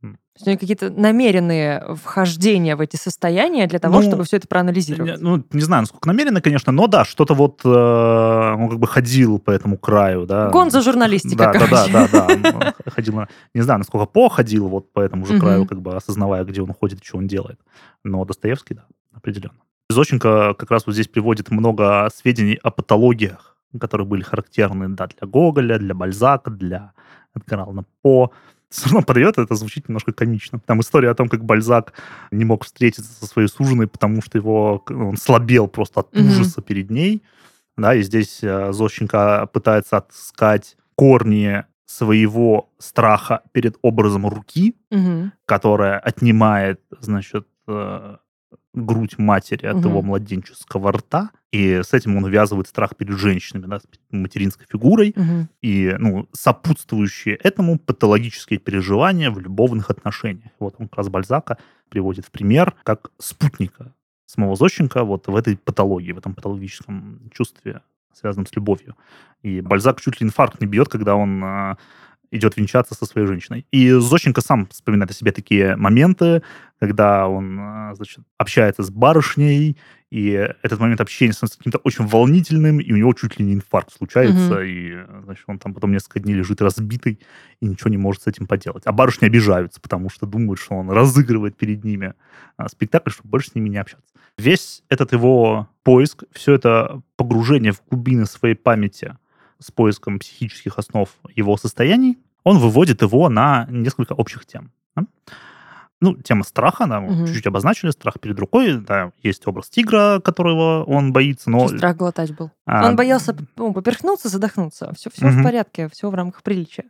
То 0.00 0.50
есть 0.50 0.60
какие-то 0.60 0.90
намеренные 0.90 1.82
вхождения 2.02 2.76
в 2.76 2.80
эти 2.82 2.96
состояния 2.96 3.66
для 3.66 3.78
того, 3.78 4.00
ну, 4.00 4.06
чтобы 4.06 4.24
все 4.24 4.36
это 4.36 4.46
проанализировать. 4.46 5.20
Ну, 5.20 5.42
не 5.50 5.62
знаю, 5.62 5.82
насколько 5.82 6.06
намеренно, 6.06 6.42
конечно, 6.42 6.72
но 6.72 6.86
да, 6.88 7.06
что-то 7.06 7.34
вот 7.34 7.62
э, 7.64 7.68
он 7.68 8.68
как 8.68 8.78
бы 8.78 8.86
ходил 8.86 9.38
по 9.38 9.50
этому 9.50 9.78
краю, 9.78 10.26
да. 10.26 10.50
Гон 10.50 10.70
за 10.70 10.82
журналистика, 10.82 11.36
да, 11.36 11.52
короче. 11.52 11.92
Да, 11.92 12.08
да, 12.12 12.26
да, 12.26 12.36
да. 12.36 12.74
Ходил, 12.90 13.22
не 13.54 13.62
знаю, 13.62 13.78
насколько 13.78 14.04
По 14.06 14.28
ходил 14.28 14.68
вот 14.68 14.92
по 14.92 15.00
этому 15.00 15.24
же 15.24 15.38
краю, 15.38 15.64
как 15.66 15.80
бы 15.80 15.96
осознавая, 15.96 16.44
где 16.44 16.60
он 16.60 16.74
ходит, 16.74 17.02
что 17.02 17.16
он 17.16 17.26
делает. 17.26 17.58
Но 18.04 18.24
Достоевский, 18.26 18.74
да, 18.74 18.84
определенно. 19.14 19.56
Зощенко 19.88 20.54
как 20.54 20.70
раз 20.70 20.86
вот 20.86 20.92
здесь 20.92 21.08
приводит 21.08 21.50
много 21.50 22.10
сведений 22.14 22.58
о 22.62 22.70
патологиях, 22.70 23.56
которые 23.80 24.06
были 24.06 24.22
характерны 24.22 24.88
да, 24.90 25.06
для 25.06 25.26
Гоголя, 25.26 25.78
для 25.78 25.94
Бальзака, 25.94 26.50
для 26.50 26.92
Эдгара 27.34 27.66
По 28.02 28.32
все 28.76 28.86
равно 28.86 29.02
подает, 29.02 29.38
это 29.38 29.54
звучит 29.54 29.88
немножко 29.88 30.12
комично. 30.12 30.60
Там 30.60 30.80
история 30.80 31.10
о 31.10 31.14
том, 31.14 31.28
как 31.28 31.44
Бальзак 31.44 31.92
не 32.30 32.44
мог 32.44 32.64
встретиться 32.64 33.12
со 33.12 33.26
своей 33.26 33.48
суженой, 33.48 33.86
потому 33.86 34.22
что 34.22 34.38
его 34.38 34.84
он 34.88 35.16
слабел 35.16 35.68
просто 35.68 36.00
от 36.00 36.16
ужаса 36.16 36.60
mm-hmm. 36.60 36.64
перед 36.64 36.90
ней. 36.90 37.22
Да, 37.76 37.94
и 37.94 38.02
здесь 38.02 38.40
э, 38.42 38.72
Зощенко 38.72 39.48
пытается 39.52 39.98
отыскать 39.98 40.76
корни 40.94 41.64
своего 41.84 42.70
страха 42.78 43.42
перед 43.52 43.76
образом 43.82 44.26
руки, 44.26 44.76
mm-hmm. 44.90 45.30
которая 45.44 45.98
отнимает, 45.98 46.80
значит, 47.00 47.46
э, 47.68 48.16
грудь 48.74 49.18
матери 49.18 49.66
от 49.66 49.76
угу. 49.76 49.88
его 49.88 50.02
младенческого 50.02 50.92
рта, 50.92 51.30
и 51.50 51.80
с 51.82 51.94
этим 51.94 52.16
он 52.16 52.24
увязывает 52.24 52.68
страх 52.68 52.96
перед 52.96 53.16
женщинами, 53.16 53.66
да, 53.66 53.80
с 53.80 53.84
материнской 54.10 54.66
фигурой, 54.70 55.14
угу. 55.16 55.48
и 55.62 55.94
ну, 55.98 56.28
сопутствующие 56.32 57.36
этому 57.36 57.78
патологические 57.78 58.58
переживания 58.58 59.30
в 59.30 59.38
любовных 59.38 59.90
отношениях. 59.90 60.50
Вот 60.58 60.74
он 60.78 60.88
как 60.88 60.98
раз 60.98 61.08
Бальзака 61.08 61.58
приводит 61.88 62.26
в 62.26 62.30
пример 62.30 62.74
как 62.82 63.10
спутника 63.18 63.92
самого 64.26 64.56
Зощенко 64.56 65.04
вот 65.04 65.28
в 65.28 65.36
этой 65.36 65.56
патологии, 65.56 66.12
в 66.12 66.18
этом 66.18 66.34
патологическом 66.34 67.30
чувстве, 67.32 67.80
связанном 68.12 68.46
с 68.46 68.54
любовью. 68.54 68.96
И 69.42 69.60
Бальзак 69.60 70.00
чуть 70.00 70.20
ли 70.20 70.26
инфаркт 70.26 70.60
не 70.60 70.66
бьет, 70.66 70.88
когда 70.88 71.14
он 71.14 71.42
а, 71.44 71.78
идет 72.30 72.56
венчаться 72.56 72.94
со 72.94 73.06
своей 73.06 73.26
женщиной. 73.26 73.66
И 73.70 73.90
Зощенко 73.90 74.40
сам 74.40 74.66
вспоминает 74.66 75.10
о 75.10 75.14
себе 75.14 75.32
такие 75.32 75.76
моменты, 75.76 76.42
когда 76.78 77.28
он, 77.28 77.58
а, 77.58 77.94
значит, 77.94 78.20
общается 78.38 78.82
с 78.82 78.90
барышней, 78.90 79.76
и 80.10 80.30
этот 80.62 80.78
момент 80.78 81.00
общения 81.00 81.32
становится 81.32 81.58
каким-то 81.58 81.78
очень 81.78 82.06
волнительным, 82.06 82.80
и 82.80 82.92
у 82.92 82.96
него 82.96 83.12
чуть 83.12 83.38
ли 83.38 83.44
не 83.44 83.54
инфаркт 83.54 83.92
случается, 83.92 84.54
угу. 84.54 84.62
и, 84.62 84.98
значит, 85.24 85.44
он 85.48 85.58
там 85.58 85.74
потом 85.74 85.92
несколько 85.92 86.20
дней 86.20 86.34
лежит 86.34 86.62
разбитый 86.62 87.18
и 87.60 87.66
ничего 87.66 87.90
не 87.90 87.96
может 87.96 88.22
с 88.22 88.26
этим 88.26 88.46
поделать. 88.46 88.82
А 88.86 88.92
барышни 88.92 89.26
обижаются, 89.26 89.80
потому 89.80 90.08
что 90.08 90.26
думают, 90.26 90.60
что 90.60 90.74
он 90.74 90.90
разыгрывает 90.90 91.56
перед 91.56 91.82
ними 91.82 92.14
а, 92.56 92.68
спектакль, 92.68 93.10
чтобы 93.10 93.30
больше 93.30 93.50
с 93.50 93.54
ними 93.54 93.68
не 93.68 93.78
общаться. 93.78 94.06
Весь 94.38 94.84
этот 94.88 95.12
его 95.12 95.68
поиск, 95.82 96.24
все 96.32 96.54
это 96.54 97.00
погружение 97.16 97.72
в 97.72 97.82
глубины 97.90 98.26
своей 98.26 98.54
памяти 98.54 99.16
с 99.58 99.70
поиском 99.70 100.18
психических 100.18 100.78
основ 100.78 101.08
его 101.34 101.56
состояний, 101.56 102.18
он 102.44 102.58
выводит 102.58 103.02
его 103.02 103.28
на 103.28 103.66
несколько 103.70 104.12
общих 104.12 104.46
тем 104.46 104.70
ну, 106.00 106.14
тема 106.14 106.44
страха, 106.44 106.86
да, 106.86 107.00
угу. 107.00 107.26
чуть-чуть 107.26 107.46
обозначили, 107.46 107.90
страх 107.90 108.20
перед 108.20 108.38
рукой, 108.38 108.78
да, 108.78 109.12
есть 109.22 109.46
образ 109.46 109.70
тигра, 109.70 110.20
которого 110.22 110.84
он 110.84 111.12
боится, 111.12 111.50
но... 111.50 111.68
Что 111.68 111.78
страх 111.78 111.96
глотать 111.96 112.36
был. 112.36 112.50
А... 112.66 112.88
Он 112.88 112.96
боялся 112.96 113.34
ну, 113.56 113.72
поперхнуться, 113.72 114.28
задохнуться. 114.28 114.92
Все, 114.94 115.08
все 115.10 115.28
угу. 115.28 115.38
в 115.38 115.42
порядке, 115.42 115.88
все 115.88 116.10
в 116.10 116.14
рамках 116.14 116.42
приличия. 116.42 116.84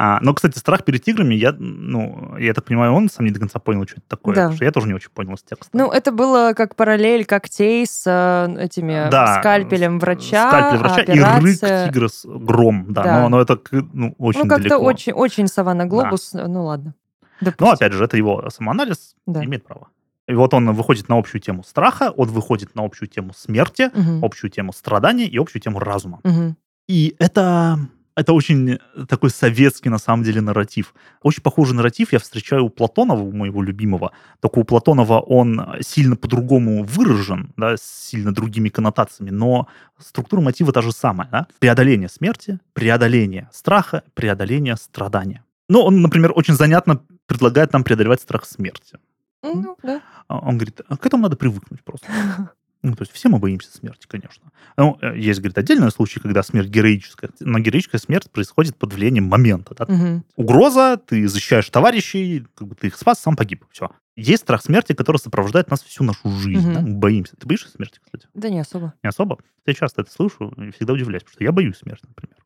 А, 0.00 0.20
но, 0.20 0.32
кстати, 0.34 0.58
страх 0.58 0.84
перед 0.84 1.02
тиграми, 1.02 1.34
я, 1.34 1.52
ну, 1.58 2.36
я 2.38 2.54
так 2.54 2.64
понимаю, 2.64 2.92
он 2.92 3.08
сам 3.08 3.26
не 3.26 3.32
до 3.32 3.40
конца 3.40 3.58
понял, 3.58 3.84
что 3.86 3.96
это 3.96 4.08
такое, 4.08 4.34
да. 4.34 4.52
что 4.52 4.64
я 4.64 4.72
тоже 4.72 4.86
не 4.86 4.94
очень 4.94 5.10
понял 5.10 5.36
с 5.36 5.42
текста. 5.42 5.68
Ну, 5.72 5.90
это 5.90 6.12
было 6.12 6.52
как 6.56 6.76
параллель 6.76 7.24
когтей 7.24 7.86
с 7.86 8.04
э, 8.06 8.64
этими 8.64 9.10
да, 9.10 9.40
скальпелем 9.40 9.98
врача, 9.98 10.48
скальпель 10.48 10.78
врача 10.78 11.02
операция... 11.02 11.44
и 11.44 11.84
рык 11.84 11.92
тигра 11.92 12.08
с 12.08 12.24
гром, 12.24 12.86
да, 12.88 13.02
да. 13.02 13.22
Но, 13.22 13.28
но 13.28 13.40
это 13.40 13.60
ну, 13.70 14.14
очень 14.18 14.42
Ну, 14.42 14.48
как-то 14.48 14.78
очень, 14.78 15.12
очень 15.12 15.48
саванна 15.48 15.86
глобус, 15.86 16.30
да. 16.32 16.46
ну 16.46 16.64
ладно. 16.64 16.94
Допустим. 17.40 17.66
Но, 17.66 17.72
опять 17.72 17.92
же, 17.92 18.04
это 18.04 18.16
его 18.16 18.48
самоанализ, 18.50 19.14
да. 19.26 19.44
имеет 19.44 19.64
право. 19.64 19.88
И 20.26 20.34
вот 20.34 20.52
он 20.54 20.72
выходит 20.72 21.08
на 21.08 21.16
общую 21.16 21.40
тему 21.40 21.64
страха, 21.64 22.12
он 22.16 22.28
выходит 22.28 22.74
на 22.74 22.84
общую 22.84 23.08
тему 23.08 23.32
смерти, 23.34 23.90
угу. 23.94 24.26
общую 24.26 24.50
тему 24.50 24.72
страдания 24.72 25.26
и 25.26 25.38
общую 25.38 25.62
тему 25.62 25.78
разума. 25.78 26.20
Угу. 26.22 26.54
И 26.88 27.16
это 27.18 27.78
это 28.18 28.32
очень 28.32 28.80
такой 29.08 29.30
советский, 29.30 29.90
на 29.90 29.98
самом 29.98 30.24
деле, 30.24 30.40
нарратив. 30.40 30.92
Очень 31.22 31.42
похожий 31.42 31.76
нарратив 31.76 32.12
я 32.12 32.18
встречаю 32.18 32.64
у 32.64 32.68
Платонова, 32.68 33.22
у 33.22 33.30
моего 33.30 33.62
любимого. 33.62 34.10
Только 34.40 34.58
у 34.58 34.64
Платонова 34.64 35.20
он 35.20 35.76
сильно 35.82 36.16
по-другому 36.16 36.82
выражен, 36.82 37.52
да, 37.56 37.76
с 37.76 38.08
сильно 38.08 38.34
другими 38.34 38.70
коннотациями, 38.70 39.30
но 39.30 39.68
структура 39.98 40.40
мотива 40.40 40.72
та 40.72 40.82
же 40.82 40.90
самая. 40.90 41.28
Да? 41.30 41.46
Преодоление 41.60 42.08
смерти, 42.08 42.58
преодоление 42.72 43.48
страха, 43.52 44.02
преодоление 44.14 44.76
страдания. 44.76 45.44
Ну, 45.68 45.82
он, 45.82 46.02
например, 46.02 46.32
очень 46.34 46.54
занятно 46.54 47.00
предлагает 47.28 47.72
нам 47.72 47.84
преодолевать 47.84 48.20
страх 48.20 48.44
смерти. 48.44 48.98
Ну, 49.44 49.76
да. 49.84 50.02
А 50.26 50.38
он 50.40 50.56
говорит, 50.56 50.80
«А 50.88 50.96
к 50.96 51.06
этому 51.06 51.22
надо 51.22 51.36
привыкнуть 51.36 51.84
просто. 51.84 52.08
Ну, 52.80 52.94
то 52.94 53.02
есть 53.02 53.12
все 53.12 53.28
мы 53.28 53.40
боимся 53.40 53.72
смерти, 53.76 54.06
конечно. 54.06 54.52
Ну, 54.76 54.98
э, 55.02 55.18
есть, 55.18 55.40
говорит, 55.40 55.58
отдельный 55.58 55.90
случай, 55.90 56.20
когда 56.20 56.44
смерть 56.44 56.68
героическая. 56.68 57.28
Но 57.40 57.58
героическая 57.58 58.00
смерть 58.00 58.30
происходит 58.30 58.76
под 58.76 58.92
влиянием 58.92 59.24
момента. 59.24 59.74
Да? 59.74 59.84
Угу. 59.92 60.22
Угроза, 60.36 60.96
ты 60.96 61.26
защищаешь 61.26 61.68
товарищей, 61.70 62.46
как 62.54 62.68
бы 62.68 62.76
ты 62.76 62.86
их 62.86 62.96
спас, 62.96 63.18
сам 63.18 63.34
погиб. 63.34 63.64
Все. 63.72 63.90
Есть 64.14 64.44
страх 64.44 64.62
смерти, 64.62 64.92
который 64.92 65.16
сопровождает 65.16 65.68
нас 65.72 65.82
всю 65.82 66.04
нашу 66.04 66.30
жизнь. 66.30 66.68
Мгм. 66.68 66.74
да? 66.74 66.80
Мы 66.82 66.94
боимся. 66.94 67.34
Ты 67.36 67.48
боишься 67.48 67.68
смерти, 67.68 67.98
кстати? 68.00 68.28
Да 68.34 68.48
не 68.48 68.60
особо. 68.60 68.94
Не 69.02 69.08
особо. 69.08 69.38
Я 69.66 69.74
часто 69.74 70.02
это 70.02 70.12
слышу 70.12 70.54
и 70.56 70.70
всегда 70.70 70.92
удивляюсь, 70.92 71.24
потому 71.24 71.34
что 71.34 71.42
я 71.44 71.50
боюсь 71.50 71.78
смерти, 71.78 72.04
например. 72.06 72.36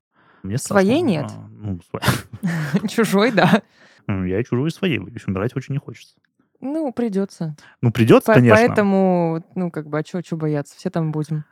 Мне 0.43 0.57
Своей 0.57 1.01
страшно. 1.01 1.07
нет? 1.07 1.27
А, 1.29 1.49
ну, 1.51 1.81
своей. 1.91 2.89
Чужой, 2.89 3.33
да. 3.33 3.63
Я 4.09 4.41
и 4.41 4.45
чужой, 4.45 4.69
и 4.69 4.73
своей 4.73 4.99
боюсь. 4.99 5.27
Умирать 5.27 5.57
очень 5.57 5.75
не 5.75 5.79
хочется. 5.79 6.15
Ну, 6.61 6.93
придется. 6.93 7.57
Ну, 7.81 7.91
придется, 7.91 8.27
По- 8.27 8.35
конечно. 8.35 8.57
Поэтому, 8.57 9.45
ну, 9.55 9.71
как 9.71 9.89
бы, 9.89 9.99
а 9.99 10.03
чего 10.03 10.39
бояться? 10.39 10.77
Все 10.77 10.91
там 10.91 11.11
будем. 11.13 11.45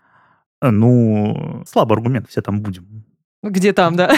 Э, 0.62 0.70
Ну, 0.70 1.64
слабый 1.66 1.96
аргумент, 1.96 2.28
все 2.28 2.42
там 2.42 2.61
будем. 2.61 3.05
Ну, 3.42 3.51
где 3.51 3.72
там, 3.72 3.96
да? 3.96 4.12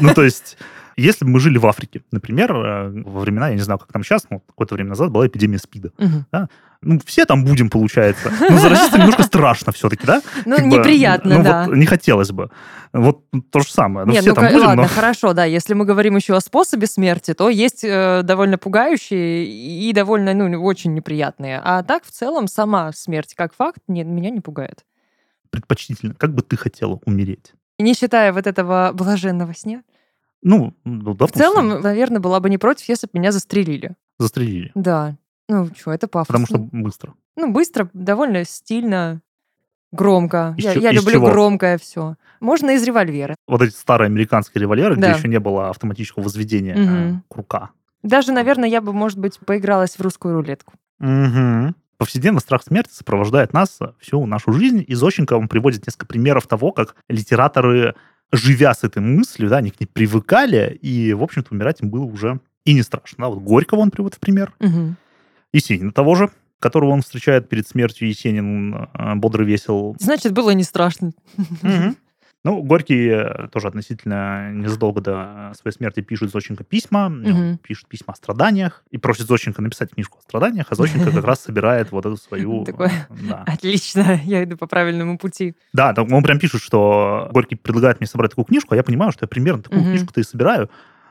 Ну, 0.00 0.12
то 0.14 0.22
есть, 0.22 0.58
если 0.96 1.24
бы 1.24 1.32
мы 1.32 1.40
жили 1.40 1.58
в 1.58 1.66
Африке, 1.66 2.02
например, 2.12 2.54
э, 2.54 3.02
во 3.04 3.20
времена, 3.20 3.48
я 3.48 3.54
не 3.54 3.60
знаю, 3.60 3.78
как 3.78 3.92
там 3.92 4.04
сейчас, 4.04 4.26
но 4.30 4.40
какое-то 4.40 4.74
время 4.74 4.90
назад 4.90 5.10
была 5.10 5.26
эпидемия 5.26 5.58
СПИДа. 5.58 5.92
Мгм. 5.98 6.26
Ну, 6.82 7.00
все 7.06 7.24
там 7.24 7.44
будем, 7.44 7.70
получается. 7.70 8.30
Ну, 8.50 8.58
заразиться 8.58 8.98
немножко 8.98 9.22
страшно 9.22 9.72
все-таки, 9.72 10.06
да? 10.06 10.20
Ну, 10.44 10.56
Как 10.56 10.68
бы, 10.68 10.76
неприятно, 10.76 11.38
ну, 11.38 11.44
да. 11.44 11.64
вот 11.66 11.76
не 11.76 11.86
хотелось 11.86 12.30
бы. 12.30 12.50
Вот 12.92 13.24
то 13.50 13.60
же 13.60 13.68
самое. 13.72 14.06
Ну, 14.06 14.12
Нет, 14.12 14.20
все 14.20 14.30
ну 14.30 14.34
там 14.34 14.52
будем, 14.52 14.66
ладно, 14.66 14.82
но... 14.82 14.88
хорошо, 14.88 15.32
да. 15.32 15.44
Если 15.44 15.72
мы 15.72 15.86
говорим 15.86 16.16
еще 16.16 16.36
о 16.36 16.40
способе 16.40 16.86
смерти, 16.86 17.32
то 17.32 17.48
есть 17.48 17.84
э, 17.84 18.20
довольно 18.22 18.58
пугающие 18.58 19.46
и 19.46 19.92
довольно, 19.94 20.34
ну, 20.34 20.62
очень 20.62 20.92
неприятные. 20.92 21.60
А 21.64 21.82
так, 21.82 22.04
в 22.04 22.10
целом, 22.10 22.46
сама 22.48 22.92
смерть 22.92 23.34
как 23.34 23.54
факт 23.54 23.80
не, 23.88 24.04
меня 24.04 24.28
не 24.28 24.40
пугает. 24.40 24.84
предпочтительно. 25.50 26.14
Как 26.14 26.34
бы 26.34 26.42
ты 26.42 26.56
хотела 26.56 27.00
умереть? 27.06 27.54
Не 27.78 27.94
считая 27.94 28.32
вот 28.32 28.46
этого 28.46 28.90
блаженного 28.92 29.54
сня. 29.54 29.82
Ну, 30.44 30.74
ну 30.84 31.12
В 31.12 31.16
допустим, 31.16 31.40
целом, 31.40 31.80
наверное, 31.80 32.20
была 32.20 32.38
бы 32.38 32.48
не 32.50 32.58
против, 32.58 32.88
если 32.88 33.06
бы 33.12 33.18
меня 33.18 33.32
застрелили. 33.32 33.94
застрелили. 34.18 34.70
Да. 34.76 35.16
Ну, 35.48 35.68
что, 35.76 35.92
это 35.92 36.06
пафосно. 36.06 36.44
Потому 36.44 36.46
что 36.46 36.76
быстро. 36.78 37.14
Ну, 37.36 37.50
быстро, 37.52 37.90
довольно 37.92 38.44
стильно, 38.44 39.20
громко. 39.92 40.54
Из 40.56 40.64
я 40.64 40.74
чё- 40.74 40.80
я 40.80 40.92
люблю 40.92 41.12
чего? 41.14 41.26
громкое 41.30 41.78
все. 41.78 42.16
Можно 42.40 42.70
из 42.72 42.84
револьвера. 42.84 43.34
Вот 43.48 43.62
эти 43.62 43.72
старые 43.74 44.06
американские 44.06 44.62
револьверы, 44.62 44.96
Да. 44.96 45.08
где 45.10 45.18
еще 45.18 45.28
не 45.28 45.40
было 45.40 45.70
автоматического 45.70 46.22
возведения 46.24 46.76
Мгм. 46.76 47.16
э, 47.18 47.20
крука. 47.28 47.70
Даже, 48.02 48.32
наверное, 48.32 48.68
я 48.68 48.80
бы, 48.80 48.92
может 48.92 49.18
быть, 49.18 49.38
поигралась 49.38 49.96
в 49.96 50.00
русскую 50.02 50.34
рулетку. 50.34 50.74
Мгм. 50.98 51.74
Повседневный 51.96 52.40
страх 52.40 52.62
смерти 52.62 52.90
сопровождает 52.92 53.52
нас 53.52 53.78
всю 54.00 54.26
нашу 54.26 54.52
жизнь. 54.52 54.84
И 54.86 54.94
Зощенко 54.94 55.34
он 55.34 55.48
приводит 55.48 55.86
несколько 55.86 56.06
примеров 56.06 56.46
того, 56.46 56.72
как 56.72 56.96
литераторы, 57.08 57.94
живя 58.36 58.74
с 58.74 58.84
этой 58.84 59.00
мыслью, 59.00 59.48
да, 59.48 59.58
они 59.58 59.70
к 59.70 59.80
ней 59.80 59.86
привыкали, 59.86 60.78
и, 60.82 61.12
в 61.12 61.22
общем-то, 61.22 61.54
умирать 61.54 61.80
им 61.80 61.90
было 61.90 62.04
уже 62.04 62.40
и 62.64 62.74
не 62.74 62.82
страшно. 62.82 63.24
Да, 63.24 63.28
вот 63.28 63.40
Горького 63.40 63.80
он 63.80 63.90
приводит 63.90 64.16
в 64.16 64.20
пример. 64.20 64.52
Мгм. 64.60 64.96
Есенина 65.52 65.92
того 65.92 66.14
же, 66.14 66.30
которого 66.58 66.90
он 66.90 67.02
встречает 67.02 67.48
перед 67.48 67.68
смертью. 67.68 68.08
Есенин 68.08 68.74
э, 68.74 69.14
бодро 69.16 69.44
весел. 69.44 69.96
Значит, 70.00 70.32
было 70.32 70.50
не 70.50 70.64
страшно. 70.64 71.12
Мгм. 71.62 71.96
Ну, 72.44 72.62
Горький 72.62 73.08
э, 73.08 73.48
тоже 73.48 73.68
относительно 73.68 74.52
незадолго 74.52 75.00
до 75.00 75.52
своей 75.58 75.74
смерти 75.74 76.00
пишет 76.00 76.30
Зощенко 76.30 76.62
письма, 76.62 77.08
Мгм. 77.08 77.58
пишет 77.58 77.88
письма 77.88 78.12
о 78.12 78.16
страданиях 78.16 78.84
и 78.90 78.98
просит 78.98 79.26
Зощенко 79.26 79.62
написать 79.62 79.92
книжку 79.92 80.18
о 80.18 80.20
страданиях, 80.20 80.66
а 80.68 80.74
Зощенко 80.74 81.10
как 81.10 81.24
раз 81.24 81.40
собирает 81.40 81.90
вот 81.90 82.04
эту 82.04 82.18
свою... 82.18 82.64
Такой, 82.66 82.88
э. 82.88 83.32
Отлично, 83.46 84.20
я 84.24 84.44
иду 84.44 84.58
по 84.58 84.66
правильному 84.66 85.16
пути. 85.16 85.54
Да, 85.72 85.94
он 85.96 86.22
прям 86.22 86.38
пишет, 86.38 86.60
что 86.60 87.30
Горький 87.32 87.56
предлагает 87.56 88.00
мне 88.00 88.06
собрать 88.06 88.32
такую 88.32 88.44
книжку, 88.44 88.74
а 88.74 88.76
я 88.76 88.82
понимаю, 88.82 89.10
что 89.12 89.24
я 89.24 89.28
примерно 89.28 89.62
такую 89.62 89.82
книжку-то 89.82 90.20
и 90.20 90.24
собираю. 90.24 90.68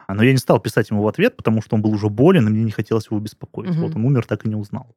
Но 0.08 0.22
я 0.22 0.32
не 0.32 0.38
стал 0.38 0.60
писать 0.60 0.92
ему 0.92 1.02
в 1.02 1.08
ответ, 1.08 1.36
потому 1.36 1.64
что 1.64 1.76
он 1.76 1.82
был 1.82 1.92
уже 1.92 2.10
болен, 2.10 2.48
и 2.48 2.52
мне 2.52 2.64
не 2.64 2.72
хотелось 2.72 3.08
его 3.10 3.20
беспокоить. 3.20 3.76
Вот 3.76 3.96
он 3.96 4.06
умер, 4.06 4.26
так 4.26 4.46
и 4.46 4.50
не 4.50 4.56
узнал. 4.56 4.96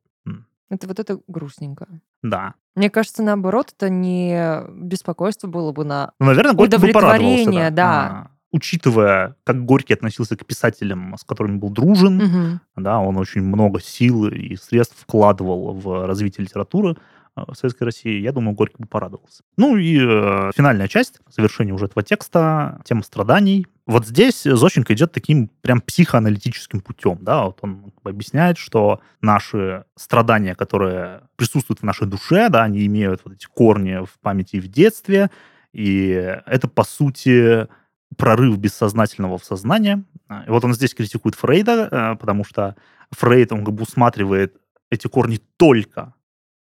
Это 0.69 0.87
вот 0.89 0.99
это 0.99 1.19
грустненько. 1.29 1.87
Да. 2.23 2.55
Мне 2.75 2.91
кажется, 2.91 3.23
наоборот, 3.23 3.73
это 3.77 3.89
не 3.89 4.63
беспокойство 4.71 5.47
было 5.49 5.73
бы 5.73 5.85
на... 5.85 6.13
Ну, 6.19 6.27
наверное, 6.27 6.55
Горький 6.55 6.77
бы 6.79 6.89
порадовался. 6.89 7.19
Удовлетворение, 7.25 7.71
да. 7.71 7.93
А, 8.09 8.31
учитывая, 8.51 9.37
как 9.45 9.65
Горький 9.65 9.95
относился 9.95 10.37
к 10.37 10.45
писателям, 10.45 11.15
с 11.17 11.25
которыми 11.25 11.57
был 11.59 11.71
дружен, 11.71 12.17
Мгм. 12.17 12.61
да, 12.77 12.99
он 12.99 13.17
очень 13.17 13.43
много 13.43 13.81
сил 13.81 14.27
и 14.27 14.57
средств 14.57 14.97
вкладывал 14.99 15.73
в 15.75 16.07
развитие 16.07 16.45
литературы 16.45 16.97
в 17.37 17.55
Советской 17.55 17.85
России, 17.85 18.21
я 18.21 18.33
думаю, 18.33 18.55
Горький 18.55 18.79
бы 18.79 18.87
порадовался. 18.89 19.43
Ну 19.57 19.77
и 19.77 19.99
э, 20.01 20.51
финальная 20.57 20.89
часть, 20.89 21.21
завершение 21.29 21.75
уже 21.75 21.87
этого 21.87 22.03
текста, 22.03 22.81
тема 22.85 23.03
страданий. 23.03 23.67
Вот 23.87 24.07
здесь 24.07 24.43
Зощенко 24.43 24.95
идет 24.95 25.13
таким 25.13 25.49
прям 25.61 25.81
психоаналитическим 25.81 26.81
путем, 26.81 27.19
да, 27.21 27.45
вот 27.45 27.59
он 27.63 27.93
объясняет, 28.05 28.59
что 28.59 29.01
наши 29.21 29.85
страдания, 29.97 30.55
которые 30.55 31.23
присутствуют 31.37 31.81
в 31.81 31.85
нашей 31.85 32.07
душе, 32.07 32.49
да, 32.49 32.65
они 32.65 32.87
имеют 32.87 33.21
вот 33.25 33.35
эти 33.35 33.47
корни 33.47 34.05
в 34.05 34.19
памяти 34.21 34.57
и 34.57 34.61
в 34.61 34.69
детстве, 34.69 35.31
и 35.73 36.09
это, 36.47 36.69
по 36.69 36.85
сути, 36.85 37.69
прорыв 38.17 38.57
бессознательного 38.59 39.37
в 39.37 39.45
сознание. 39.45 40.05
И 40.47 40.51
вот 40.51 40.65
он 40.65 40.73
здесь 40.73 40.95
критикует 40.95 41.35
Фрейда, 41.35 41.89
э, 41.91 42.17
потому 42.17 42.45
что 42.45 42.77
Фрейд, 43.11 43.53
он 43.53 43.65
как 43.65 43.75
бы 43.75 43.83
усматривает 43.83 44.57
эти 44.91 45.07
корни 45.07 45.41
только 45.57 46.15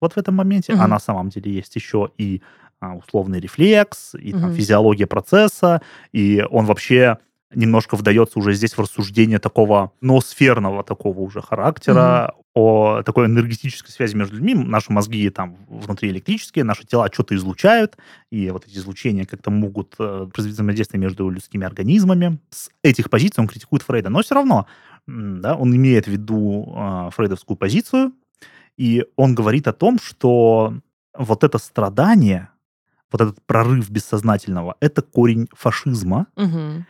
вот 0.01 0.13
в 0.13 0.17
этом 0.17 0.35
моменте, 0.35 0.73
а 0.73 0.77
Мгм. 0.77 0.89
на 0.89 0.99
самом 0.99 1.29
деле 1.29 1.51
есть 1.53 1.75
еще 1.75 2.09
и 2.17 2.41
а, 2.79 2.95
условный 2.95 3.39
рефлекс, 3.39 4.15
и 4.15 4.31
там, 4.31 4.45
Мгм. 4.45 4.53
физиология 4.53 5.05
процесса, 5.05 5.81
и 6.11 6.43
он 6.49 6.65
вообще 6.65 7.17
немножко 7.53 7.95
вдается 7.95 8.39
уже 8.39 8.53
здесь 8.53 8.73
в 8.73 8.79
рассуждение 8.79 9.37
такого 9.37 9.91
ноосферного 10.01 10.83
такого 10.83 11.19
уже 11.19 11.41
характера, 11.41 12.33
о 12.53 13.01
такой 13.03 13.27
энергетической 13.27 13.91
связи 13.91 14.15
между 14.15 14.35
людьми. 14.35 14.53
Наши 14.55 14.91
мозги 14.91 15.29
там 15.29 15.57
внутри 15.69 16.09
электрические, 16.09 16.65
наши 16.65 16.85
тела 16.85 17.09
что-то 17.11 17.35
излучают, 17.35 17.97
и 18.29 18.49
вот 18.49 18.67
эти 18.67 18.77
излучения 18.77 19.25
как-то 19.25 19.51
могут 19.51 19.95
э, 19.99 20.27
произвести 20.33 20.55
взаимодействие 20.55 20.99
между 20.99 21.29
людскими 21.29 21.65
организмами. 21.65 22.39
С 22.49 22.69
этих 22.83 23.09
позиций 23.09 23.41
он 23.41 23.47
критикует 23.47 23.83
Фрейда, 23.83 24.09
но 24.09 24.21
все 24.21 24.35
равно 24.35 24.65
да, 25.07 25.55
он 25.55 25.75
имеет 25.75 26.05
в 26.05 26.11
виду 26.11 26.73
э, 26.75 27.09
фрейдовскую 27.11 27.57
позицию, 27.57 28.11
и 28.81 29.05
он 29.15 29.35
говорит 29.35 29.67
о 29.67 29.73
том, 29.73 29.99
что 29.99 30.73
вот 31.15 31.43
это 31.43 31.59
страдание, 31.59 32.49
вот 33.11 33.21
этот 33.21 33.45
прорыв 33.45 33.89
бессознательного, 33.91 34.75
это 34.79 35.03
корень 35.03 35.47
фашизма, 35.53 36.25
Мгм. 36.35 36.85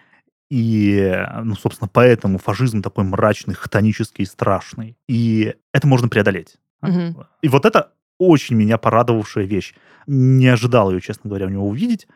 и, 0.49 1.25
ну, 1.43 1.55
собственно, 1.55 1.89
поэтому 1.91 2.37
фашизм 2.37 2.81
такой 2.81 3.03
мрачный, 3.03 3.55
хтонический, 3.55 4.25
страшный. 4.25 4.95
И 5.09 5.53
это 5.73 5.87
можно 5.87 6.07
преодолеть. 6.07 6.55
Мгм. 6.81 7.25
И 7.41 7.49
вот 7.49 7.65
это 7.65 7.91
очень 8.17 8.55
меня 8.55 8.77
порадовавшая 8.77 9.45
вещь. 9.45 9.73
Не 10.07 10.47
ожидал 10.47 10.91
ее, 10.91 11.01
честно 11.01 11.27
говоря, 11.29 11.47
у 11.47 11.49
него 11.49 11.67
увидеть, 11.67 12.07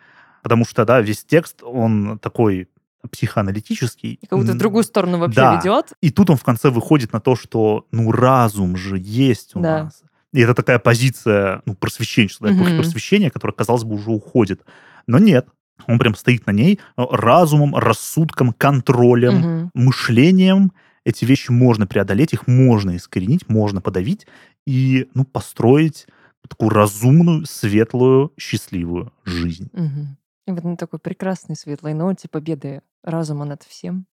потому 0.42 0.64
что, 0.66 0.86
да, 0.86 1.02
весь 1.02 1.26
текст, 1.26 1.64
он 1.64 2.18
такой 2.20 2.70
психоаналитический. 3.12 4.20
Как 4.30 4.40
будто 4.40 4.54
в 4.54 4.58
другую 4.58 4.84
сторону 4.84 5.18
вообще 5.20 5.36
Да. 5.42 5.56
ведет. 5.58 5.94
И 6.02 6.12
тут 6.12 6.30
он 6.30 6.38
в 6.38 6.44
конце 6.44 6.70
выходит 6.70 7.14
на 7.14 7.20
то, 7.20 7.36
что, 7.36 7.86
ну, 7.92 8.12
разум 8.12 8.76
же 8.78 8.98
есть 9.00 9.56
у 9.56 9.60
Да. 9.62 9.84
нас. 9.84 10.04
И 10.34 10.42
это 10.42 10.54
такая 10.54 10.80
позиция, 10.80 11.62
ну, 11.66 11.76
просвещенчества, 11.76 12.48
эпохи 12.48 12.70
Мгм. 12.70 12.78
просвещения, 12.78 13.30
которая, 13.30 13.56
казалось 13.56 13.84
бы, 13.84 13.96
уже 13.96 14.12
уходит. 14.12 14.62
Но 15.08 15.20
нет. 15.20 15.48
Он 15.88 16.00
прям 16.00 16.16
стоит 16.16 16.46
на 16.48 16.52
ней 16.52 16.80
э, 16.98 17.04
разумом, 17.12 17.76
рассудком, 17.76 18.54
контролем, 18.54 19.36
Мгм. 19.36 19.72
мышлением. 19.74 20.72
Эти 21.06 21.26
вещи 21.26 21.52
можно 21.52 21.86
преодолеть, 21.86 22.34
их 22.34 22.48
можно 22.48 22.96
искоренить, 22.96 23.48
можно 23.50 23.80
подавить 23.82 24.26
и, 24.66 25.08
ну, 25.14 25.24
построить 25.24 26.08
такую 26.48 26.70
разумную, 26.70 27.46
светлую, 27.46 28.32
счастливую 28.38 29.12
жизнь. 29.24 29.70
Мгм. 29.74 30.18
И 30.48 30.52
вот 30.52 30.64
на 30.64 30.78
такой 30.78 31.00
прекрасной 31.00 31.56
светлой 31.56 31.94
ноте 31.94 32.28
победы 32.30 32.82
разума 33.04 33.46
над 33.46 33.64
всем, 33.64 34.06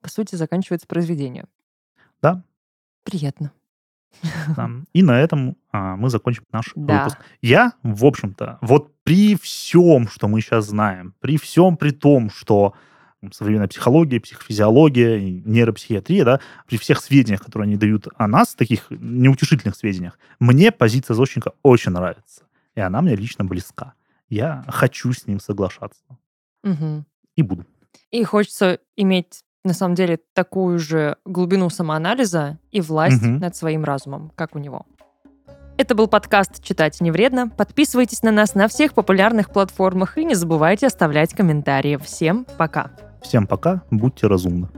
по 0.00 0.08
сути, 0.08 0.34
заканчивается 0.34 0.86
произведение. 0.86 1.46
Да. 2.22 2.42
Приятно. 3.04 3.52
Да. 4.56 4.70
И 4.92 5.02
на 5.02 5.20
этом 5.20 5.56
а, 5.72 5.96
мы 5.96 6.10
закончим 6.10 6.44
наш 6.52 6.72
Да. 6.74 7.04
выпуск. 7.04 7.18
Я, 7.42 7.72
в 7.82 8.04
общем-то, 8.04 8.58
вот 8.62 8.92
при 9.04 9.36
всем, 9.36 10.08
что 10.08 10.26
мы 10.26 10.40
сейчас 10.40 10.66
знаем, 10.66 11.14
при 11.20 11.36
всем 11.36 11.76
при 11.76 11.90
том, 11.90 12.30
что 12.30 12.74
современная 13.32 13.68
психология, 13.68 14.20
психофизиология, 14.20 15.18
нейропсихиатрия, 15.44 16.24
да, 16.24 16.40
при 16.66 16.78
всех 16.78 17.00
сведениях, 17.00 17.42
которые 17.42 17.66
они 17.66 17.76
дают 17.76 18.08
о 18.16 18.26
нас, 18.26 18.54
таких 18.54 18.86
неутешительных 18.90 19.76
сведениях, 19.76 20.18
мне 20.38 20.72
позиция 20.72 21.14
Зощенко 21.14 21.52
очень 21.62 21.92
нравится. 21.92 22.44
И 22.74 22.80
она 22.80 23.02
мне 23.02 23.16
лично 23.16 23.44
близка. 23.44 23.94
Я 24.28 24.64
хочу 24.68 25.12
с 25.12 25.26
ним 25.26 25.40
соглашаться. 25.40 26.04
Угу. 26.64 27.04
И 27.36 27.42
буду. 27.42 27.64
И 28.10 28.24
хочется 28.24 28.78
иметь, 28.96 29.42
на 29.64 29.72
самом 29.72 29.94
деле, 29.94 30.18
такую 30.32 30.78
же 30.78 31.16
глубину 31.24 31.70
самоанализа 31.70 32.58
и 32.70 32.80
власть 32.80 33.22
угу. 33.22 33.32
над 33.32 33.54
своим 33.56 33.84
разумом, 33.84 34.32
как 34.34 34.54
у 34.54 34.58
него. 34.58 34.86
Это 35.78 35.94
был 35.94 36.08
подкаст 36.08 36.62
«Читать 36.62 37.00
не 37.02 37.10
вредно». 37.10 37.50
Подписывайтесь 37.50 38.22
на 38.22 38.32
нас 38.32 38.54
на 38.54 38.66
всех 38.66 38.94
популярных 38.94 39.50
платформах 39.50 40.16
и 40.16 40.24
не 40.24 40.34
забывайте 40.34 40.86
оставлять 40.86 41.34
комментарии. 41.34 41.98
Всем 41.98 42.46
пока. 42.56 42.92
Всем 43.20 43.46
пока, 43.46 43.82
будьте 43.90 44.26
разумны. 44.26 44.68